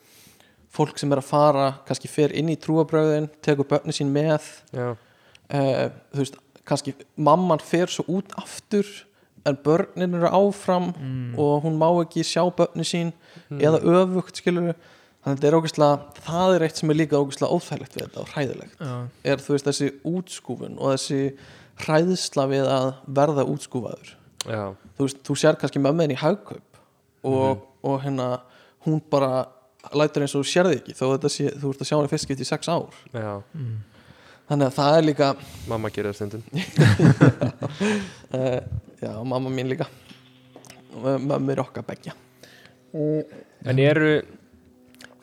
fólk 0.75 0.99
sem 1.01 1.13
er 1.13 1.23
að 1.23 1.31
fara, 1.31 1.69
kannski 1.89 2.11
fer 2.11 2.35
inn 2.37 2.51
í 2.53 2.59
trúabröðin, 2.61 3.31
tekur 3.45 3.67
börni 3.69 3.95
sín 3.97 4.13
með. 4.15 4.45
Uh, 4.77 5.89
þú 6.13 6.23
veist, 6.23 6.39
kannski 6.69 6.95
mamman 7.17 7.63
fer 7.65 7.91
svo 7.91 8.05
út 8.19 8.35
aftur 8.37 8.87
en 9.49 9.57
börnin 9.65 10.19
eru 10.19 10.29
áfram 10.29 10.91
og 11.41 11.65
hún 11.65 11.79
má 11.81 11.89
ekki 12.03 12.25
sjá 12.27 12.43
börni 12.53 12.85
sín 12.85 13.15
eða 13.49 13.81
öfugt 13.81 14.37
skilur 14.37 14.75
þannig 15.25 15.45
að 15.45 15.47
er 15.49 16.19
það 16.27 16.55
er 16.55 16.65
eitt 16.67 16.77
sem 16.77 16.91
er 16.91 16.99
líka 16.99 17.21
óþægilegt 17.21 17.97
við 17.97 18.05
þetta 18.05 18.21
og 18.21 18.29
hræðilegt. 18.35 18.77
Já. 18.81 19.09
er 19.25 19.43
þú 19.43 19.55
veist 19.55 19.69
þessi 19.71 19.89
útskúfun 20.05 20.79
og 20.79 20.95
þessi 20.95 21.21
hræðsla 21.85 22.47
við 22.51 22.69
að 22.69 22.89
verða 23.07 23.47
útskúfaður. 23.49 24.15
Þú 24.45 25.07
veist, 25.07 25.23
þú 25.25 25.39
sér 25.39 25.59
kannski 25.61 25.83
mömmuðin 25.83 26.15
í 26.15 26.21
hagkaup 26.21 26.68
og, 27.27 27.65
og 27.83 28.01
hérna 28.05 28.29
hún 28.87 29.01
bara 29.11 29.47
lætur 29.95 30.25
eins 30.25 30.35
og 30.37 30.45
þú 30.45 30.53
sérði 30.53 30.81
ekki 30.81 30.97
þó 30.99 31.05
þetta 31.15 31.33
sé, 31.33 31.53
þú 31.55 31.73
ert 31.73 31.85
að 31.85 31.91
sjá 31.91 31.97
henni 31.97 32.13
fyrst 32.13 32.29
skipt 32.29 32.45
í 32.45 32.49
sex 32.49 32.71
ár. 32.71 33.01
Já. 33.15 33.33
Þannig 34.49 34.67
að 34.71 34.77
það 34.79 34.99
er 34.99 35.05
líka 35.05 35.33
mamma 35.69 35.91
gerir 35.93 36.15
það 36.15 36.19
stundum. 36.23 36.45
Uh, 38.33 38.61
já, 39.05 39.13
mamma 39.23 39.53
mín 39.53 39.71
líka. 39.75 39.89
Mömmu 40.99 41.53
er 41.53 41.61
okkar 41.63 41.85
begja 41.87 42.15
en 42.93 43.79
eru 43.79 44.13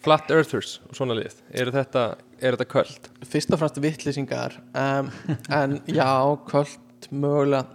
flat 0.05 0.29
earthers 0.31 0.79
og 0.85 0.97
svona 0.97 1.17
lið? 1.17 1.37
Eru 1.57 1.73
þetta, 1.73 2.05
er 2.39 2.55
þetta 2.55 2.67
köld? 2.69 3.09
Fyrst 3.25 3.53
og 3.55 3.61
fremst 3.61 3.79
vittlýsingar 3.81 4.59
um, 4.77 5.09
en 5.49 5.79
já, 5.89 6.09
kvöld 6.49 7.09
mögulega. 7.09 7.65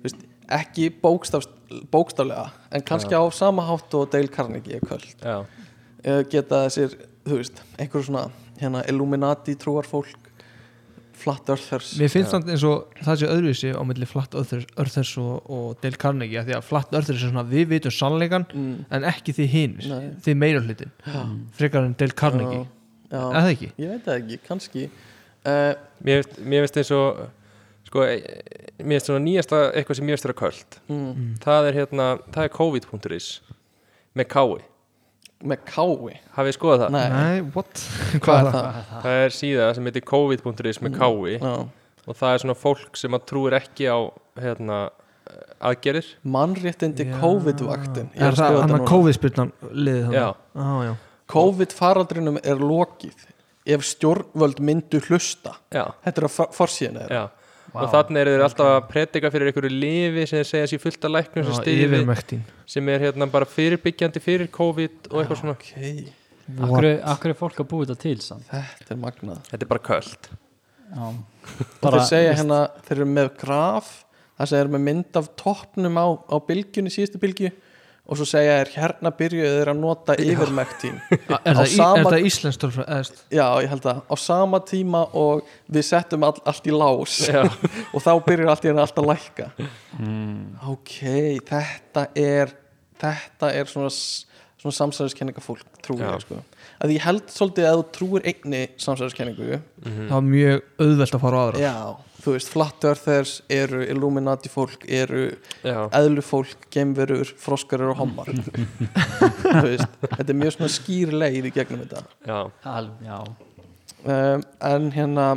Þú 0.00 0.06
veist, 0.06 0.22
ekki 0.50 0.88
bókstaf, 1.02 1.46
bókstaflega 1.92 2.48
en 2.74 2.82
kannski 2.86 3.14
á 3.14 3.22
sama 3.34 3.62
hátt 3.68 3.94
og 3.94 4.08
Dale 4.12 4.28
Carnegie 4.32 4.78
er 4.80 4.84
kvöld. 4.86 5.06
Já, 5.22 5.40
uh, 5.44 6.22
geta 6.30 6.64
þessir, 6.66 6.96
þú 7.28 7.38
veist, 7.42 7.62
einhver 7.78 8.02
svona 8.06 8.26
hérna 8.60 8.82
Illuminati 8.90 9.54
trúar 9.56 9.86
fólk 9.88 10.16
flat 11.20 11.48
earthers. 11.52 11.90
Mér 12.00 12.08
finnst 12.08 12.32
það 12.32 12.48
eins 12.54 12.62
og 12.64 12.94
það 13.04 13.18
sé 13.20 13.26
öðruvísi 13.28 13.70
á 13.76 13.82
milli 13.84 14.06
Flat 14.08 14.32
Earthers, 14.40 15.10
og, 15.20 15.50
og 15.52 15.74
Dale 15.82 15.98
Carnegie 16.00 16.40
af 16.40 16.46
því 16.48 16.54
að 16.56 16.64
Flat 16.64 16.94
Earthers 16.96 17.20
er 17.26 17.28
svona 17.32 17.44
við 17.50 17.66
vitum 17.74 17.92
sannleikan 17.92 18.46
mm, 18.48 18.70
en 18.96 19.04
ekki 19.10 19.34
þið 19.36 19.50
hinir 19.52 19.88
Nei. 19.90 20.06
þið 20.24 20.38
meira 20.40 20.62
hlutin 20.64 20.94
já, 21.04 21.18
frekar 21.58 21.84
en 21.90 21.96
Dale 22.00 22.16
Carnegie. 22.16 22.62
Já, 23.10 23.20
er 23.20 23.36
það 23.36 23.50
ekki? 23.52 23.68
ég 23.84 23.92
veit 23.92 24.06
það 24.08 24.16
ekki, 24.22 24.38
kannski. 24.48 24.86
Uh, 25.44 25.74
mér 26.06 26.22
finnst- 26.22 26.40
mér 26.40 26.64
finnst 26.64 26.80
eins 26.80 26.94
og 26.96 27.20
sko, 27.90 28.04
e- 28.06 28.80
mér 28.80 28.96
finnst 28.96 29.10
svona 29.10 29.22
nýjasta 29.26 29.60
eitthvað 29.74 29.98
sem 29.98 30.06
mér 30.08 30.16
finnst 30.16 30.28
vera 30.28 30.38
köld 30.40 30.76
mm, 30.88 31.24
það 31.44 31.68
er 31.72 31.78
hérna, 31.80 32.06
það 32.32 32.46
er 32.46 32.52
covid.is 32.54 33.28
með 34.18 34.28
kái, 34.32 34.60
með 35.50 35.64
kái 35.68 36.14
hafið 36.38 36.56
skoðað 36.56 36.84
það? 36.86 36.94
Nei, 36.96 37.04
Nei, 37.16 37.42
what? 37.56 37.82
hvað 38.24 38.40
er 38.40 38.54
það? 38.56 38.80
það 39.04 39.20
er 39.26 39.36
síða 39.36 39.68
sem 39.76 39.90
heitir 39.90 40.06
covid.is 40.10 40.80
með 40.86 40.96
kái 41.00 41.36
Já. 41.36 41.52
og 42.06 42.16
það 42.22 42.32
er 42.36 42.42
svona 42.44 42.58
fólk 42.62 42.98
sem 43.02 43.18
að 43.18 43.26
trúir 43.30 43.58
ekki 43.60 43.86
á 43.90 43.98
hérna, 44.40 44.78
aðgerir 45.60 46.06
mannréttindi 46.24 47.06
Já. 47.10 47.14
COVID-vaktin 47.20 48.08
Er 48.16 48.32
það 48.34 48.40
þetta 48.40 48.62
hann 48.64 48.70
að 48.70 48.78
núna. 48.80 48.88
COVID-spyrnan 48.90 49.52
liðið 49.70 50.06
þannig? 50.08 50.18
Já. 50.18 50.30
Á, 50.56 50.68
já. 50.88 50.92
COVID-faraldrinum 51.30 52.38
er 52.42 52.58
lokið 52.62 53.26
ef 53.70 53.84
stjórnvöld 53.86 54.58
myndu 54.64 54.98
hlusta 55.06 55.52
já, 55.70 55.84
þetta 56.06 56.22
er 56.22 56.26
að 56.26 56.54
forsíðan 56.56 56.96
er 57.04 57.12
já 57.70 57.80
og 57.80 57.92
þannig 57.94 58.22
eru 58.22 58.34
þeir 58.34 58.44
alltaf 58.46 58.70
að 58.74 58.80
predika 58.90 59.30
fyrir 59.32 59.50
einhverju 59.50 59.72
lifi 59.74 60.26
sem 60.26 60.40
þeir 60.40 60.50
segja 60.50 60.70
sér 60.72 60.82
fullt 60.82 61.06
af 61.06 61.14
læknum 61.16 61.48
sem 61.48 61.58
stiði 61.60 62.40
sem 62.74 62.92
er 62.94 63.06
hérna 63.06 63.30
bara 63.30 63.48
fyrirbyggjandi 63.48 64.22
fyrir 64.24 64.50
COVID 64.54 65.10
og 65.10 65.22
eitthvað 65.22 65.42
svona. 65.42 65.56
Ok, 65.58 65.72
Akkur, 66.50 66.86
akkur 67.12 67.30
er 67.30 67.36
fólk 67.38 67.60
að 67.62 67.66
búa 67.70 67.86
þetta 67.86 68.02
til 68.02 68.20
samt? 68.24 68.48
Þetta 68.50 68.94
er 68.96 68.98
magnað. 68.98 69.42
Þetta 69.52 69.66
er 69.66 69.70
bara 69.70 69.84
köld 69.86 70.30
þeir 70.90 71.98
segja 72.08 72.36
hérna, 72.38 72.60
þeir 72.86 72.96
eru 72.98 73.08
með 73.10 73.28
graf 73.40 73.90
það 74.38 74.50
sem 74.50 74.60
er 74.60 74.70
með 74.72 74.86
mynd 74.88 75.18
af 75.20 75.28
toppnum 75.38 75.98
á, 76.00 76.06
á 76.16 76.36
bylgjunni, 76.48 76.92
síðustu 76.92 77.20
bylgju 77.22 77.50
og 78.10 78.18
svo 78.18 78.26
segja 78.26 78.56
er 78.60 78.70
hérna 78.74 79.12
byrjuðu 79.14 79.50
þeir 79.60 79.70
að 79.72 79.80
nota 79.80 80.16
yfirmektin 80.18 80.96
Er 81.10 81.38
er 81.50 81.60
það 81.60 82.26
Íslands 82.26 82.58
tölfræð? 82.60 82.88
eðst? 82.96 83.22
já, 83.30 83.44
ég 83.62 83.70
held 83.70 83.86
að 83.92 84.00
á 84.10 84.14
sama 84.18 84.60
tíma 84.66 85.04
og 85.16 85.46
við 85.70 85.86
settum 85.86 86.26
all, 86.26 86.34
allt 86.42 86.66
í 86.66 86.74
lás 86.74 87.20
og 87.94 88.02
þá 88.02 88.10
byrjar 88.26 88.52
allt 88.54 88.66
í 88.66 88.70
hérna 88.70 88.86
allt 88.86 88.98
að 89.00 89.10
lækka 89.12 89.48
mm. 89.60 90.42
ok, 90.74 90.96
þetta 91.52 92.08
er 92.18 92.54
þetta 93.00 93.52
er 93.56 93.70
svona, 93.70 93.92
svona 94.60 94.76
samsæðiskenninga 94.82 95.44
fólk 95.44 95.64
trúi 95.84 96.02
Já. 96.02 96.10
ég 96.10 96.26
sko 96.26 96.42
að 96.80 96.94
ég 96.96 97.04
held 97.04 97.32
svolítið 97.32 97.68
að 97.70 97.78
þú 97.78 97.88
trúir 97.96 98.28
einni 98.30 98.62
samsæðiskenningu 98.80 99.58
Það 99.84 100.14
var 100.14 100.28
mjög 100.28 100.62
auðvelt 100.80 101.16
að 101.16 101.24
fara 101.24 101.40
á 101.40 101.42
aðra 101.44 101.62
já, 101.62 101.76
þú 102.20 102.34
veist, 102.36 102.50
flat 102.52 102.84
earthers 102.88 103.34
eru 103.52 103.82
Illuminati 103.88 104.50
fólk, 104.52 104.84
eru 104.88 105.26
já, 105.64 105.76
eðlu 105.96 106.22
fólk, 106.24 106.66
geimverur, 106.74 107.28
froskarir 107.40 107.92
og 107.92 108.00
hommar 108.02 108.30
þú 108.32 109.62
veist, 109.66 109.94
þetta 110.06 110.26
er 110.26 110.38
mjög 110.42 110.56
svona 110.56 110.72
skýr 110.74 111.14
leið 111.22 111.48
í 111.50 111.54
gegnum 111.54 111.84
þetta 111.84 112.02
já, 112.28 112.40
já. 113.06 113.18
um, 114.04 114.44
en 114.72 114.90
hérna 114.96 115.28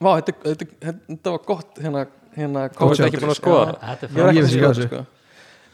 vá, 0.00 0.10
þetta, 0.20 0.34
þetta, 0.48 0.96
þetta 1.10 1.34
var 1.36 1.44
gott 1.48 1.80
hérna, 1.82 2.04
hérna 2.36 2.66
ert 2.70 3.04
ekki 3.06 3.22
búin 3.22 3.34
að 3.34 3.40
skoða 3.40 3.68
það? 3.76 4.04
Ég 4.16 4.24
er 4.24 4.32
Ég 4.32 4.40
ekki 4.40 4.44
að 4.44 4.50
skoða 4.54 4.74
þetta 4.80 4.88
sko. 4.90 5.04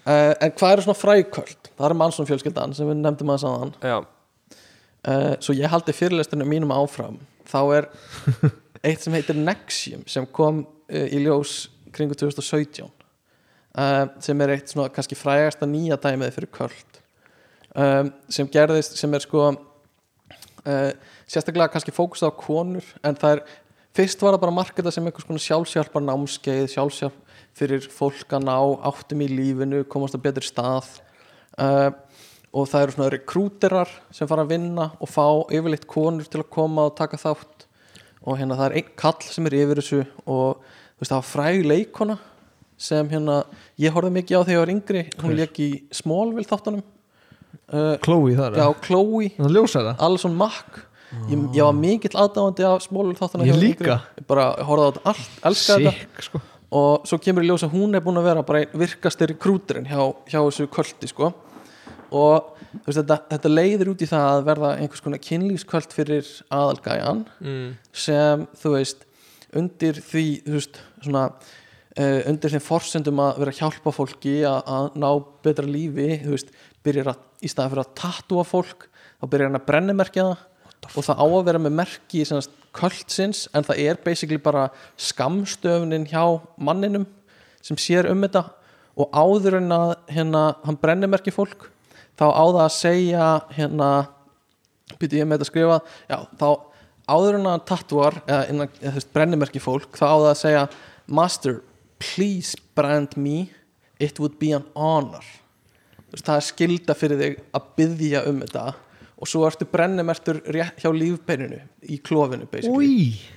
uh, 0.06 0.34
En 0.46 0.54
hvað 0.56 0.74
eru 0.76 0.84
svona 0.86 1.00
fræköld? 1.00 1.72
Það 1.76 1.88
er 1.90 1.96
mannsson 2.02 2.28
fjölskyldan 2.28 2.76
sem 2.78 2.88
við 2.88 3.00
nefndum 3.02 3.32
að 3.34 3.42
saðan 3.44 3.74
já, 3.84 3.96
uh, 4.00 5.32
Svo 5.44 5.56
ég 5.56 5.72
haldi 5.72 5.96
fyrirlesturinn 5.96 6.48
mínum 6.48 6.72
áfram 6.76 7.18
Þá 7.46 7.60
er 7.76 7.90
eitt 8.82 9.04
sem 9.04 9.14
heitir 9.16 9.38
Nexium 9.38 10.04
sem 10.10 10.26
kom 10.26 10.64
uh, 10.64 11.06
í 11.06 11.20
ljós 11.24 11.66
kringu 11.94 12.16
2017 12.18 12.86
uh, 12.86 14.06
sem 14.22 14.44
er 14.44 14.54
eitt 14.56 14.72
svona 14.72 14.90
kannski 14.92 15.18
frægasta 15.18 15.68
nýja 15.68 15.98
dæmið 16.00 16.34
fyrir 16.36 16.52
köld 16.54 17.00
um, 17.74 18.12
sem 18.28 18.50
gerðist, 18.52 18.98
sem 19.00 19.14
er 19.16 19.24
sko 19.24 19.46
uh, 19.52 20.90
sérstaklega 21.26 21.72
kannski 21.72 21.94
fókus 21.94 22.24
á 22.26 22.30
konur 22.30 22.86
en 23.06 23.18
það 23.18 23.38
er, 23.38 23.44
fyrst 23.96 24.22
var 24.22 24.36
það 24.36 24.44
bara 24.46 24.58
marketa 24.60 24.92
sem 24.94 25.06
einhvers 25.06 25.28
konar 25.28 25.44
sjálfsjálpar 25.46 26.04
námskeið 26.04 26.68
sjálfsjálp 26.74 27.22
fyrir 27.56 27.86
fólk 27.88 28.34
að 28.36 28.50
ná 28.50 28.56
áttum 28.84 29.22
í 29.24 29.30
lífinu, 29.32 29.86
komast 29.88 30.18
á 30.18 30.20
betri 30.20 30.44
stað 30.44 30.90
og 31.56 32.66
það 32.68 32.82
eru 32.82 32.94
svona 32.94 33.12
rekrúterar 33.14 33.92
sem 34.14 34.28
fara 34.28 34.44
að 34.44 34.52
vinna 34.52 34.90
og 35.00 35.08
fá 35.08 35.24
yfirleitt 35.48 35.86
konur 35.88 36.28
til 36.28 36.42
að 36.42 36.50
koma 36.52 36.84
og 36.90 36.98
taka 36.98 37.16
þátt 37.20 37.55
og 38.26 38.40
hérna 38.40 38.56
það 38.58 38.66
er 38.70 38.78
einn 38.80 38.94
kall 38.98 39.20
sem 39.22 39.46
er 39.48 39.56
yfir 39.60 39.80
þessu 39.80 40.00
og 40.26 40.58
þú 40.66 41.04
veist 41.04 41.12
það 41.12 41.20
var 41.20 41.28
fræg 41.30 41.60
leikona 41.70 42.16
sem 42.76 43.08
hérna, 43.08 43.38
ég 43.80 43.94
horfði 43.94 44.12
mikið 44.18 44.36
á 44.36 44.40
þegar 44.42 44.52
ég 44.52 44.60
var 44.60 44.72
yngri. 44.74 45.02
Hún 45.22 45.36
leik 45.38 45.60
í 45.64 45.68
Smallville 45.96 46.48
þáttunum. 46.50 46.82
Uh, 47.72 47.94
Chloe 48.04 48.34
þar 48.36 48.58
já, 48.60 48.66
Chloe. 48.84 49.30
Ljósa 49.40 49.94
Alison 49.96 50.36
Mack. 50.36 50.82
Ég, 51.30 51.38
ég 51.54 51.62
var 51.62 51.72
mikill 51.78 52.18
aðdáðandi 52.18 52.66
af 52.68 52.84
Smallville 52.84 53.16
þáttunum 53.16 53.48
Ég 53.48 53.56
líka. 53.62 54.00
ég 54.18 54.28
bara 54.28 54.50
horfði 54.66 54.84
á 54.84 54.90
þetta 54.90 55.14
allt, 55.46 55.62
þetta. 55.62 55.94
Sick 55.96 56.28
sko. 56.28 56.42
Og 56.76 57.06
svo 57.08 57.16
kemur 57.22 57.46
í 57.46 57.48
ljós 57.48 57.64
að 57.64 57.76
hún 57.78 57.94
er 57.96 58.02
búin 58.04 58.18
að 58.20 58.26
vera 58.26 58.44
bara 58.44 58.64
einn 58.64 58.80
virkastir 58.82 59.32
krúturinn 59.40 59.86
hjá, 59.88 60.00
hjá 60.28 60.40
þessu 60.42 60.66
kvöldi 60.68 61.08
sko 61.08 61.30
og 62.14 62.54
veist, 62.84 63.00
þetta, 63.00 63.18
þetta 63.32 63.52
leiðir 63.52 63.92
út 63.92 64.02
í 64.04 64.08
það 64.10 64.30
að 64.30 64.46
verða 64.50 64.72
einhvers 64.80 65.04
konar 65.04 65.22
kynlífskvöld 65.26 65.94
fyrir 65.96 66.32
aðalgæjan 66.54 67.22
mm, 67.40 67.68
sem 68.06 68.46
þú 68.60 68.74
veist 68.76 69.06
undir 69.56 70.02
því 70.04 70.26
þú 70.46 70.58
veist 70.58 70.80
svona 71.04 71.28
uh, 71.30 72.20
undir 72.28 72.56
þeim 72.56 72.64
forsendum 72.64 73.22
að 73.24 73.40
vera 73.42 73.54
að 73.54 73.62
hjálpa 73.62 73.94
fólki 73.94 74.36
að, 74.48 74.60
að 74.66 75.00
ná 75.02 75.08
betra 75.46 75.66
lífi 75.68 76.10
þú 76.24 76.34
veist, 76.36 76.52
byrjar 76.86 77.14
að 77.14 77.24
í 77.42 77.50
staðan 77.50 77.74
fyrir 77.74 77.84
að 77.84 77.96
tattúa 78.00 78.44
fólk 78.46 78.86
þá 79.20 79.26
byrjar 79.30 79.50
hann 79.50 79.60
að 79.60 79.66
brennimerkja 79.70 80.28
það. 80.28 80.44
Og 80.86 81.02
það 81.02 81.18
á 81.18 81.26
að 81.26 81.46
vera 81.48 81.60
með 81.62 81.72
merki 81.80 82.24
semast 82.28 82.52
kvöldsins 82.76 83.46
en 83.56 83.64
það 83.66 83.80
er 83.82 83.98
basically 84.04 84.38
bara 84.38 84.68
skamstöfnin 85.00 86.06
hjá 86.06 86.22
manninum 86.62 87.06
sem 87.64 87.78
sér 87.80 88.06
um 88.12 88.22
þetta. 88.22 88.44
Og 88.96 89.10
áður 89.10 89.58
en 89.58 89.72
að 89.74 89.94
hérna, 90.12 90.44
hann 90.64 90.78
brennimerki 90.80 91.34
fólk 91.34 91.66
þá 92.16 92.26
á 92.32 92.44
það 92.44 92.62
að 92.64 92.74
segja 92.76 93.28
hérna 93.56 93.90
byrju 94.96 95.20
ég 95.20 95.28
með 95.28 95.38
þetta 95.38 95.46
að 95.46 95.52
skrifa 95.52 95.78
já, 96.08 96.18
þá 96.40 96.48
áður 97.06 97.38
en 97.38 97.48
að 97.50 97.64
tattúar 97.70 98.18
eða, 98.24 98.40
innan, 98.52 98.72
þú 98.80 98.94
veist, 98.98 99.12
brennimerki 99.14 99.62
fólk 99.62 99.98
þá 99.98 100.06
á 100.06 100.16
það 100.16 100.30
að 100.30 100.40
segja 100.42 100.64
master, 101.06 101.60
please 102.02 102.58
brand 102.74 103.16
me. 103.16 103.50
It 103.98 104.18
would 104.20 104.36
be 104.38 104.52
an 104.52 104.66
honor. 104.76 105.24
Þú 106.06 106.16
veist, 106.16 106.26
það 106.26 106.34
er 106.36 106.46
skilda 106.50 106.96
fyrir 106.98 107.22
þig 107.22 107.38
að 107.56 107.70
byggja 107.78 108.26
um 108.28 108.42
þetta. 108.42 108.66
Og 109.16 109.30
svo 109.30 109.46
ertu 109.48 109.64
brennimertur 109.70 110.42
rétt 110.52 110.82
hjá 110.82 110.90
lífbeininu 110.92 111.62
í 111.88 111.96
klofinu 112.04 112.48
basically. 112.50 112.76
Új 112.76 113.32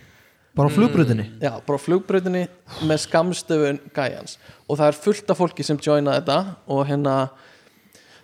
Bara 0.58 0.68
á 0.68 0.76
flugbrutinni 0.76 1.26
Já, 1.40 1.52
bara 1.64 1.78
á 1.78 1.82
flugbrautinni 1.82 2.42
með 2.84 3.04
skamstöfun 3.06 3.78
gæjans. 3.96 4.36
Og 4.68 4.80
það 4.80 4.90
er 4.90 4.98
fullt 5.06 5.32
af 5.32 5.40
fólki 5.40 5.64
sem 5.64 5.80
joina 5.80 6.18
þetta 6.18 6.40
og 6.68 6.82
hérna 6.90 7.14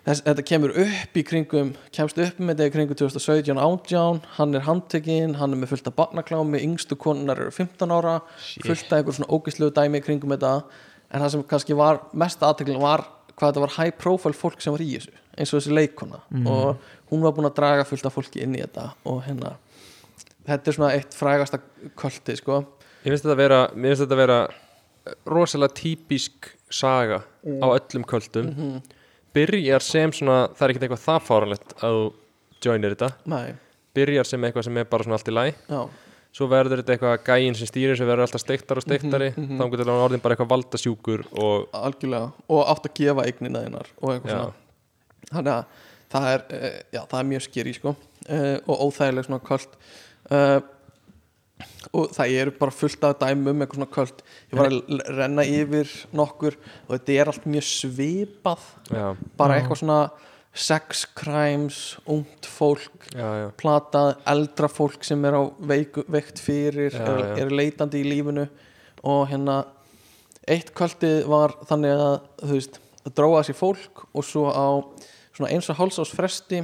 þess, 0.06 0.22
þetta 0.26 0.46
kemur 0.50 0.74
upp 0.84 1.18
í 1.18 1.24
kringum 1.26 1.74
kemst 1.94 2.20
upp 2.22 2.40
með 2.40 2.54
þetta 2.54 2.70
í 2.70 2.74
kringum 2.76 3.00
2017 3.02 3.60
átján, 3.66 4.22
hann 4.38 4.54
er 4.56 4.66
handtekinn 4.68 5.36
hann 5.40 5.52
er 5.52 5.60
með 5.62 5.74
fullt 5.74 5.90
af 5.90 5.98
barnaklámi, 5.98 6.62
yngstu 6.64 6.98
konunar 7.00 7.42
eru 7.42 7.54
15 7.54 7.94
ára, 7.94 8.20
fullt 8.64 8.88
af 8.90 9.00
einhver 9.00 9.18
svona 9.18 9.30
ógislegu 9.34 9.74
dæmi 9.76 10.00
í 10.00 10.06
kringum 10.06 10.34
þetta. 10.36 10.56
En 11.10 11.22
það 11.22 11.32
sem 11.34 11.44
kannski 11.50 11.76
var 11.78 12.00
mest 12.18 12.42
aðteklin 12.42 12.82
var 12.82 13.04
hvað 13.36 13.52
þetta 13.52 13.62
var 13.66 13.74
high 13.76 13.94
profile 14.00 14.36
fólk 14.36 14.62
sem 14.64 14.74
var 14.74 14.82
í 14.82 14.88
þessu 14.96 15.12
eins 15.36 15.52
og 15.52 15.60
þessi 15.60 15.74
leikona 15.76 16.22
og 16.48 16.80
hún 17.10 17.24
var 17.24 17.34
búin 17.36 17.48
að 17.50 17.58
draga 17.58 17.84
fullt 17.86 18.06
af 18.08 18.14
fólki 18.16 18.40
inn 18.42 18.56
í 18.56 18.62
þetta 18.62 18.88
og 19.10 19.20
hérna 19.26 19.52
þetta 20.46 20.70
er 20.70 20.76
svona 20.78 20.92
eitt 20.96 21.16
frægasta 21.16 21.60
kvöldi 21.98 22.36
sko. 22.40 22.62
Ég 23.04 23.12
finnst 23.12 23.26
þetta 23.26 23.38
vera, 23.38 23.60
finnst 23.74 24.04
þetta 24.04 24.18
vera 24.18 24.38
rosalega 25.28 25.76
típisk 25.78 26.50
saga 26.72 27.20
á 27.44 27.66
öllum 27.68 28.06
kvöldum 28.08 28.80
byrjar 29.36 29.84
sem 29.84 30.14
svona, 30.16 30.40
það 30.56 30.66
er 30.66 30.74
ekkert 30.74 30.88
eitthvað 30.88 31.04
það 31.04 31.22
fáranlegt 31.28 31.76
að 31.78 32.00
þú 32.00 32.66
joinir 32.66 32.96
þetta. 32.96 33.12
Nei, 33.32 33.46
byrjar 33.96 34.28
sem 34.28 34.44
eitthvað 34.48 34.68
sem 34.68 34.82
er 34.82 34.90
bara 34.90 35.06
svona 35.06 35.18
allt 35.18 35.30
í 35.30 35.34
læ 35.36 35.44
já, 35.52 35.80
svo 36.36 36.48
verður 36.52 36.82
þetta 36.82 36.94
eitthvað 36.96 37.16
gæinn 37.24 37.56
sem 37.56 37.70
stýrir 37.70 37.98
sem 37.98 38.08
verður 38.08 38.26
alltaf 38.26 38.42
steiktar 38.42 38.80
og 38.80 38.84
steiktari 38.84 39.30
mm 39.32 39.42
-hmm. 39.42 39.58
þá 39.60 39.70
getur 39.72 39.90
hann 39.90 40.04
orðin 40.04 40.22
bara 40.24 40.36
eitthvað 40.36 40.52
valdasjúkur 40.52 41.26
og 41.32 41.68
algjörlega. 41.72 42.30
Og 42.48 42.62
átt 42.68 42.88
að 42.88 42.96
gefa 43.00 43.24
eignina 43.24 43.64
þinnar 43.64 43.88
og 44.00 44.12
eitthvað 44.12 44.32
Já. 44.32 44.40
svona. 44.40 44.52
Þannig 45.32 45.52
að 45.52 45.64
það 46.12 46.28
er, 46.32 46.42
uh, 46.50 46.80
já, 46.92 47.00
það 47.10 47.20
er 47.20 47.30
mjög 47.30 47.42
skýri 47.46 47.74
sko, 47.74 47.94
uh, 48.28 48.56
og 48.66 48.76
óþægileg 48.86 49.24
svona 49.24 49.40
kvöld 49.48 49.72
uh, 50.30 50.60
og 51.92 52.12
það 52.14 52.36
eru 52.40 52.54
bara 52.58 52.74
fullt 52.74 53.04
af 53.06 53.18
dæmum 53.20 53.52
um 53.52 53.64
eitthvað 53.64 53.80
svona 53.80 53.92
kvöld 53.94 54.22
ég 54.24 54.58
var 54.58 54.70
að 54.70 55.02
renna 55.18 55.44
yfir 55.46 55.92
nokkur 56.16 56.56
og 56.58 56.94
þetta 56.94 57.16
er 57.16 57.30
allt 57.32 57.46
mjög 57.46 57.66
svipað. 57.68 58.64
Já, 58.90 59.06
bara 59.38 59.58
eitthvað 59.58 59.82
svona 59.82 60.00
sex 60.56 61.04
crimes, 61.12 61.98
ungt 62.08 62.48
fólk 62.48 63.10
já, 63.12 63.26
já, 63.42 63.48
platað 63.60 64.14
eldra 64.32 64.70
fólk 64.72 65.04
sem 65.04 65.24
er 65.28 65.36
á 65.36 65.42
veik, 65.60 65.98
veikt 66.08 66.40
fyrir 66.40 66.94
Já, 66.96 67.04
er, 67.04 67.26
er 67.44 67.52
leitandi 67.52 68.00
í 68.00 68.08
lífinu. 68.08 68.46
Og 69.06 69.26
hérna 69.30 69.60
eitt 70.48 70.72
kvöldið 70.76 71.26
var 71.28 71.54
þannig 71.68 71.92
að 71.92 72.16
þú 72.40 72.54
veist, 72.54 72.80
það 73.04 73.18
dróða 73.20 73.44
sér 73.46 73.58
fólk 73.58 74.06
og 74.08 74.26
svo 74.26 74.48
á 74.48 74.68
svona 75.36 75.52
eins 75.52 75.68
og 75.70 75.78
hálsás 75.78 76.14
fresti 76.16 76.62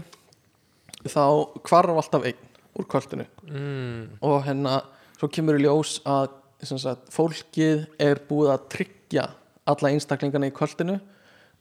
þá 1.03 1.25
hvarf 1.67 2.01
alltaf 2.01 2.27
einn 2.31 2.49
úr 2.79 2.89
kvöldinu. 2.89 3.27
Mm, 3.45 4.19
og 4.25 4.41
hérna 4.47 4.81
svo 5.23 5.31
kemur 5.31 5.55
í 5.55 5.63
ljós 5.63 6.01
að 6.03 6.33
sem 6.67 6.79
sagt, 6.83 7.07
fólkið 7.15 7.85
er 8.03 8.19
búið 8.27 8.53
að 8.57 8.65
tryggja 8.75 9.27
alla 9.71 9.93
einstaklingana 9.95 10.49
í 10.51 10.55
kvöldinu 10.55 10.97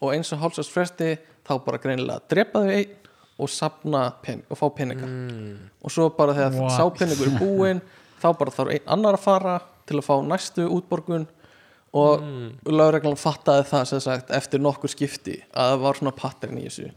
og 0.02 0.16
eins 0.16 0.34
og 0.34 0.42
hálsast 0.42 0.74
fresti 0.74 1.14
þá 1.46 1.54
bara 1.66 1.82
greinilega 1.82 2.26
drepa 2.30 2.64
þau 2.66 2.72
einn 2.74 2.98
og 3.42 3.50
sapna 3.50 4.02
pen 4.26 4.42
og 4.50 4.58
fá 4.58 4.66
peninga 4.78 5.10
og 5.82 5.94
svo 5.94 6.10
bara 6.18 6.34
þegar 6.38 6.58
What? 6.58 6.74
sá 6.74 6.84
peningur 6.98 7.30
er 7.30 7.38
búinn 7.38 7.84
þá 8.22 8.28
bara 8.40 8.56
þarf 8.58 8.74
einn 8.74 8.92
annar 8.98 9.18
að 9.18 9.26
fara 9.28 9.56
til 9.90 10.00
að 10.00 10.08
fá 10.10 10.16
næstu 10.26 10.66
útborgun 10.66 11.30
og 11.98 12.26
mm. 12.26 12.50
lögreglan 12.72 13.20
fattaði 13.20 13.66
það 13.70 13.88
sem 13.92 14.04
sagt 14.06 14.34
eftir 14.34 14.62
nokkur 14.62 14.94
skipti 14.94 15.38
að 15.52 15.74
það 15.74 15.86
var 15.86 16.02
svona 16.02 16.18
pattern 16.18 16.62
í 16.62 16.66
þessu 16.66 16.90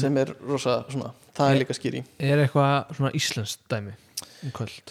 sem 0.00 0.20
er 0.22 0.32
rosa 0.46 0.84
svona, 0.88 1.10
það 1.36 1.52
er 1.52 1.60
líka 1.64 1.76
skýri 1.76 2.04
Er 2.22 2.44
eitthvað 2.44 2.94
svona 2.96 3.12
íslenskt 3.18 3.64
dæmi 3.72 3.96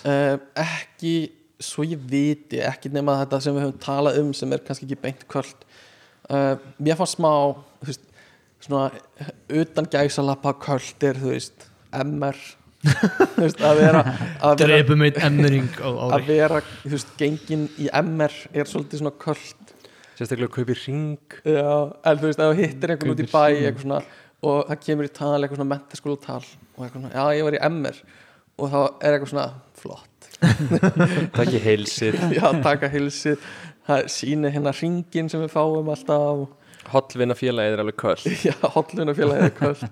uh, 0.05 0.35
ekki 0.61 1.13
svo 1.59 1.83
ég 1.87 1.99
viti 2.09 2.61
ekki 2.63 2.91
nema 2.93 3.17
þetta 3.23 3.41
sem 3.43 3.55
við 3.55 3.65
höfum 3.65 3.81
talað 3.83 4.19
um 4.21 4.29
sem 4.37 4.53
er 4.55 4.61
kannski 4.65 4.87
ekki 4.87 4.99
beint 5.01 5.25
kvöld. 5.31 5.65
Uh, 6.29 6.55
mér 6.79 6.99
fannst 6.99 7.17
smá 7.17 7.31
þú 7.81 7.89
veist, 7.89 8.05
svona 8.63 8.85
utan 9.61 9.89
gæsalappa 9.91 10.55
kvöld 10.61 11.09
er 11.09 11.19
þú 11.19 11.33
veist 11.33 11.67
MR. 12.05 12.39
Veist, 13.35 13.59
að 13.59 13.81
vera 13.81 14.05
að 14.39 14.53
vera, 14.53 14.55
Drepum 14.61 15.01
einn 15.03 15.17
emmering 15.27 15.73
á 15.83 15.89
að 15.89 16.13
ári 16.15 16.27
vera 16.29 16.61
þú 16.85 16.93
veist, 16.93 17.09
gengin 17.19 17.65
í 17.75 17.89
MR 17.91 18.37
er 18.53 18.69
svolítið 18.71 19.01
svona 19.01 19.15
kvöld. 19.19 19.73
Sérstaklega 20.15 20.53
kaupir 20.53 20.79
ring 20.85 21.35
Já, 21.43 21.91
en 22.07 22.21
þú 22.21 22.29
veist, 22.29 22.39
ef 22.39 22.53
þú 22.53 22.55
hittir 22.61 22.93
einhvern 22.93 23.13
út 23.15 23.23
í 23.23 23.27
bæ 23.27 23.43
eitthvað 23.49 23.83
svona, 23.83 23.99
og 24.47 24.61
það 24.69 24.81
kemur 24.85 25.09
í 25.09 25.11
tal 25.19 25.33
eitthvað 25.35 25.59
svona 25.59 25.73
mentaskóla 25.73 26.23
tal 26.23 26.39
og 26.39 26.85
eitthvað 26.85 26.97
svona, 27.01 27.13
já 27.15 27.39
ég 27.39 27.47
var 27.49 27.57
í 27.57 27.61
MR 27.67 28.01
og 28.59 28.71
þá 28.71 28.79
er 28.83 29.15
eitthvað 29.15 29.31
svona 29.33 29.47
flott. 29.79 30.29
Það 30.39 31.41
ekki 31.45 31.63
heilsir 31.63 32.17
já, 32.35 32.45
taka 32.63 32.89
hilsið 32.91 33.41
það 33.89 34.07
síni 34.13 34.51
hérna 34.53 34.73
ringin 34.75 35.29
sem 35.31 35.41
við 35.43 35.51
fáum 35.53 35.89
alltaf 35.91 36.47
hollvinna 36.93 37.35
félagið 37.37 37.75
er 37.75 37.83
alveg 37.83 37.99
köll 37.99 38.37
já, 38.47 38.55
hollunafélagið 38.75 39.49
er 39.49 39.55
kvöld. 39.57 39.83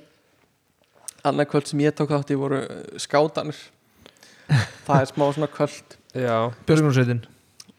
Annað 1.28 1.50
kvöld 1.52 1.68
sem 1.68 1.82
ég 1.84 1.96
tók 1.96 2.12
þátt 2.14 2.32
í 2.32 2.38
voru 2.40 2.62
uh, 2.64 3.00
skátanir 3.00 3.58
það 4.86 4.96
er 4.96 5.10
smá 5.10 5.26
svona 5.30 5.48
kvöld. 5.52 5.96
Björgunarsveitin. 6.66 7.20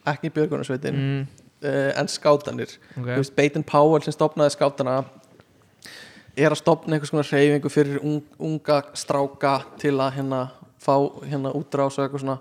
Ekki 0.07 0.31
björgunarsveitin 0.33 0.99
mm, 0.99 1.23
uh, 1.65 1.89
en 1.99 2.11
skátanir 2.11 2.75
ok. 2.95 3.01
Þú 3.01 3.17
veist, 3.17 3.35
Baden 3.37 3.65
Powell 3.67 4.05
sem 4.05 4.15
stopnaði 4.15 4.55
skátana 4.55 5.01
er 6.35 6.53
að 6.53 6.61
stopna 6.61 6.95
einhvers 6.95 7.11
konar 7.11 7.27
hreyfingu 7.27 7.71
fyrir 7.71 8.01
un, 8.03 8.21
unga 8.39 8.81
stráka 8.97 9.59
til 9.81 9.97
að 9.97 10.17
hérna 10.19 10.41
fá 10.81 10.95
hérna 11.27 11.53
útrás 11.57 11.97
og 11.97 12.05
eitthvað 12.05 12.23
svona 12.23 12.39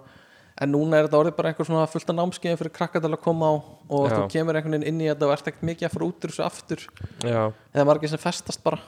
en 0.61 0.73
núna 0.75 0.99
er 0.99 1.09
þetta 1.09 1.21
orðið 1.21 1.37
bara 1.39 1.51
eitthvað 1.51 1.69
svona 1.71 1.89
fullt 1.91 2.13
af 2.13 2.17
námskeiðum 2.19 2.61
fyrir 2.61 2.75
krakka 2.77 3.01
til 3.01 3.11
að 3.11 3.23
koma 3.25 3.49
á 3.49 3.55
og 3.57 4.07
Já. 4.07 4.15
þú 4.15 4.23
kemur 4.35 4.59
einhvern 4.59 4.77
veginn 4.77 4.89
inn 4.91 5.05
í 5.05 5.09
þetta 5.09 5.27
og 5.29 5.35
ert 5.35 5.51
ekkert 5.51 5.69
mikið 5.71 5.89
að 5.89 5.95
fara 5.95 6.09
út 6.09 6.27
úr 6.27 6.35
þessu 6.35 6.45
aftur 6.47 6.85
já 7.25 7.43
eða 7.49 7.87
margir 7.89 8.13
sem 8.13 8.21
festast 8.21 8.65
bara 8.65 8.81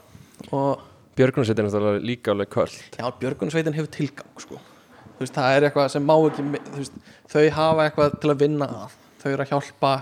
og 0.50 0.88
Björgunarsveitin 1.16 1.64
er 1.64 1.68
náttúrulega 1.68 2.05
líka 2.09 2.32
alveg 2.32 2.53
köll 2.53 2.76
já, 2.98 3.07
Björgunsveitin 3.20 3.76
hefur 3.76 3.92
tilgang 3.92 4.44
sko. 4.44 4.61
þú 5.16 5.24
veist, 5.24 5.36
það 5.36 5.57
er 5.57 5.66
eitthvað 5.68 5.90
sem 5.96 6.07
má 6.09 6.14
ekki 6.18 6.46
veist, 6.76 7.00
þau 7.32 7.42
hafa 7.59 7.88
eitthvað 7.88 8.20
til 8.20 8.32
að 8.32 8.44
vinna 8.44 8.68
að 8.84 8.96
þau 9.22 9.30
eru 9.32 9.44
að 9.44 9.53
hjálpa 9.53 9.92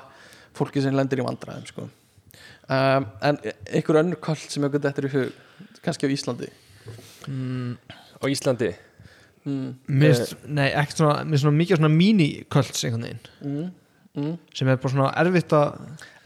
fólki 0.59 0.83
sem 0.83 0.95
lendir 0.97 1.23
í 1.23 1.27
vandræðum 1.27 1.67
sko. 1.71 1.89
Um, 2.71 3.09
en 3.27 3.41
einhver 3.71 4.01
önnur 4.03 4.21
köll 4.23 4.39
sem 4.47 4.65
ég 4.67 4.77
geti 4.77 4.91
eftir 4.91 5.09
í 5.09 5.13
hug 5.17 5.75
kannski 5.85 6.09
á 6.09 6.15
Íslandi? 6.15 6.51
Mm, 7.27 7.75
á 8.21 8.25
Íslandi? 8.31 8.71
Mm, 9.49 9.75
Mist, 9.89 10.37
nei, 10.45 10.69
ekkert 10.69 11.01
svona, 11.01 11.21
mér 11.25 11.41
svona 11.41 11.57
mikið 11.57 11.81
svona 11.81 11.93
mini-kvölds 11.95 12.85
einhvern 12.85 13.07
veginn. 13.07 13.23
Mm, 13.41 13.69
mm. 14.21 14.33
sem 14.57 14.69
er 14.69 14.81
bara 14.83 14.93
svona 14.93 15.11
erfitt 15.23 15.55
að 15.57 15.79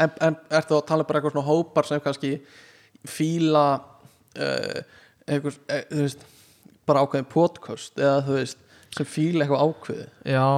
en, 0.03 0.15
en 0.27 0.39
ertu 0.59 0.79
að 0.79 0.87
tala 0.89 1.07
bara 1.07 1.21
eitthvað 1.21 1.37
svona 1.37 1.49
hópar 1.49 1.89
sem 1.89 2.03
kannski 2.03 2.33
fíla 3.07 3.65
uh, 3.79 4.81
eitthvað, 5.29 5.59
e, 5.69 5.81
þú 5.93 6.07
veist 6.07 6.25
bara 6.89 7.05
ákveðin 7.05 7.31
podcast 7.31 8.01
eða 8.01 8.23
þú 8.27 8.39
veist 8.41 8.63
sem 8.95 9.09
fíla 9.09 9.45
eitthvað 9.45 9.65
ákveði 9.69 10.07
já, 10.35 10.49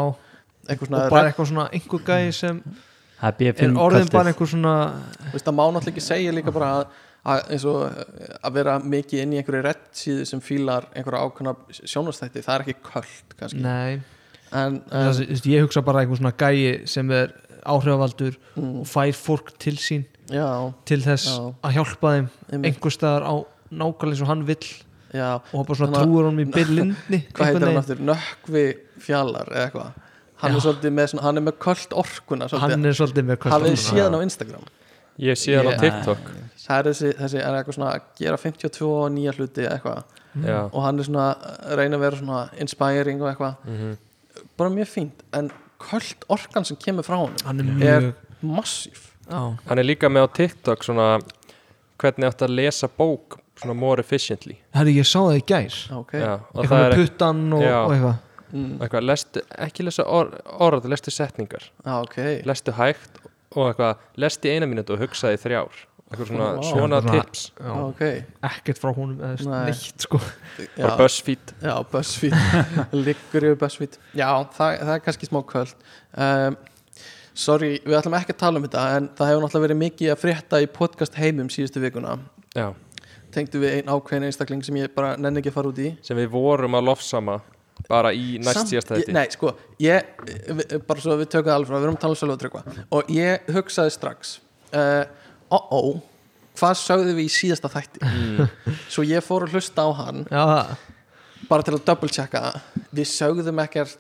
eitthvað 0.67 0.87
og 0.87 0.91
svona, 0.91 1.05
bara 1.13 1.31
eitthvað 1.31 1.51
svona 1.53 1.69
einhver 1.77 2.07
gæði 2.09 2.33
sem 2.41 2.63
það 3.27 3.43
B5 3.43 3.81
orðin 3.87 4.13
bara 4.13 4.33
einhver 4.33 4.51
svona 4.51 4.75
það 5.35 5.55
má 5.59 5.65
náttúrulega 5.65 5.93
ekki 5.95 6.05
segja 6.07 6.35
líka 6.35 6.55
bara 6.55 6.73
að, 6.81 6.99
að 7.33 7.53
eins 7.57 7.67
og 7.71 7.81
eh, 7.87 8.35
að 8.41 8.59
vera 8.59 8.77
mikið 8.83 9.23
inn 9.25 9.35
í 9.35 9.41
einhverju 9.41 9.65
rettsíðu 9.67 10.29
sem 10.31 10.43
fílar 10.45 10.89
einhverja 10.93 11.25
ákveðna 11.27 11.57
sjónastætti, 11.83 12.45
það 12.47 12.55
er 12.55 12.67
ekki 12.67 12.77
köld 12.91 13.37
kannski, 13.41 13.65
nei, 13.65 13.99
en, 14.53 14.81
það, 14.91 15.11
en 15.11 15.33
veist, 15.33 15.51
ég 15.51 15.67
hugsa 15.67 15.85
bara 15.87 16.05
einhver 16.05 16.21
svona 16.23 16.35
gæði 16.39 16.73
sem 16.91 17.13
er 17.15 17.35
áhrifavaldur 17.67 18.37
mm, 18.55 18.73
og 18.83 18.89
fær 18.89 19.13
fólk 19.19 19.53
til 19.63 19.77
sín 19.83 20.07
já, 20.31 20.47
til 20.89 21.01
þess 21.05 21.29
Já. 21.33 21.45
að 21.67 21.79
hjálpa 21.79 22.15
þeim 22.17 22.29
einmitt, 22.51 22.67
einhver 22.71 22.95
staðar 22.95 23.27
á 23.27 23.35
nákvæmlega 23.71 24.15
eins 24.15 24.23
og 24.23 24.31
hann 24.31 24.45
vill 24.47 24.69
já. 25.17 25.29
og 25.53 25.67
bara 25.67 25.79
svona 25.81 26.03
trúur 26.03 26.29
honum 26.29 26.43
í 26.45 26.49
byrlindni 26.57 27.23
hvað 27.33 27.51
heitir 27.51 27.69
hann 27.69 27.81
aftur, 27.83 28.03
nökkvi 28.13 28.67
fjallar 29.03 29.51
eða 29.51 29.67
eitthvað 29.67 30.06
hann 30.43 30.53
Já. 30.53 30.57
er 30.57 30.65
svolítið 30.67 30.93
með, 30.97 31.07
svona, 31.13 31.23
hann 31.27 31.37
er 31.41 31.45
með 31.47 31.57
köld 31.65 31.95
orkuna 32.03 32.49
svolítið, 32.51 32.75
hann 32.77 32.85
er 32.91 32.97
svolítið 32.99 33.25
með 33.31 33.39
hafið 33.47 33.67
kvöld 33.67 33.81
séð 33.85 34.03
hann 34.05 34.19
á 34.19 34.21
Instagram? 34.27 34.67
Ég 35.27 35.39
sé 35.41 35.55
hann 35.57 35.71
á 35.73 35.75
TikTok. 35.81 36.27
Það 36.67 36.79
er 36.83 36.89
þessi, 36.91 37.13
þessi 37.21 37.39
er 37.41 37.55
eitthvað 37.57 37.77
svona 37.79 37.93
að 37.95 38.09
gera 38.19 38.37
52 38.43 38.91
nýja 39.17 39.33
hluti 39.39 39.63
eða 39.65 39.77
eitthvað. 39.79 40.03
Já, 40.45 40.59
og 40.69 40.83
hann 40.85 40.99
er 41.01 41.07
svona 41.09 41.27
að 41.33 41.77
reyna 41.81 41.97
að 41.97 42.03
vera 42.05 42.17
svona 42.21 42.41
inspiring 42.61 43.23
og 43.23 43.31
eitthvað. 43.31 43.55
Mhm. 43.65 43.95
Bara 44.59 44.71
mjög 44.75 44.91
fínt, 44.93 45.23
en 45.33 45.51
köld 45.81 46.27
orkan 46.29 46.65
sem 46.65 46.77
kemur 46.77 47.05
frá 47.07 47.17
honum 47.17 47.37
hann 47.45 47.61
er 47.61 47.65
Er- 47.65 48.01
mjög 48.01 48.15
massíf. 48.43 49.13
Já, 49.31 49.57
hann 49.69 49.79
er 49.79 49.85
líka 49.85 50.09
með 50.13 50.29
á 50.29 50.33
TikTok 50.37 50.85
svona 50.85 51.21
hvernig 51.99 52.29
átt 52.29 52.43
að 52.45 52.55
lesa 52.57 52.89
bók 52.89 53.39
svona 53.57 53.75
more 53.75 54.01
efficiently. 54.01 54.59
Herri 54.75 54.95
ég 54.99 55.07
sá 55.09 55.21
það 55.25 55.39
í 55.41 55.45
gær. 55.49 55.77
Ok, 55.97 56.13
já, 56.13 56.35
og 56.53 56.61
eitthvað 56.61 56.69
það 56.69 56.85
með 56.85 56.93
er 56.93 56.97
puttan 57.01 57.53
og, 57.53 57.63
og 57.63 57.93
eitthvað 57.97 58.17
mm. 58.53 58.79
eitthvað, 58.81 59.07
lestu, 59.09 59.43
ekki 59.67 59.87
lesa 59.87 60.07
or, 60.07 60.33
orð, 60.63 60.89
lestu 60.91 61.15
setningar. 61.15 61.67
Ah, 61.85 62.01
ok. 62.03 62.19
Lestu 62.49 62.75
hægt 62.77 63.21
og 63.57 63.71
eitthvað, 63.71 64.07
lestu 64.21 64.51
í 64.51 64.57
eina 64.57 64.69
mínútu 64.71 64.97
og 64.97 65.05
hugsaði 65.07 65.41
þrjár. 65.43 65.85
Eitthvað 66.07 66.29
svona, 66.31 66.49
Vá. 66.55 66.63
svona 66.63 67.01
Svona- 67.03 67.13
tips. 67.17 67.41
Já, 67.59 67.71
ah, 67.73 67.83
ok, 67.89 68.03
ekkert 68.47 68.79
frá 68.79 68.93
honum 68.95 69.19
eða 69.19 69.51
Nei. 69.51 69.73
neitt 69.73 70.07
sko. 70.07 70.21
Bara 70.77 70.97
BuzzFeed. 71.01 71.55
Já 71.63 71.75
BuzzFeed. 71.91 72.37
Liggur 73.07 73.47
yfir 73.49 73.59
BuzzFeed. 73.59 73.99
Já, 74.15 74.31
það, 74.55 74.79
það 74.85 74.95
er 74.95 75.03
kannski 75.03 75.27
smá 75.27 75.41
köld 75.51 75.75
um, 76.15 76.57
sorry, 77.37 77.73
við 77.85 77.99
ætlum 77.99 78.17
ekki 78.21 78.37
að 78.37 78.41
tala 78.45 78.61
um 78.61 78.67
þetta 78.69 78.87
en 78.97 79.11
það 79.19 79.31
hefur 79.33 79.45
náttúrulega 79.45 79.67
verið 79.67 79.81
mikið 79.83 80.13
að 80.15 80.23
frétta 80.23 80.63
í 80.63 80.69
podcast 80.79 81.19
heimum 81.21 81.51
síðustu 81.53 81.83
vikuna. 81.83 82.17
Já, 82.57 82.71
tengdu 83.35 83.61
við 83.61 83.75
einn 83.81 83.93
ákveðin 83.93 84.29
einstakling 84.31 84.65
sem 84.65 84.79
ég 84.81 84.95
bara 84.95 85.17
nenni 85.21 85.43
ekki 85.43 85.53
að 85.53 85.59
fara 85.59 85.73
út 85.75 85.83
í. 85.83 85.91
Sem 86.07 86.17
við 86.23 86.31
vorum 86.33 86.79
að 86.79 86.89
lofsama 86.93 87.41
bara 87.89 88.11
í 88.17 88.37
næst 88.43 88.73
ég, 88.75 88.83
þetta 88.87 89.15
Nei, 89.15 89.27
sko, 89.35 89.53
ég 89.83 90.83
bara 90.89 91.03
svo 91.03 91.17
við 91.21 91.31
tökum 91.35 91.51
það 91.51 91.57
alveg 91.59 91.71
frá, 91.71 91.77
við 91.79 91.87
erum 91.87 91.99
að 91.99 92.03
tala 92.07 92.17
um 92.17 92.21
svolítið 92.21 92.43
tryggva. 92.45 92.63
Og 92.97 93.11
ég 93.15 93.51
hugsaði 93.57 93.95
strax 93.95 94.33
uh, 94.73 95.05
ó, 95.53 95.59
ó, 95.71 95.81
hvað 96.57 96.75
sögðu 96.83 97.15
við 97.19 97.29
í 97.29 97.33
síðasta 97.37 97.71
þætti? 97.77 98.03
Mm. 98.03 98.51
svo 98.93 99.05
ég 99.07 99.25
fór 99.25 99.47
að 99.47 99.57
hlusta 99.59 99.87
á 99.87 99.91
hann 100.01 100.25
Já, 100.33 100.43
bara 101.51 101.67
til 101.67 101.77
að 101.77 101.85
double 101.87 102.11
checka 102.17 102.43
við 102.97 103.11
sögðum 103.13 103.63
ekkert 103.67 103.99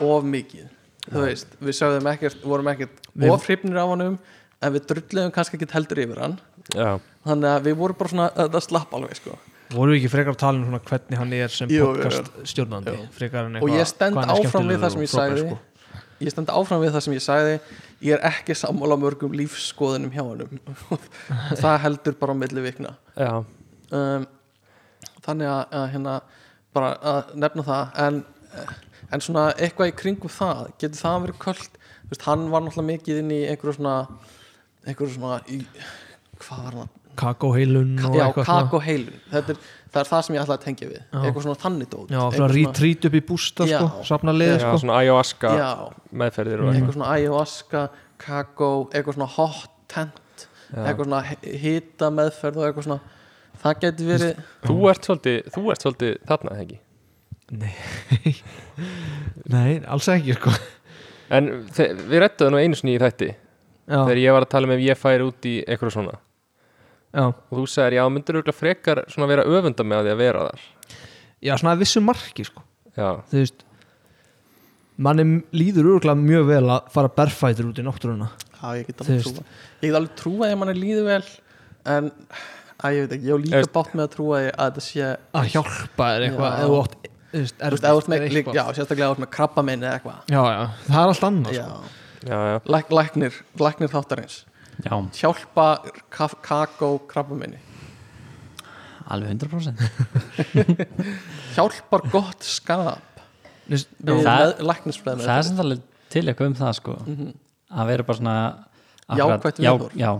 of 0.00 0.26
mikið 0.26 0.68
þú 1.10 1.24
veist, 1.26 1.54
við 1.60 1.76
sögðum 1.76 2.10
ekkert 2.12 2.42
vorum 2.46 2.72
ekkert 2.72 2.98
Við- 3.14 3.32
of 3.34 3.46
hrifnir 3.48 3.80
af 3.82 3.92
honum 3.92 4.18
en 4.60 4.74
við 4.74 4.88
drulluðum 4.90 5.32
kannski 5.34 5.56
ekkert 5.56 5.72
heldur 5.78 6.02
yfir 6.02 6.18
hann. 6.20 6.34
Já, 6.76 6.98
þannig 7.24 7.48
að 7.54 7.68
við 7.70 7.78
vorum 7.80 7.96
bara 8.00 8.12
svona 8.12 8.26
það 8.36 8.60
slapp 8.66 8.92
alveg 8.98 9.16
sko 9.16 9.36
Voru 9.70 9.94
við 9.94 10.00
ekki 10.00 10.10
frekar 10.10 10.34
að 10.34 10.40
tala 10.42 10.58
um 10.58 10.66
svona 10.66 10.80
hvernig 10.88 11.20
hann 11.20 11.34
er 11.36 11.52
sem 11.54 11.70
podcast 11.70 12.32
stjórnandi 12.52 12.94
Jú. 12.96 13.04
frekar 13.14 13.46
en 13.46 13.60
og 13.60 13.70
ég 13.70 13.86
stend 13.86 14.18
hann 14.18 14.32
áfram 14.34 14.66
við 14.70 14.82
það 14.82 14.94
sem 14.96 15.04
ég 15.04 15.12
sagði. 15.12 15.44
sko. 15.44 15.58
ég 16.20 16.34
stend 16.34 16.52
áfram 16.54 16.82
við 16.82 16.92
það 16.96 17.04
sem 17.06 17.14
ég 17.14 17.24
sagði. 17.24 17.54
Ég 18.00 18.16
er 18.16 18.26
ekki 18.30 18.56
sammála 18.56 18.96
mörgum 18.96 19.34
lífsskoðunum 19.36 20.12
hjá 20.14 20.22
honum. 20.24 20.60
Það 21.62 21.74
heldur 21.84 22.14
bara 22.16 22.32
á 22.32 22.40
milli 22.40 22.62
vikna. 22.64 22.94
Um, 23.92 24.24
þannig 25.20 25.50
að, 25.52 25.62
að 25.76 25.84
hérna 25.92 26.14
bara 26.72 26.94
að 27.12 27.34
nefna 27.44 27.66
það. 27.66 28.00
En, 28.06 28.22
en 29.12 29.24
svona 29.26 29.50
eitthvað 29.58 29.92
í 29.92 29.96
kringum 30.00 30.32
það 30.32 30.62
getur 30.80 31.02
það 31.02 31.18
verið 31.26 31.40
kvöld? 31.44 31.80
Veist, 32.10 32.24
hann 32.26 32.48
var 32.50 32.64
náttúrulega 32.64 32.88
mikið 32.94 33.20
inn 33.22 33.34
í 33.36 33.42
einhverju 33.52 33.76
svona 33.76 33.96
einhverju 34.86 35.14
svona 35.18 35.42
í, 35.52 35.60
hvað 36.40 36.64
var 36.64 36.78
það? 36.80 36.96
Kakóheilun 37.18 37.96
og 38.06 38.16
Já, 38.16 38.24
er, 38.28 39.56
það 39.90 40.00
er 40.00 40.08
það 40.10 40.22
sem 40.26 40.36
ég 40.36 40.42
ætla 40.44 40.56
að 40.56 40.64
tengja 40.64 40.88
við. 40.90 41.00
Já. 41.00 41.20
eitthvað 41.24 41.46
svona 41.46 41.60
þannig 41.64 41.88
dót. 41.90 42.10
Já, 42.10 42.18
Eitthvað 42.20 42.36
svona 42.38 42.54
retreat 42.54 43.08
upp 43.08 43.16
í 43.18 43.22
bústa 43.30 43.66
sko, 43.70 43.88
safna 44.10 44.34
liði 44.36 44.54
já, 44.54 44.60
sko. 44.62 44.80
svona 44.84 44.98
ayahuasca 45.00 45.52
Já, 45.58 45.70
meðferðir 46.22 46.62
og 46.64 46.70
eitthvað 46.74 46.96
svona 46.98 47.10
ayahuasca 47.16 47.82
kakó, 48.20 48.70
eitthvað 48.94 49.18
svona 49.18 49.30
hot 49.36 49.72
tent 49.90 50.46
Já. 50.70 50.84
eitthvað 50.84 51.08
svona 51.08 51.22
hita 51.64 52.12
meðferð 52.14 52.60
og 52.62 52.68
eitthvað 52.68 52.88
svona. 52.88 53.18
Það 53.60 53.82
getur 53.84 54.10
verið 54.14 54.40
Þú 54.64 54.78
ert 54.94 55.08
svolítið, 55.10 55.38
þú 55.56 55.66
ert 55.74 55.84
svolítið 55.84 56.16
þarna, 56.30 56.56
ekki? 56.62 56.80
Nei. 57.50 58.34
Nei, 59.54 59.70
alls 59.90 60.06
ekki 60.12 60.36
sko. 60.38 60.52
En 61.34 61.50
við 61.74 62.18
rettuðum 62.22 62.54
nú 62.56 62.60
einu 62.62 62.78
sinni 62.78 62.94
í 62.96 63.00
þætti 63.02 63.30
Já, 63.90 64.00
þegar 64.06 64.20
ég 64.22 64.34
var 64.36 64.46
að 64.46 64.52
tala 64.54 64.68
um 64.68 64.72
ef 64.76 64.82
ég 64.84 64.98
færi 64.98 65.26
út 65.26 65.46
í 65.50 65.56
eitthvað 65.66 65.94
svona 65.96 66.14
já, 67.10 67.24
og 67.30 67.56
þú 67.58 67.64
sagðir, 67.70 67.98
já, 67.98 68.04
myndir 68.14 68.38
auðvitað 68.38 68.58
frekar 68.60 69.02
svona 69.10 69.30
vera 69.30 69.46
öfunda 69.48 69.86
með 69.86 70.06
því 70.06 70.12
að 70.14 70.20
vera 70.22 70.44
þar? 70.50 70.68
Já, 71.40 71.54
svona 71.56 71.74
að 71.74 71.82
vissu 71.84 72.02
marki 72.04 72.46
sko. 72.46 72.62
Já, 72.96 73.08
Þú 73.30 73.38
veist 73.40 73.66
manni 75.00 75.24
líður 75.56 75.94
örgulega 75.94 76.20
mjög 76.20 76.48
vel 76.50 76.64
að 76.74 76.88
fara 76.92 77.10
berfætur 77.16 77.70
út 77.70 77.78
í 77.80 77.84
náttúruna. 77.86 78.28
Já, 78.60 78.64
ég 78.76 78.88
get 78.90 79.00
Þú 79.00 79.06
alveg 79.06 79.22
trúa 79.24 79.44
Ég 79.80 79.86
get 79.86 79.98
alveg 80.00 80.16
trúa 80.20 80.50
ef 80.50 80.58
manni 80.60 80.74
líður 80.76 81.06
vel 81.08 81.22
en, 81.94 82.10
að 82.84 82.96
ég 82.98 83.06
veit 83.06 83.14
ekki, 83.16 83.30
ég 83.30 83.32
hef 83.32 83.46
líka 83.46 83.72
bátt 83.78 83.94
með 83.96 84.04
að 84.04 84.12
trúa 84.16 84.40
að 84.42 84.50
þetta 84.66 84.84
sé 84.84 85.06
að 85.40 85.48
hjálpa 85.54 86.10
þér 86.10 86.26
eitthvað 86.28 86.60
þú 86.60 86.74
þú 86.74 87.08
Þú 87.30 87.38
þú 87.78 88.04
líka, 88.10 88.26
eitthvað. 88.26 88.56
já, 88.58 88.64
sérstaklega 88.74 89.08
þú 89.08 89.14
ert 89.14 89.22
með 89.22 89.28
krabba 89.36 89.62
minni 89.62 89.86
eða 89.86 89.98
eitthvað. 90.00 90.16
Það 90.90 91.00
er 91.00 91.12
allt 91.14 91.26
annað 91.28 91.58
sko. 91.60 92.94
læknir, 92.98 93.36
læknir 93.62 93.92
þáttarins 93.94 94.38
Já, 94.84 94.94
Hjálpa 95.20 95.66
kakó 96.44 96.94
krabba 97.10 97.36
minni 97.38 97.60
alveg 99.10 99.34
100% 99.42 99.74
Hjálpar 101.56 102.04
gott 102.12 102.46
skap. 102.46 103.22
Við 103.70 103.86
Það- 104.22 104.60
er 105.34 105.46
samt 105.48 105.62
alveg 105.64 105.82
til 106.10 106.24
eitthvað 106.26 106.50
um 106.50 106.56
það 106.58 106.74
sko. 106.78 106.96
Að 107.70 107.90
vera 107.90 108.06
bara 108.06 108.18
svona 108.18 108.36
Jákvætt 109.18 109.58
já, 109.58 109.72
viðhorf. 109.74 109.94
Já, 109.98 110.10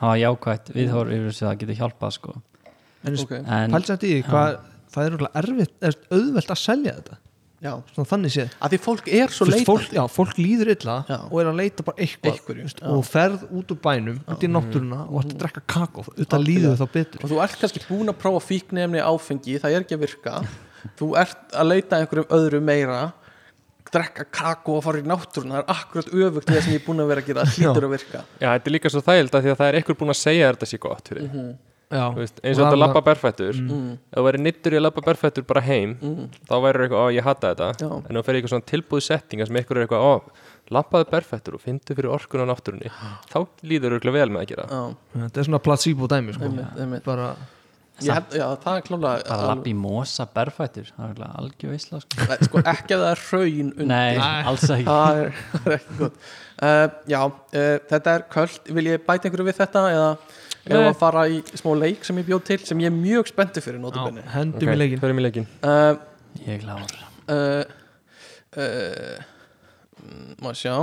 hafa 0.00 0.16
jákvætt 0.22 0.70
viðhor 0.76 1.12
yfir 1.12 1.28
þessu 1.30 1.46
það 1.46 1.58
getur 1.62 1.78
hjálpað 1.82 2.14
sko. 2.16 2.34
En 3.04 3.18
Ok, 3.22 3.32
en, 3.38 3.74
pælsa 3.74 3.94
þetta 3.94 4.08
í 4.08 4.12
því, 4.14 4.22
hvað 4.28 4.58
það 4.92 5.04
er 5.04 5.14
örgulega 5.16 5.42
erfitt, 5.42 5.74
er 5.84 5.98
auðvelt 6.16 6.52
að 6.54 6.60
selja 6.62 6.94
þetta 6.98 7.18
já. 7.62 7.72
Svona 7.94 8.08
þannig 8.12 8.32
séð. 8.34 8.52
Að 8.62 8.74
því 8.74 8.78
fólk 8.84 9.08
er 9.18 9.34
svo 9.34 9.46
leitandi 9.48 9.68
fólk, 9.68 9.92
já, 9.98 10.02
fólk 10.14 10.38
líður 10.38 10.70
illa 10.74 10.96
Já. 11.08 11.18
og 11.30 11.36
er 11.42 11.50
að 11.50 11.58
leita 11.58 11.86
bara 11.88 11.96
eitthvað. 12.04 12.32
Einhverju, 12.32 12.62
veist, 12.68 12.80
já. 12.82 12.88
og 12.94 13.04
ferð 13.08 13.44
út 13.50 13.74
úr 13.74 13.80
bænum, 13.82 14.18
út 14.30 14.44
í 14.46 14.50
náttúruna 14.54 15.00
og 15.08 15.20
ert 15.24 15.32
að 15.34 15.38
drekka 15.44 15.62
kakó, 15.74 16.04
þetta 16.16 16.40
líður 16.42 16.76
þá 16.78 16.86
betur. 16.94 17.22
Og 17.24 17.32
þú 17.32 17.40
ert 17.44 17.58
kannski 17.62 17.84
búin 17.88 18.12
að 18.12 18.18
prófa 18.22 18.44
fíknefni 18.46 19.02
áfengi, 19.02 19.58
það 19.62 19.74
er 19.78 19.86
ekki 19.86 19.98
að 19.98 20.04
virka. 20.06 20.42
Þú 20.98 21.08
ert 21.18 21.56
að 21.58 21.70
leita 21.72 21.96
að 21.96 22.04
einhverjum 22.04 22.30
öðru 22.38 22.60
meira 22.62 23.00
drekka 23.88 24.24
kakó 24.30 24.74
og 24.78 24.82
fara 24.84 25.00
í 25.00 25.06
náttúruna. 25.08 25.58
Það 25.58 25.62
er 25.62 25.70
akkurat 25.74 26.10
öfugt 26.12 26.50
við 26.50 26.58
það 26.58 26.64
sem 26.66 26.74
ég 26.74 26.80
er 26.82 26.86
búin 26.86 27.00
að 27.02 27.08
vera 27.08 27.22
að 27.22 27.28
gera 27.30 27.44
það 27.46 27.54
hlýtur 27.56 27.86
að 27.88 27.94
virka. 27.96 28.20
Já, 28.38 28.48
þetta 28.52 28.68
er 28.68 28.74
líka 28.74 28.90
svo 28.92 29.00
þægild 29.06 29.32
að 29.38 29.46
því 29.46 29.50
að 29.54 29.58
það 29.62 29.68
er 29.72 29.78
einhver 29.80 29.96
búin 30.02 30.12
að 30.12 30.18
segja 30.20 30.48
að 30.48 30.52
þetta 30.58 30.68
sé 30.68 30.78
gott 30.82 31.08
fyrir 31.08 31.22
Mhm. 31.24 31.38
mm 31.38 31.54
já, 31.56 31.67
veist, 31.88 32.40
eins 32.44 32.58
og 32.58 32.66
þetta 32.66 32.78
labba 32.82 33.00
berfættur 33.06 33.56
Mm. 33.58 33.92
ef 34.12 34.18
þú 34.18 34.24
væri 34.26 34.40
nittur 34.44 34.74
í 34.74 34.76
að 34.76 34.84
labba 34.84 35.04
berfættur 35.06 35.46
bara 35.48 35.62
heim 35.64 35.94
þá 36.44 36.54
væri 36.60 36.84
eitthvað, 36.84 37.00
ó 37.00 37.06
ég 37.16 37.24
hata 37.24 37.54
þetta. 37.54 37.68
Já. 37.80 37.90
en 38.10 38.16
þú 38.18 38.24
fer 38.26 38.34
í 38.34 38.40
eitthvað 38.42 38.52
svona 38.54 38.68
tilbúið 38.72 39.06
settinga 39.08 39.46
sem 39.48 39.56
eitthvað 39.56 39.76
er 39.80 39.86
eitthvað, 39.86 40.04
ó, 40.04 40.14
labbaðu 40.70 41.06
berfættur 41.14 41.54
og 41.56 41.62
fyndu 41.64 41.94
fyrir 41.96 42.12
orkun 42.12 42.44
á 42.44 42.46
náttúrunni. 42.52 42.90
Þá 43.32 43.38
líður 43.64 43.96
auðvitað 43.96 44.18
vel 44.18 44.28
með 44.34 44.42
að 44.42 44.50
gera. 44.52 44.66
Já, 44.68 44.82
þetta 45.24 45.40
er 45.40 45.48
svona 45.48 45.62
placebo 45.64 46.08
dæmi 46.12 46.34
sko. 46.36 46.44
einmitt, 46.44 46.76
einmitt. 46.78 47.04
bara, 47.04 47.30
Ég 47.98 48.14
held, 48.14 48.30
já, 48.30 48.44
það 48.62 48.76
er 48.78 48.82
klálega 48.86 49.22
bara 49.26 49.46
lappi 49.48 49.70
í 49.72 49.74
mosa 49.74 50.24
berfættur 50.30 50.86
það 50.94 51.02
er 51.02 51.16
alveg 51.18 51.38
algjör 51.40 51.70
veisla 51.72 51.98
sko. 52.04 52.26
Sko, 52.46 52.60
ekki 52.62 52.94
að 52.94 53.00
það 53.02 53.08
er 53.10 53.22
hraun 53.24 53.72
undir. 53.72 53.88
Nei, 53.90 54.18
alls 54.46 54.66
ekki. 54.70 54.84
Það 54.92 55.22
er, 55.24 55.32
það 55.50 55.66
er 55.66 55.74
ekki 55.80 55.96
gott. 55.98 56.20
Uh, 56.62 56.86
já, 57.10 57.18
uh, 57.26 57.78
þetta 57.90 58.14
er 58.14 58.24
köld 58.30 58.70
vil 58.78 58.84
ég 58.92 59.02
bæta 59.08 59.26
einhverju 59.26 59.48
við 59.50 59.58
þetta 59.58 59.82
eða 59.96 60.12
eða 60.68 60.84
Nei. 60.84 60.90
að 60.92 61.00
fara 61.00 61.24
í 61.32 61.40
smá 61.58 61.72
leik 61.78 62.06
sem 62.06 62.20
ég 62.20 62.28
bjóð 62.28 62.44
til 62.50 62.60
sem 62.68 62.84
ég 62.84 62.92
er 62.92 62.96
mjög 62.96 63.32
spenntu 63.32 63.64
fyrir 63.64 63.80
já, 63.80 63.84
notabenni 63.86 64.24
hendum 64.34 64.72
í 64.72 64.78
leikin 64.78 65.02
förum 65.02 65.20
í 65.20 65.26
leikin 65.26 65.48
uh, 65.64 65.98
Ég 66.44 66.54
er 66.54 66.62
klár 66.62 66.94
uh, 67.32 67.64
uh, 68.56 69.18
má 70.42 70.52
sjá. 70.56 70.74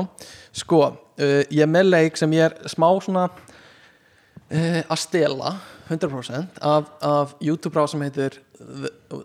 Sko, 0.55 0.81
uh, 1.19 1.41
ég 1.49 1.63
er 1.63 1.71
með 1.71 1.89
leik 1.91 2.19
sem 2.19 2.33
ég 2.36 2.49
er 2.49 2.71
smá 2.71 2.88
svona 3.03 3.29
uh, 3.29 4.81
að 4.81 4.99
stela 5.01 5.55
100% 5.89 6.59
af, 6.65 6.89
af 7.05 7.36
YouTube-brá 7.43 7.86
sem 7.89 8.01
heitir 8.05 8.39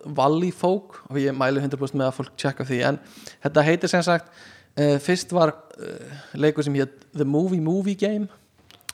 Valley 0.05 0.51
Folk 0.53 1.01
og 1.09 1.17
ég 1.19 1.35
mæli 1.35 1.61
100% 1.63 1.97
með 1.97 2.09
að 2.09 2.17
fólk 2.19 2.35
tjekka 2.39 2.67
því 2.67 2.81
en 2.91 2.99
þetta 3.41 3.65
heitir 3.65 3.91
sem 3.91 4.05
sagt 4.05 4.29
uh, 4.77 4.97
fyrst 5.01 5.33
var 5.35 5.55
uh, 5.79 6.21
leikur 6.37 6.65
sem 6.67 6.77
heit 6.77 7.07
The 7.15 7.27
Movie 7.27 7.63
Movie 7.63 7.97
Game 7.97 8.29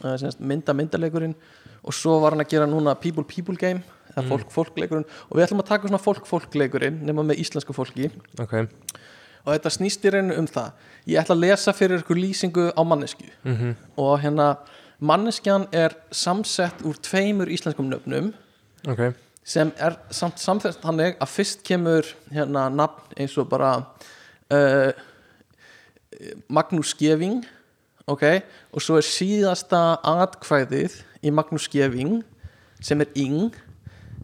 uh, 0.04 0.16
sem 0.16 0.30
sagt 0.30 0.42
mynda 0.42 0.76
myndaleikurinn 0.78 1.36
og 1.88 1.96
svo 1.96 2.18
var 2.24 2.36
hann 2.36 2.44
að 2.44 2.52
gera 2.52 2.68
núna 2.70 2.94
People 3.00 3.24
People 3.28 3.56
Game 3.60 3.84
eða 4.12 4.26
fólk 4.28 4.50
fólk 4.52 4.78
leikurinn 4.82 5.06
og 5.30 5.38
við 5.38 5.46
ætlum 5.46 5.62
að 5.64 5.70
taka 5.72 5.88
svona 5.88 6.02
fólk 6.04 6.26
fólk 6.28 6.56
leikurinn 6.58 7.00
nema 7.06 7.24
með 7.24 7.40
íslensku 7.44 7.74
fólki. 7.76 8.10
Ok, 8.42 8.54
og 9.46 9.54
þetta 9.54 9.72
snýst 9.78 10.04
í 10.08 10.12
reynu 10.12 10.36
um 10.42 10.48
það. 10.52 10.72
Ég 11.08 11.22
ætla 11.22 11.36
að 11.38 11.44
lesa 11.46 11.74
fyrir 11.78 12.02
ykkur 12.04 12.20
lýsingu 12.20 12.66
á 12.76 12.82
mannesku 12.84 13.30
Mhm. 13.46 13.76
og 13.98 14.20
hérna 14.22 14.58
manneskjan 15.00 15.68
er 15.72 15.94
samsett 16.12 16.82
úr 16.84 16.98
tveimur 17.00 17.48
íslenskum 17.48 17.88
nöfnum. 17.88 18.34
Ok. 18.88 19.14
Sem 19.48 19.72
er 19.80 19.96
samt 20.12 20.40
samþess 20.44 20.82
þannig 20.84 21.16
að 21.22 21.30
fyrst 21.32 21.64
kemur 21.64 22.04
hérna 22.34 22.68
nafn 22.74 23.14
eins 23.16 23.38
og 23.38 23.48
bara 23.50 23.86
uh, 24.52 24.92
Magnús 26.50 26.92
Skeving 26.96 27.46
ok, 28.08 28.24
og 28.74 28.82
svo 28.84 28.98
er 29.00 29.06
síðasta 29.06 30.00
atkvæðið 30.04 30.94
í 31.24 31.34
Magnús 31.34 31.68
Skeving 31.68 32.22
sem 32.82 33.02
er 33.02 33.12
Ing 33.16 33.56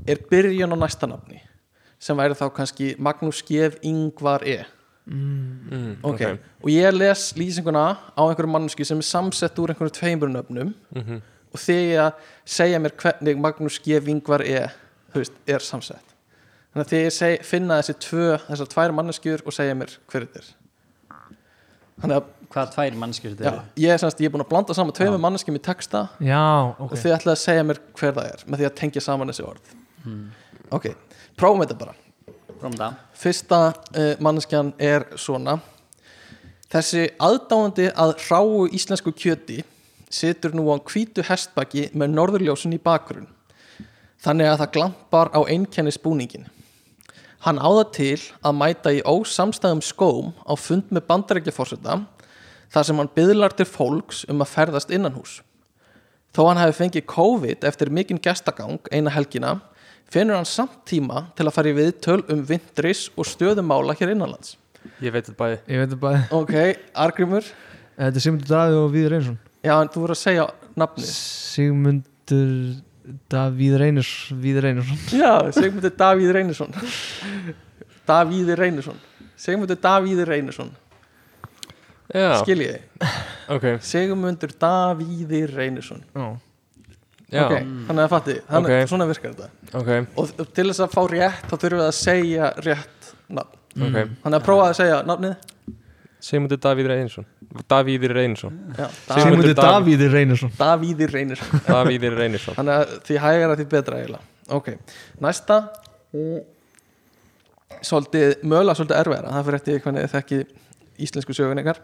er 0.07 0.21
byrjun 0.29 0.73
á 0.73 0.77
næsta 0.77 1.09
nafni 1.09 1.41
sem 2.03 2.17
væri 2.17 2.35
þá 2.37 2.47
kannski 2.53 2.93
Magnús 2.99 3.41
Skef 3.43 3.77
Ingvar 3.81 4.43
E. 4.45 4.63
Mm, 5.05 5.97
ok, 6.03 6.21
og 6.63 6.69
ég 6.71 6.95
les 6.95 7.33
lýsinguna 7.35 7.83
á 8.15 8.21
einhverju 8.23 8.51
mannsku 8.51 8.85
sem 8.87 8.99
er 8.99 9.07
samsett 9.07 9.59
úr 9.59 9.73
einhverju 9.73 9.95
tveimur 9.99 10.31
nöfnum. 10.31 10.73
Mhm. 10.95 11.21
og 11.53 11.59
þegar 11.59 12.07
ég 12.09 12.13
segja 12.49 12.79
mér 12.79 12.95
hvernig 12.97 13.37
Magnús 13.37 13.77
G. 13.77 13.99
Vingvar 14.01 14.41
er, 14.41 14.71
þú 15.13 15.21
veist, 15.21 15.35
er 15.45 15.59
samsett. 15.59 16.15
Þannig 16.73 16.85
að 16.85 16.89
þegar 16.89 17.05
ég 17.05 17.13
seg, 17.13 17.43
finna 17.45 17.77
þessi 17.77 17.93
tvö, 18.01 18.39
þessar 18.47 18.69
tvær 18.71 18.93
manneskjur 18.97 19.43
og 19.45 19.53
segja 19.53 19.75
mér 19.77 19.93
hver 20.09 20.25
þetta 20.25 20.41
er. 20.41 20.47
Þannig 22.01 22.17
að 22.17 22.42
Hvað 22.53 22.69
tvær 22.75 22.97
mannskjur 23.01 23.33
þetta 23.33 23.49
eru? 23.49 23.61
ég 23.81 24.01
semst, 24.01 24.21
ég 24.21 24.29
er 24.29 24.33
búin 24.35 24.43
að 24.43 24.51
blanda 24.51 24.75
saman 24.77 24.93
tveimur 24.93 25.21
manneskjum 25.23 25.57
í 25.57 25.61
texta 25.63 26.03
já, 26.21 26.43
ok. 26.77 26.85
og 26.85 26.93
þið 27.01 27.15
ætlaði 27.15 27.33
að 27.33 27.41
segja 27.41 27.65
mér 27.65 27.81
hver 27.97 28.13
það 28.13 28.29
er 28.29 28.45
með 28.45 28.61
því 28.61 28.67
að 28.69 28.75
tengja 28.81 29.03
saman 29.03 29.33
þessi 29.33 29.45
orð. 29.47 29.73
Ok, 30.73 30.89
prófum 31.39 31.63
þetta 31.63 31.79
bara. 31.81 31.95
Prófum 32.59 32.77
það. 32.77 33.01
Fyrsta 33.23 33.61
uh, 33.73 34.13
manneskjan 34.23 34.73
er 34.81 35.07
svona. 35.17 35.57
Þessi 36.73 37.07
aðdáandi 37.21 37.89
að 37.91 38.15
ráu 38.29 38.65
íslensku 38.73 39.13
kjöti 39.13 39.59
situr 40.13 40.53
nú 40.53 40.69
á 40.69 40.77
hvítu 40.77 41.25
hestbaki 41.25 41.89
með 41.93 42.13
norðurljósun 42.13 42.75
í 42.77 42.81
bakgrunn. 42.81 43.29
Þannig 44.23 44.49
að 44.49 44.59
það 44.61 44.73
glampar 44.77 45.31
á 45.35 45.41
einkennis 45.49 45.99
búningin. 46.01 46.47
Hann 47.43 47.59
áða 47.59 47.83
til 47.91 48.19
að 48.39 48.55
mæta 48.55 48.93
í 48.95 49.01
ósamstæðum 49.03 49.81
skóm 49.83 50.31
á 50.47 50.53
fund 50.55 50.93
með 50.95 51.09
bandarækjaforseta 51.09 51.97
þar 52.74 52.88
sem 52.88 53.01
hann 53.01 53.11
byðlar 53.15 53.53
til 53.57 53.67
fólks 53.69 54.24
um 54.32 54.41
að 54.43 54.53
ferðast 54.55 54.93
innanhús. 54.93 55.39
Þó 56.34 56.47
hann 56.49 56.61
hefði 56.63 56.78
fengið 56.80 57.05
COVID 57.13 57.67
eftir 57.69 57.91
mikinn 57.93 58.21
gestagang 58.24 58.80
eina 58.89 59.13
helgina 59.13 59.59
finnur 60.13 60.39
hann 60.39 60.49
samt 60.49 60.80
tíma 60.89 61.28
til 61.38 61.45
að 61.47 61.55
fara 61.55 61.69
í 61.71 61.76
viðtöl 61.78 62.19
um 62.34 62.41
vindris 62.49 63.07
og 63.17 63.28
stöðumála 63.30 63.95
hér 63.97 64.13
innanlands. 64.15 64.55
Ég 65.01 65.13
veit 65.13 65.24
þetta 65.30 65.38
bæði 65.39 65.59
Ég 65.71 65.80
veit 65.80 65.91
það 65.93 66.01
bæði 66.01 66.24
Ok, 66.36 66.55
Argrimur, 67.05 67.45
Þetta 67.93 68.19
er 68.19 68.24
Sigmundur 68.26 68.49
Davíð 68.49 68.80
og 68.82 68.89
Víður 68.91 69.13
Reynsson 69.15 69.38
já 69.63 69.71
en 69.80 69.91
þú 69.93 70.01
voru 70.03 70.15
að 70.17 70.19
segja 70.19 70.47
nafni. 70.76 71.05
Sigmundur 71.07 72.49
Davíð 73.32 73.78
Reynars 73.80 74.11
Víður 74.43 74.67
Reynarsson 74.67 74.99
Já, 75.21 75.32
Sigmundur 75.55 75.93
Davíð 76.01 76.34
Reynisson. 76.36 76.76
Davíð 78.07 78.51
Reynisson. 78.59 78.99
Sigmundur 79.39 79.80
Davíð 79.80 80.26
Reynisson. 80.28 80.74
Skiljiði? 82.14 82.80
ok, 83.55 83.64
Sigmundur 83.82 84.51
Davíð 84.61 85.32
Reynisson. 85.55 86.03
Já 86.14 86.28
já, 87.34 87.45
Ok, 87.47 87.53
þannig 87.88 88.03
að 88.03 88.09
fatti, 88.11 88.36
þannig 88.49 88.70
Ok. 88.84 88.89
svona 88.91 89.07
virkar 89.09 89.32
þetta. 89.34 89.47
ok, 89.80 89.89
Og 90.22 90.53
til 90.53 90.68
þess 90.70 90.84
að 90.86 90.91
fá 90.93 91.01
rétt 91.09 91.47
þá 91.49 91.55
þurfum 91.57 91.80
við 91.82 91.88
að 91.88 91.95
segja 91.97 92.51
rétt 92.68 93.07
nafn. 93.30 93.57
ok 93.74 93.97
Þannig 94.24 94.38
að 94.38 94.43
prófa 94.45 94.68
að 94.70 94.76
segja 94.78 94.99
nafnið. 95.09 95.36
Sigmundur 96.24 96.59
Davíð 96.64 96.88
Reynsson 96.88 97.26
Davíð 97.70 98.03
Reynsson 98.14 98.53
Já, 98.78 98.86
Sigmundur 98.88 99.24
Sigmundur 99.24 99.55
Davíð. 99.57 99.97
Davíð 99.97 100.14
Reynarsson 100.14 100.51
Davíð 100.59 101.01
Reynisson. 101.11 101.59
Davíð 101.68 102.05
Reynsson 102.18 102.55
Þannig 102.55 102.78
að 102.78 102.93
því 103.09 103.18
hægara 103.26 103.57
því 103.59 103.66
betra 103.74 103.97
eiginlega. 103.97 104.24
Ok, 104.53 104.70
næsta 105.26 105.57
svolítið, 107.84 108.38
mögulega 108.45 108.76
svolítið 108.78 108.99
erfæra 109.01 109.34
það 109.34 109.45
fyrir 109.47 109.57
eftir 109.59 109.82
hvernig 109.84 110.09
þekki 110.14 110.39
íslensku 111.03 111.36
sögun 111.36 111.61
ykkar 111.64 111.80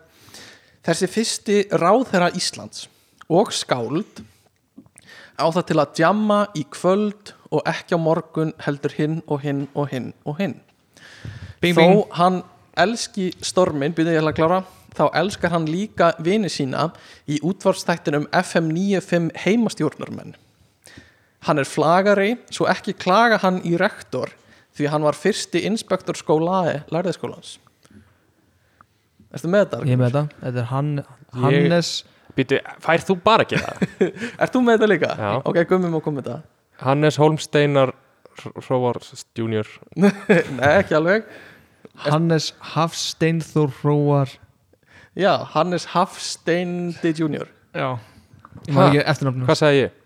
þessi 0.85 1.09
fyrsti 1.11 1.57
ráðherra 1.75 2.29
Íslands 2.37 2.87
og 3.29 3.51
skáld 3.53 4.23
á 5.39 5.45
það 5.47 5.65
til 5.69 5.77
að 5.79 5.93
djamma 5.99 6.39
í 6.57 6.65
kvöld 6.71 7.33
og 7.49 7.63
ekki 7.69 7.97
á 7.97 7.99
morgun 7.99 8.53
heldur 8.63 8.95
hinn 8.95 9.21
og 9.27 9.43
hinn 9.43 9.67
og 9.73 9.89
hinn 9.91 10.11
og 10.25 10.39
hinn. 10.39 10.57
Bing, 11.61 11.75
þó 11.75 11.85
bing. 11.85 12.03
hann 12.19 12.41
elski 12.79 13.31
stormin, 13.43 13.95
byrja 13.95 14.19
ég 14.19 14.27
að 14.27 14.37
klára 14.39 14.59
þá 14.95 15.05
elskar 15.19 15.53
hann 15.53 15.67
líka 15.69 16.13
vini 16.23 16.49
sína 16.51 16.89
í 17.29 17.39
útvarstættinum 17.45 18.27
FM 18.33 18.71
95 18.73 19.31
heimastjórnarmenn. 19.45 20.35
Hann 21.47 21.61
er 21.61 21.67
flagari 21.67 22.35
svo 22.51 22.67
ekki 22.67 22.97
klaga 22.99 23.39
hann 23.43 23.61
í 23.63 23.77
rektor 23.79 24.33
því 24.75 24.91
hann 24.91 25.05
var 25.05 25.17
fyrsti 25.17 25.63
inspektor 25.67 26.17
skólae 26.19 26.81
lærðiskólans 26.91 27.57
Ertu 29.35 29.51
með 29.51 29.65
þetta? 29.65 29.79
Ég 29.85 29.93
er 29.95 30.01
með 30.01 30.13
þetta 30.15 30.43
Þetta 30.45 30.61
er 30.63 30.69
hann, 30.71 30.91
Hannes 31.43 31.91
Býtu, 32.37 32.59
fær 32.85 33.03
þú 33.05 33.15
bara 33.25 33.45
gera 33.49 33.73
það? 33.75 34.11
Ert 34.45 34.55
þú 34.55 34.61
með 34.65 34.77
þetta 34.77 34.89
líka? 34.93 35.09
Já. 35.19 35.31
Ok, 35.49 35.59
gummum 35.69 35.97
og 35.99 36.05
komið 36.05 36.29
þetta 36.29 36.85
Hannes 36.85 37.19
Holmsteinar 37.19 37.93
Hróvar 38.65 39.01
Junior 39.37 39.67
Nei, 40.59 40.69
ekki 40.79 40.95
alveg 40.97 41.27
Hannes 42.05 42.53
Hafsteinþór 42.75 43.73
Hróar 43.81 44.31
Já, 45.19 45.33
Hannes 45.55 45.89
Hafsteindi 45.93 47.13
Junior 47.17 47.49
Já 47.75 47.97
ekki 48.69 49.03
Hvað 49.03 49.57
sagði 49.59 49.83
ég? 49.85 49.97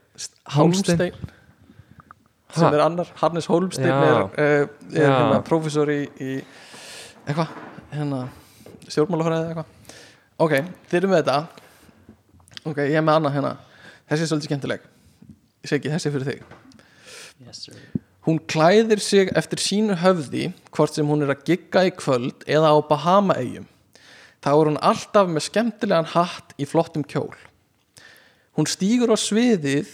Hólmstein 0.53 1.15
sem 2.53 2.67
Ha? 2.67 2.69
er 2.75 2.83
annar, 2.85 3.07
Hannes 3.17 3.47
Hólmstein 3.49 3.89
Já. 3.89 3.95
er, 3.97 4.17
uh, 4.21 4.67
er 4.93 5.01
Já. 5.01 5.09
hérna 5.09 5.39
professor 5.45 5.89
í, 5.89 6.03
í 6.21 6.35
eitthvað, 7.25 7.49
hérna 7.93 8.19
stjórnmálafræði 8.87 9.39
eða 9.39 9.51
eitthvað 9.53 10.45
ok, 10.45 10.55
þið 10.89 10.99
erum 10.99 11.13
með 11.13 11.23
þetta 11.23 11.37
ok, 12.63 12.79
ég 12.83 12.99
er 12.99 13.05
með 13.05 13.19
annað 13.19 13.37
hérna 13.37 13.55
þessi 14.09 14.21
er 14.25 14.31
svolítið 14.31 14.49
skemmtileg 14.51 14.87
segi 15.63 15.93
þessi 15.93 16.09
er 16.09 16.17
fyrir 16.17 16.31
þig 16.31 16.41
yes. 17.47 17.67
Hún 18.23 18.39
klæðir 18.47 19.01
sig 19.03 19.31
eftir 19.35 19.59
sínu 19.59 19.97
höfði 19.99 20.53
hvort 20.71 20.95
sem 20.95 21.07
hún 21.07 21.25
er 21.25 21.33
að 21.33 21.41
gigga 21.49 21.81
í 21.83 21.91
kvöld 21.91 22.45
eða 22.47 22.69
á 22.71 22.79
Bahama-eyjum. 22.87 23.65
Þá 24.39 24.49
er 24.53 24.69
hún 24.69 24.79
alltaf 24.79 25.27
með 25.27 25.43
skemmtilegan 25.49 26.07
hatt 26.13 26.55
í 26.55 26.67
flottum 26.67 27.03
kjól. 27.03 27.35
Hún 28.55 28.69
stígur 28.69 29.11
á 29.11 29.19
sviðið, 29.19 29.91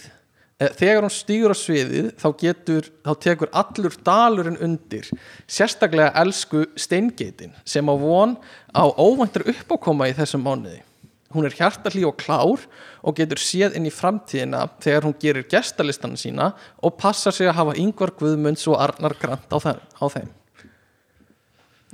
þegar 0.60 1.06
hún 1.06 1.14
stígur 1.14 1.54
á 1.54 1.56
sviðið 1.56 2.10
þá, 2.20 2.28
getur, 2.42 2.90
þá 3.06 3.12
tekur 3.24 3.50
allur 3.56 3.96
dalurinn 4.04 4.60
undir, 4.60 5.08
sérstaklega 5.48 6.12
elsku 6.20 6.66
steingeitin 6.76 7.54
sem 7.64 7.88
á 7.88 7.94
von 7.96 8.36
á 8.76 8.84
óvæntur 8.84 9.48
uppákoma 9.54 10.10
í 10.10 10.14
þessum 10.18 10.44
mánuði. 10.44 10.82
Hún 11.30 11.46
er 11.46 11.54
hjartalí 11.54 12.02
og 12.04 12.16
klár 12.18 12.64
og 13.06 13.16
getur 13.16 13.38
séð 13.38 13.76
inn 13.78 13.86
í 13.86 13.94
framtíðina 13.94 14.64
þegar 14.82 15.06
hún 15.06 15.16
gerir 15.22 15.46
gestalistana 15.48 16.18
sína 16.18 16.50
og 16.82 16.96
passar 16.98 17.32
sig 17.32 17.46
að 17.46 17.60
hafa 17.60 17.76
yngvar 17.78 18.12
Guðmunds 18.18 18.66
og 18.66 18.80
Arnar 18.82 19.14
Grant 19.20 19.46
á 19.46 19.58
þeim. 19.62 19.84
Á 19.94 20.06
þeim. 20.10 20.32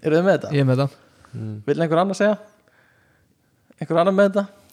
Eru 0.03 0.17
þið 0.17 0.25
með 0.25 0.39
þetta? 0.39 0.55
Ég 0.57 0.65
er 0.65 0.71
með 0.71 0.81
þetta 0.81 1.05
Vil 1.67 1.83
einhver 1.83 2.01
annar 2.01 2.17
segja? 2.17 2.37
Einhver 3.77 4.01
annar 4.01 4.15
með 4.17 4.31
þetta? 4.31 4.66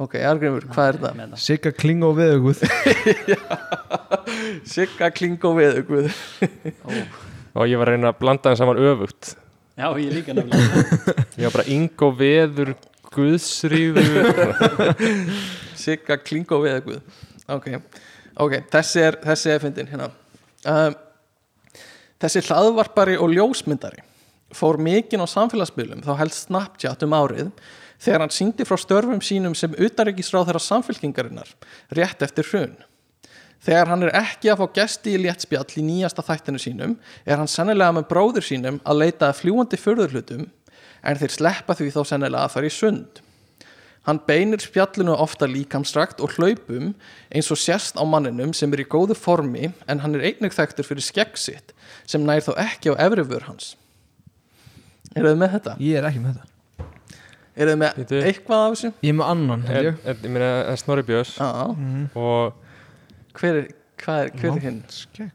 Ok, 0.00 0.14
Argrimur, 0.24 0.64
hvað 0.72 0.88
er 0.88 0.98
það. 1.02 1.34
Sigga 1.42 1.70
Kling 1.76 2.00
og 2.06 2.14
Veðuguð 2.16 2.62
Sigga 4.72 5.10
Klingo 5.12 5.52
við 5.58 5.82
Guð. 5.88 6.08
Og 7.52 7.68
ég 7.68 7.76
var 7.80 7.90
að 7.90 7.98
reyna 7.98 8.12
að 8.12 8.20
blanda 8.22 8.52
þeim 8.52 8.60
saman 8.62 8.80
öfugt 8.80 9.34
Já, 9.76 9.88
ég 10.00 10.14
líka 10.14 10.34
nefnilega 10.36 10.86
Ég 11.40 11.44
var 11.44 11.56
bara 11.58 11.66
Ingo 11.72 12.08
Veður 12.16 12.72
Guðsríður 13.12 14.08
Sigga 15.82 16.16
Klingo 16.22 16.62
við 16.62 16.78
Guð. 16.86 17.20
Ok, 17.52 17.68
ok, 18.40 18.56
þessi 18.72 19.02
er, 19.02 19.18
þessi 19.24 19.50
er 19.52 19.60
fyndin 19.60 19.88
hérna. 19.90 20.08
Um, 20.68 20.94
þessi 22.22 22.44
hlaðvarpari 22.46 23.18
og 23.20 23.32
ljósmyndari 23.34 24.00
fór 24.56 24.78
mikinn 24.80 25.24
á 25.24 25.28
samfélagsmiðlum 25.28 26.04
þá 26.06 26.12
helst 26.20 26.46
Snapchat 26.46 27.04
um 27.04 27.16
árið 27.18 27.50
þegar 28.02 28.24
hann 28.24 28.34
síndi 28.34 28.66
frá 28.66 28.78
störfum 28.80 29.20
sínum 29.22 29.54
sem 29.58 29.74
utaríkisráð 29.78 30.48
þeirra 30.50 30.62
samfélkingarinnar 30.62 31.52
rétt 31.96 32.24
eftir 32.26 32.48
hrun. 32.50 32.74
Þegar 33.62 33.92
hann 33.92 34.02
er 34.08 34.16
ekki 34.18 34.50
að 34.50 34.62
fá 34.62 34.78
gesti 34.80 35.12
í 35.14 35.20
léttspjall 35.22 35.68
í 35.78 35.84
nýjasta 35.86 36.24
þættinu 36.26 36.58
sínum 36.62 36.96
er 37.22 37.38
hann 37.38 37.50
sennilega 37.50 37.94
með 37.94 38.08
bróður 38.10 38.46
sínum 38.46 38.80
að 38.82 39.04
leita 39.04 39.28
að 39.28 39.42
fljúandi 39.44 39.78
furðurhlutum 39.78 40.48
en 41.02 41.20
þeir 41.20 41.36
sleppa 41.36 41.76
því 41.78 41.92
þá 41.94 42.00
sennilega 42.10 42.48
að 42.48 42.56
fara 42.56 42.70
í 42.70 42.74
sund. 42.74 43.22
Hann 44.02 44.18
beinir 44.26 44.58
spjallinu 44.58 45.14
ofta 45.14 45.46
líkamstrakt 45.46 46.18
og 46.18 46.34
hlaupum 46.34 46.90
eins 47.30 47.52
og 47.54 47.60
sérst 47.62 47.94
á 47.94 48.02
manninum 48.02 48.50
sem 48.50 48.72
er 48.74 48.82
í 48.82 48.88
góðu 48.90 49.14
formi 49.14 49.70
en 49.86 50.02
hann 50.02 50.18
er 50.18 50.26
einnig 50.32 50.58
þekktur 50.58 50.88
fyrir 50.88 51.06
skegg 51.06 51.38
sitt 51.38 51.70
sem 52.02 52.26
nær 52.26 52.42
þó 52.42 52.56
ekki 52.58 52.98
á 52.98 52.98
efrifur 53.06 53.46
hans. 53.46 53.76
Eru 55.14 55.30
þið 55.30 55.44
með 55.44 55.54
þetta? 55.54 55.76
Ég 55.78 56.00
er 56.00 56.10
ekki 56.10 56.24
með 56.24 56.40
þetta 56.40 56.51
Eru 57.56 57.70
þið 57.74 57.78
með 57.82 57.96
Bíddu. 58.00 58.18
eitthvað 58.24 58.62
af 58.66 58.72
þessu? 58.76 58.90
Ég 59.04 59.10
er 59.12 59.16
með 59.18 59.30
annan 59.34 59.64
Er- 59.68 59.84
ég 59.84 59.98
er- 60.08 60.14
Ég 60.22 60.30
meina, 60.30 60.48
það 60.64 60.72
er 60.72 60.76
Snorri 60.80 61.02
Björns 61.02 61.32
Já, 61.36 61.48
Og 62.16 62.54
hver 63.34 63.58
er, 63.58 63.66
hvað 63.98 64.22
er, 64.24 64.30
hver 64.40 64.56
er 64.56 64.60
hinn? 64.60 64.78
Skegg. 64.88 65.30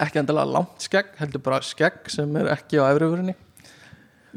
Ekki 0.00 0.20
endilega 0.20 0.48
langt 0.48 0.80
skegg, 0.84 1.10
heldur 1.20 1.42
bara 1.44 1.60
skegg 1.64 2.08
sem 2.08 2.36
er 2.40 2.48
ekki 2.54 2.78
á 2.80 2.88
efrifurinni. 2.88 3.34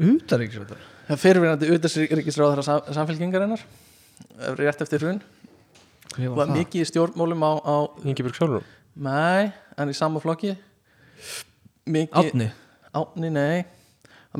Utaríkisrættar 0.00 0.80
Það 1.08 1.20
fyrirvinandi 1.20 1.68
utasríkisráðara 1.76 2.64
sam 2.64 2.80
samfélkingarinnar 2.96 3.60
rétt 4.58 4.80
eftir 4.84 5.00
hrun. 5.04 5.20
Var 6.16 6.46
mikið 6.52 6.80
í 6.80 6.88
stjórnmálum 6.88 7.42
á, 7.44 7.52
á 7.60 7.76
Ingibjörg 8.04 8.36
Sólrún 8.38 8.64
Nei, 8.96 9.52
en 9.76 9.88
í 9.90 9.94
sama 9.96 10.20
flokki 10.22 10.54
mikið, 11.86 12.30
Átni 12.32 12.48
Átni, 12.94 13.30
nei 13.34 13.64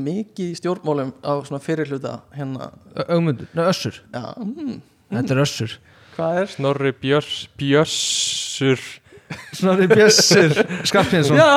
mikið 0.01 0.51
í 0.51 0.59
stjórnmálum 0.59 1.12
á 1.22 1.32
svona 1.47 1.61
fyrirhluta 1.62 2.16
hérna, 2.34 2.70
Ögmundur, 3.07 3.49
nei 3.55 3.64
Össur. 3.68 4.01
Já, 4.14 4.24
mm, 4.40 4.80
Þetta 5.14 5.34
er 5.36 5.42
Össur. 5.45 5.76
Hvað 6.16 6.40
er? 6.40 6.53
Snorri 6.55 6.92
Björns 7.03 7.38
Björsur 7.59 8.82
Snorri 9.57 9.86
Bjössur 9.90 10.53
Skarpinsson 10.86 11.38
Já. 11.40 11.49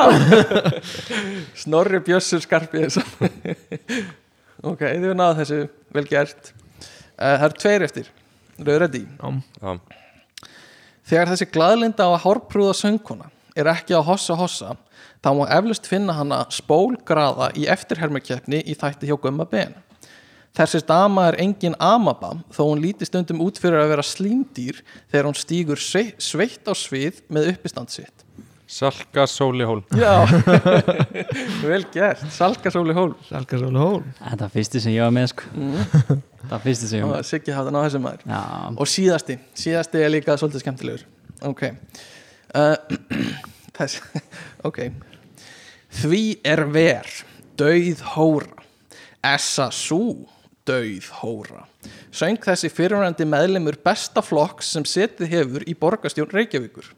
Snorri 1.64 2.00
Bjössur 2.06 2.42
Skarpiðsson 2.42 3.06
Ok, 4.68 4.82
þið 4.82 5.04
við 5.06 5.14
náðu 5.20 5.36
þessu. 5.44 5.58
Vel 5.94 6.04
gert. 6.10 6.48
Uh, 7.14 7.36
Það 7.38 7.44
eru 7.46 7.58
tveir 7.62 7.86
eftir. 7.86 8.08
Já, 8.58 9.76
Þegar 11.08 11.30
þessi 11.32 11.48
glaðlinda 11.54 12.08
og 12.10 12.18
hárprúða 12.26 12.74
söngkona 12.76 13.30
er 13.58 13.70
ekki 13.72 13.94
að 13.96 14.08
hossa 14.10 14.36
hossa 14.36 14.74
þá 15.24 15.30
má 15.38 15.44
eflust 15.58 15.88
finna 15.90 16.14
hana 16.18 16.44
spólgraða 16.54 17.52
í 17.58 17.66
eftirhermerkeppni 17.74 18.64
í 18.66 18.76
þætti 18.78 19.10
hjá 19.10 19.18
Gumma 19.24 19.46
Ben. 19.50 19.74
Þessi 20.58 20.80
dama 20.90 21.28
er 21.30 21.36
engin 21.44 21.76
amaba 21.78 22.32
þó 22.50 22.64
hún 22.72 22.80
líti 22.82 23.06
stundum 23.06 23.44
út 23.46 23.60
fyrir 23.62 23.78
að 23.84 23.92
vera 23.92 24.06
slímdýr 24.06 24.80
þegar 25.12 25.28
hún 25.30 25.38
stígur 25.38 25.78
sve- 25.82 26.16
sveitt 26.18 26.66
á 26.66 26.74
svið 26.74 27.20
með 27.30 27.52
uppistand 27.54 27.94
sitt. 27.94 28.24
Salka 28.68 29.24
Sóli 29.32 29.64
Hól 29.64 29.80
Já, 29.96 30.26
vel 31.70 31.86
gert. 31.94 32.20
Salka 32.36 32.68
Sóli 32.74 32.92
Hól 32.98 33.14
Salkarsóli 33.30 33.80
hól 33.80 34.02
Þetta 34.18 34.44
er 34.50 34.52
fyrsti 34.58 34.82
sem 34.84 34.92
ég 34.98 35.06
var 35.06 35.14
með 35.16 35.30
sko. 35.32 35.52
Mm. 35.56 35.78
Það 36.42 36.56
er 36.58 36.64
fyrsti 36.66 36.90
sem 36.90 37.00
ég 37.00 37.06
var 37.08 37.14
með. 37.14 37.30
Siggi 37.30 37.56
hafði 37.56 37.72
ná 37.76 37.80
þessi 37.86 38.02
maður. 38.04 38.26
Já, 38.28 38.42
og 38.76 38.90
síðasti, 38.92 39.38
síðasti 39.62 40.02
er 40.04 40.12
líka 40.12 40.36
svolítið 40.42 40.66
skemmtilegur. 40.66 41.06
Ok. 41.48 41.64
Uh, 42.52 42.76
þess, 43.78 44.02
ok. 44.68 44.82
Því 45.98 46.24
er 46.46 46.64
ver 46.74 47.08
dauð 47.58 48.04
hóra. 48.14 48.66
Essa 49.26 49.70
sú 49.74 50.28
dauð 50.68 51.10
hóra. 51.22 51.66
Söng 52.12 52.40
þessi 52.44 52.70
fyrirvændi 52.74 53.26
meðlimur 53.30 53.80
besta 53.84 54.24
flokks 54.26 54.74
sem 54.76 54.86
setið 54.88 55.32
hefur 55.32 55.66
í 55.68 55.76
borgarstjórn 55.78 56.36
Reykjavíkur. 56.36 56.92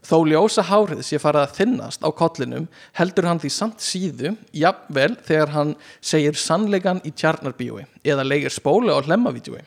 Þó 0.00 0.22
ljósa 0.24 0.64
hárið 0.64 1.02
sé 1.04 1.18
farið 1.20 1.42
að 1.44 1.56
þinnast 1.58 2.04
á 2.04 2.08
kollinum 2.16 2.68
heldur 2.96 3.26
hann 3.28 3.40
því 3.42 3.50
samt 3.52 3.84
síðu 3.84 4.32
jafnvel 4.56 5.12
þegar 5.26 5.52
hann 5.52 5.74
segir 6.00 6.38
sannleikan 6.40 7.02
í 7.04 7.12
tjarnarbíói 7.12 7.84
eða 8.00 8.24
leigir 8.24 8.54
spólu 8.54 8.96
á 8.96 9.00
hlemmavídjói 9.04 9.60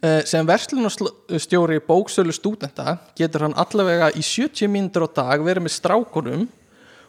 sem 0.00 0.46
verslunarstjóri 0.48 1.80
bóksölu 1.84 2.32
stúdenta 2.32 2.94
getur 3.18 3.44
hann 3.44 3.56
allavega 3.60 4.08
í 4.16 4.22
70 4.24 4.70
mínútur 4.72 5.04
á 5.04 5.08
dag 5.20 5.44
verið 5.44 5.66
með 5.66 5.74
strákunum 5.76 6.46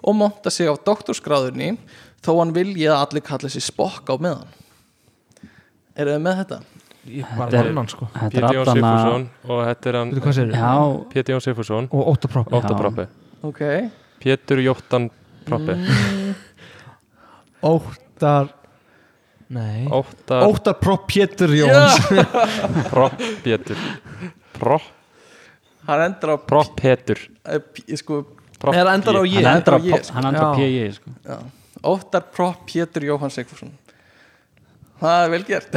og 0.01 0.17
monta 0.17 0.51
sig 0.51 0.67
á 0.67 0.75
doktorskráðunni 0.75 1.77
þó 2.25 2.33
hann 2.41 2.51
vilji 2.55 2.89
að 2.89 2.99
allir 3.05 3.23
kalla 3.25 3.49
sig 3.49 3.63
spokk 3.63 4.11
á 4.11 4.15
meðan. 4.19 4.49
Eru 5.95 6.15
þið 6.17 6.23
með 6.25 6.41
þetta? 6.41 6.59
Ég 7.01 7.25
Þetta 7.25 7.83
sko. 7.89 8.07
þetta 8.13 8.27
er 8.27 8.43
Pétur 8.45 8.55
Jón 8.59 8.67
Sigfússon 8.75 9.23
og 9.49 9.61
þetta 9.65 9.89
er 9.89 9.97
hann 9.97 10.11
Pétur 11.09 11.33
Jón 11.33 11.43
Sigfússon. 11.47 11.89
Og 11.91 12.11
Ótto 12.11 12.29
Propp 12.29 12.53
Óttar 12.53 12.75
Já. 12.75 12.81
Proppi 12.83 13.07
ok. 13.41 13.61
Pétur 14.21 14.61
Jóttan 14.61 15.09
Proppi 15.47 15.77
Óttar 17.61 18.51
Nei 18.51 18.60
Óttar. 19.91 20.43
Óttar 20.47 20.75
Propp 20.79 21.07
Pétur 21.11 21.49
Jóns. 21.55 21.97
Propp 22.91 23.17
Pétur. 23.43 23.77
Propp. 24.57 24.85
Hann 25.87 26.03
endur 26.05 26.35
á 26.35 26.37
Propp 26.47 26.75
Pétur. 26.79 27.17
Eh, 27.45 27.59
p- 27.59 27.97
sko, 27.97 28.21
Er 28.71 28.85
endar 28.93 29.17
á 29.17 29.23
ég 29.25 29.41
hann 29.43 29.57
endur 29.57 29.73
á, 29.75 29.79
Ég, 29.81 29.91
pop- 29.97 30.13
hann 30.15 30.27
endur 30.29 30.45
á 30.45 30.51
Já. 30.53 30.57
PJ 30.61 30.93
sko. 30.99 31.09
Óttar 31.83 32.23
Propp 32.35 32.65
Pétur 32.69 33.03
Jóhann 33.09 33.33
Sigfússon. 33.33 33.71
Það 35.01 35.23
er 35.25 35.29
vel 35.33 35.43
gert. 35.49 35.71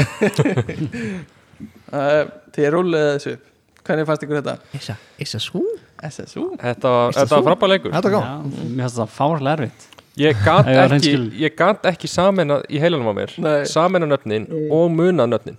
Þið 2.54 2.70
rúlega 2.74 3.16
þessu 3.16 3.32
upp. 3.38 3.50
Hvernig 3.84 4.06
fannst 4.08 4.22
ykkur 4.24 4.38
þetta? 4.40 4.54
Issa, 4.78 4.94
issa 5.20 5.38
svo 5.44 5.60
SSU 6.04 6.44
Þetta 6.60 6.88
var, 6.92 7.10
þetta 7.16 7.38
frábæð 7.44 7.68
leikur. 7.74 7.92
Þetta 7.92 8.08
er 8.08 8.14
Mér 8.48 8.86
finnst 8.86 8.96
það 9.00 9.10
fárlega 9.12 9.56
erfitt 9.58 9.84
Ég 10.20 10.38
gat 10.44 10.68
ekki, 10.70 11.12
ég 11.42 11.54
gat 11.58 11.86
ekki 11.90 12.06
samena 12.10 12.60
í 12.70 12.78
heilanum 12.78 13.08
á 13.10 13.14
mér 13.16 13.32
Nei. 13.42 13.64
Samena 13.66 14.06
nöfnin 14.06 14.44
og 14.70 14.92
muna 14.94 15.26
nöfnin. 15.26 15.56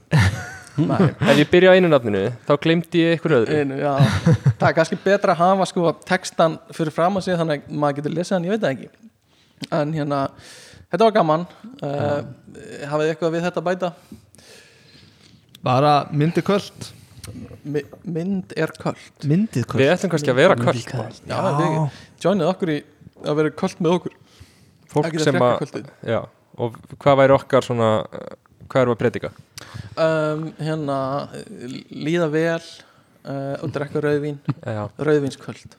Nei, 0.80 1.10
Ef 1.12 1.40
ég 1.40 1.50
byrja 1.52 1.72
á 1.72 1.76
einu 1.76 1.90
nöfninu 1.92 2.22
þá 2.48 2.54
glemdi 2.64 3.02
ég 3.04 3.18
ykkur 3.18 3.36
öðru. 3.42 3.60
Einu, 3.62 3.80
það 3.82 4.68
er 4.70 4.78
kannski 4.78 5.00
betra 5.04 5.36
að 5.36 5.42
hafa 5.44 5.68
sko 5.72 5.92
textan 6.08 6.58
fyrir 6.76 6.96
fram 6.96 7.20
að 7.20 7.28
sig 7.28 7.40
þannig 7.40 7.64
að 7.66 7.78
maður 7.84 8.00
getur 8.00 8.16
lesið 8.16 8.36
hann, 8.38 8.48
ég 8.48 8.56
veit 8.56 8.64
það 8.64 8.74
ekki. 8.76 8.90
En 9.80 9.94
hérna, 9.96 10.20
þetta 10.92 11.08
var 11.08 11.16
gaman. 11.20 11.46
Uh, 11.80 12.20
hafið 12.92 13.14
eitthvað 13.14 13.38
við 13.38 13.48
þetta 13.50 13.64
að 13.64 13.70
bæta? 13.70 13.94
Bara 15.66 15.96
myndi 16.12 16.44
kvöld. 16.46 16.92
Mi 17.66 17.82
mynd 18.04 18.52
er 18.60 18.72
köld. 18.78 19.08
Myndið 19.26 19.64
Við 19.64 19.72
kvöld 19.72 19.96
ætlum 19.96 20.12
kannski 20.14 20.32
að 20.32 20.44
vera 20.44 20.60
kvöld. 20.60 20.92
Við 20.92 22.28
joinið 22.28 22.52
okkur 22.52 22.72
í 22.76 22.84
að 23.26 23.40
vera 23.40 23.58
köld 23.64 23.82
með 23.82 23.96
okkur 24.00 24.22
Fólk 24.96 25.20
sem 25.22 25.38
að 25.44 25.78
já, 26.08 26.22
Og 26.58 26.76
hvað 27.04 27.18
væri 27.22 27.36
okkar 27.36 27.66
svona 27.68 27.90
Hvað 28.66 28.82
við 28.90 28.94
að 28.96 29.00
predika? 29.04 29.30
um, 30.02 30.46
hérna, 30.58 30.96
líða 31.94 32.30
vel 32.34 32.56
uh, 32.58 33.56
og 33.62 33.70
drekka 33.76 34.02
rauðvín. 34.02 34.40
Já, 34.66 34.88
rauðvínsköld, 34.98 35.76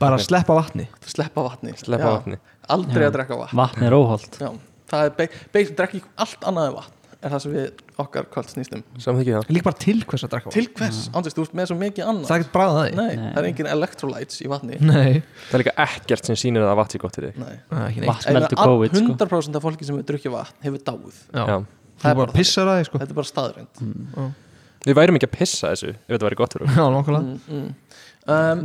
Bara 0.00 0.20
sleppa 0.22 0.54
vatni. 0.56 0.86
Sleppa 1.04 1.42
vatni 1.48 1.74
sleppa 1.80 2.12
vatni. 2.14 2.38
Aldrei 2.70 3.02
Já. 3.02 3.08
að 3.10 3.16
drekka 3.18 3.40
vatn. 3.40 3.58
Vatn 3.58 3.88
er 3.88 3.96
óholt. 3.98 4.38
Það 4.90 5.02
er 5.08 5.12
be- 5.18 5.28
basically 5.52 5.76
drekki 5.82 6.02
allt 6.22 6.46
annað 6.48 6.70
en 6.70 6.76
vatn 6.78 6.99
er 7.20 7.32
það 7.34 7.42
sem 7.44 7.52
við 7.54 7.80
okkar 8.00 8.26
kvöld 8.32 8.48
snýstum 8.52 8.82
Samþykki 9.04 9.34
það. 9.36 9.48
Líka 9.52 9.66
bara 9.66 9.78
til 9.84 9.96
hvers 10.08 10.24
að 10.24 10.32
drekka 10.34 10.48
vatn. 10.50 10.56
Til 10.56 10.68
hvers, 10.78 11.00
ándist, 11.18 11.36
þú 11.36 11.44
ert 11.46 11.56
með 11.60 11.68
svo 11.70 11.76
mikið 11.80 12.06
annað. 12.10 12.28
Það 12.30 12.36
er 12.36 12.44
ekkert 12.44 12.54
bræða 12.56 12.78
því. 12.80 12.94
Nei, 13.00 13.10
Nei. 13.20 13.32
það 13.34 13.40
er 13.42 13.48
engin 13.50 13.70
electrolytes 13.74 14.40
í 14.40 14.48
vatni. 14.50 14.78
Nei. 14.80 15.22
Það 15.50 15.56
er 15.58 15.64
líka 15.64 15.74
ekkert 15.84 16.30
sem 16.30 16.38
sýnir 16.40 16.64
að 16.64 16.78
vatn 16.80 16.94
sé 16.94 17.02
gott 17.02 17.18
fyrir 17.20 17.34
þig. 17.34 17.42
Nei. 17.44 17.58
Það 17.70 17.82
er 17.82 17.90
ekki 17.90 18.00
neitt. 18.00 18.08
En 18.08 18.14
Vatnsmeldu 18.14 18.56
all- 18.56 18.70
COVID 18.72 18.96
sko. 18.96 19.04
100% 19.20 19.60
af 19.60 19.66
fólki 19.68 19.88
sem 19.90 20.00
við 20.00 20.06
drukkja 20.10 20.32
vatn 20.32 20.64
hefur 20.64 20.84
dáið. 20.90 21.20
Já. 21.34 21.44
Já. 21.44 21.56
Þú 21.60 22.00
Það 22.00 22.10
er 22.10 22.16
bara 22.16 22.26
bara 22.30 22.38
pissar 22.40 22.70
að 22.72 22.78
því 22.80 22.84
sko. 22.88 22.98
Þetta 23.02 23.12
er 23.12 23.18
bara 23.20 23.30
staðrænt 23.34 23.84
Við 24.80 24.96
værum 24.96 25.16
ekki 25.18 25.28
að 25.28 25.36
pissa 25.36 25.74
þessu 25.74 25.90
ef 25.92 26.08
þetta 26.08 26.24
væri 26.24 26.38
gott 26.40 26.54
fyrir 26.56 26.78
okkur. 26.80 27.18
Mm, 27.20 27.40
mm. 27.52 27.74
Um, 28.30 28.62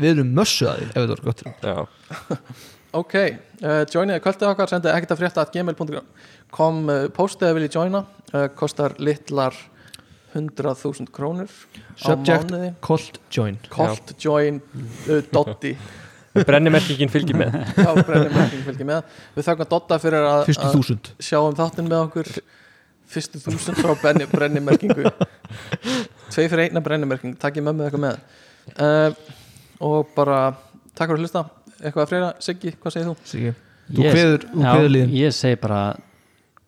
Við 0.00 0.12
erum 0.14 0.30
mössu 0.36 0.68
að 0.70 0.78
því 0.78 0.86
ef 0.86 1.00
þetta 1.00 1.16
er 1.16 1.24
gott 1.26 1.42
Já, 1.66 1.74
ok, 2.96 3.16
uh, 3.62 3.82
joiniði 3.90 4.22
kvöldið 4.24 4.50
okkar 4.50 4.72
sendið 4.72 4.94
ekkert 4.94 5.14
að 5.14 5.22
frétta 5.22 5.44
at 5.44 5.54
gmail.com 5.54 6.80
uh, 6.90 7.06
postið 7.14 7.50
að 7.50 7.58
vilja 7.58 7.72
joina 7.78 8.04
uh, 8.04 8.46
kostar 8.58 8.96
litlar 8.98 9.56
100.000 10.34 11.10
krónur 11.10 11.50
Subject 11.98 12.54
Cold 12.84 13.18
join. 13.34 13.58
Colt 13.70 14.14
join 14.22 14.60
Dotti 15.32 15.74
brennimerkingin 16.46 17.10
fylgir 17.10 17.34
með. 17.38 17.56
Já, 17.84 17.90
brennimerking 18.06 18.62
fylgir 18.66 18.86
með. 18.86 19.14
Við 19.34 19.46
þakka 19.48 19.66
Dotta 19.70 19.98
fyrir 20.02 20.26
að, 20.26 20.50
að 20.54 20.92
sjá 21.18 21.38
um 21.42 21.56
þáttinn 21.58 21.90
með 21.90 22.04
okkur. 22.04 22.30
Fyrstu 23.10 23.40
þúsund 23.42 23.80
frá 23.80 23.96
brenni, 23.98 24.28
brennimerkingu. 24.30 25.10
Tvei 26.30 26.44
fyrir 26.44 26.68
einna 26.68 26.82
brennimerking. 26.84 27.34
Takk 27.42 27.58
ég 27.58 27.66
mömmu 27.66 27.88
eitthvað 27.88 28.04
með. 28.04 29.18
Og 29.82 30.12
bara, 30.14 30.52
takk 30.94 31.10
fyrir 31.10 31.18
að 31.18 31.24
hlusta 31.26 31.42
Eitthvað 31.80 32.04
að 32.04 32.12
freyra, 32.12 32.30
Siggi, 32.44 32.72
hvað 32.76 32.94
segir 32.96 33.08
þú? 33.08 33.16
Siggi. 33.24 33.52
Þú 33.90 33.96
þú 33.96 34.04
Já, 34.04 34.70
kveður 34.70 34.92
líðin 34.94 35.12
Ég 35.18 35.34
segi 35.34 35.56
bara 35.60 35.80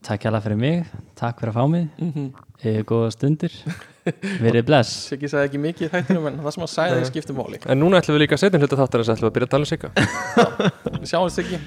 Takk 0.02 0.24
hjá 0.24 0.34
fyrir 0.42 0.58
mig 0.58 0.78
Takk 1.18 1.38
fyrir 1.38 1.52
að 1.52 1.58
fá 1.60 1.64
mig. 1.70 1.84
Mm 1.98 2.12
-hmm. 2.12 2.28
Eða 2.62 2.82
góða 2.86 3.10
stundir. 3.10 3.52
Verið 4.40 4.64
bless. 4.66 4.90
Siggi 5.10 5.28
sagði 5.28 5.44
ekki 5.48 5.58
mikið 5.58 5.86
í 5.86 5.90
þættinum 5.90 6.26
En 6.26 6.38
það 6.38 6.50
sem 6.50 6.60
hann 6.62 6.68
sagði 6.74 7.04
skipti 7.06 7.32
máli. 7.32 7.58
En 7.66 7.78
núna 7.78 7.98
ætlum 7.98 8.14
við 8.16 8.22
líka 8.24 8.34
að 8.34 8.40
setja 8.40 8.58
hluta 8.58 8.76
þáttar 8.76 8.98
þess 9.00 9.08
að 9.08 9.14
ætlum 9.16 9.26
við 9.26 9.30
að 9.30 9.34
byrja 9.34 9.46
að 9.46 9.50
tala 9.50 9.62
um 9.62 9.66
sigga. 9.72 9.88
Við 11.00 11.08
sjáum 11.10 11.30
Siggi. 11.30 11.58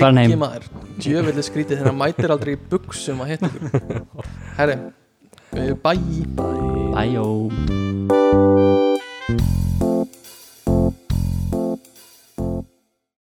Farin 0.00 0.16
Siggi 0.16 0.32
heim. 0.32 0.38
Maður, 0.38 0.64
djöfelli 0.98 1.42
skrítið 1.42 1.76
Þegar 1.78 1.92
mætir 1.92 2.30
aldrei 2.30 2.52
í 2.54 2.58
buksum 2.70 3.20
að 3.20 3.28
hitta 3.28 3.48
Herri, 4.56 4.76
uh, 5.56 5.74
bye 5.84 6.24
Bæjó 6.94 7.26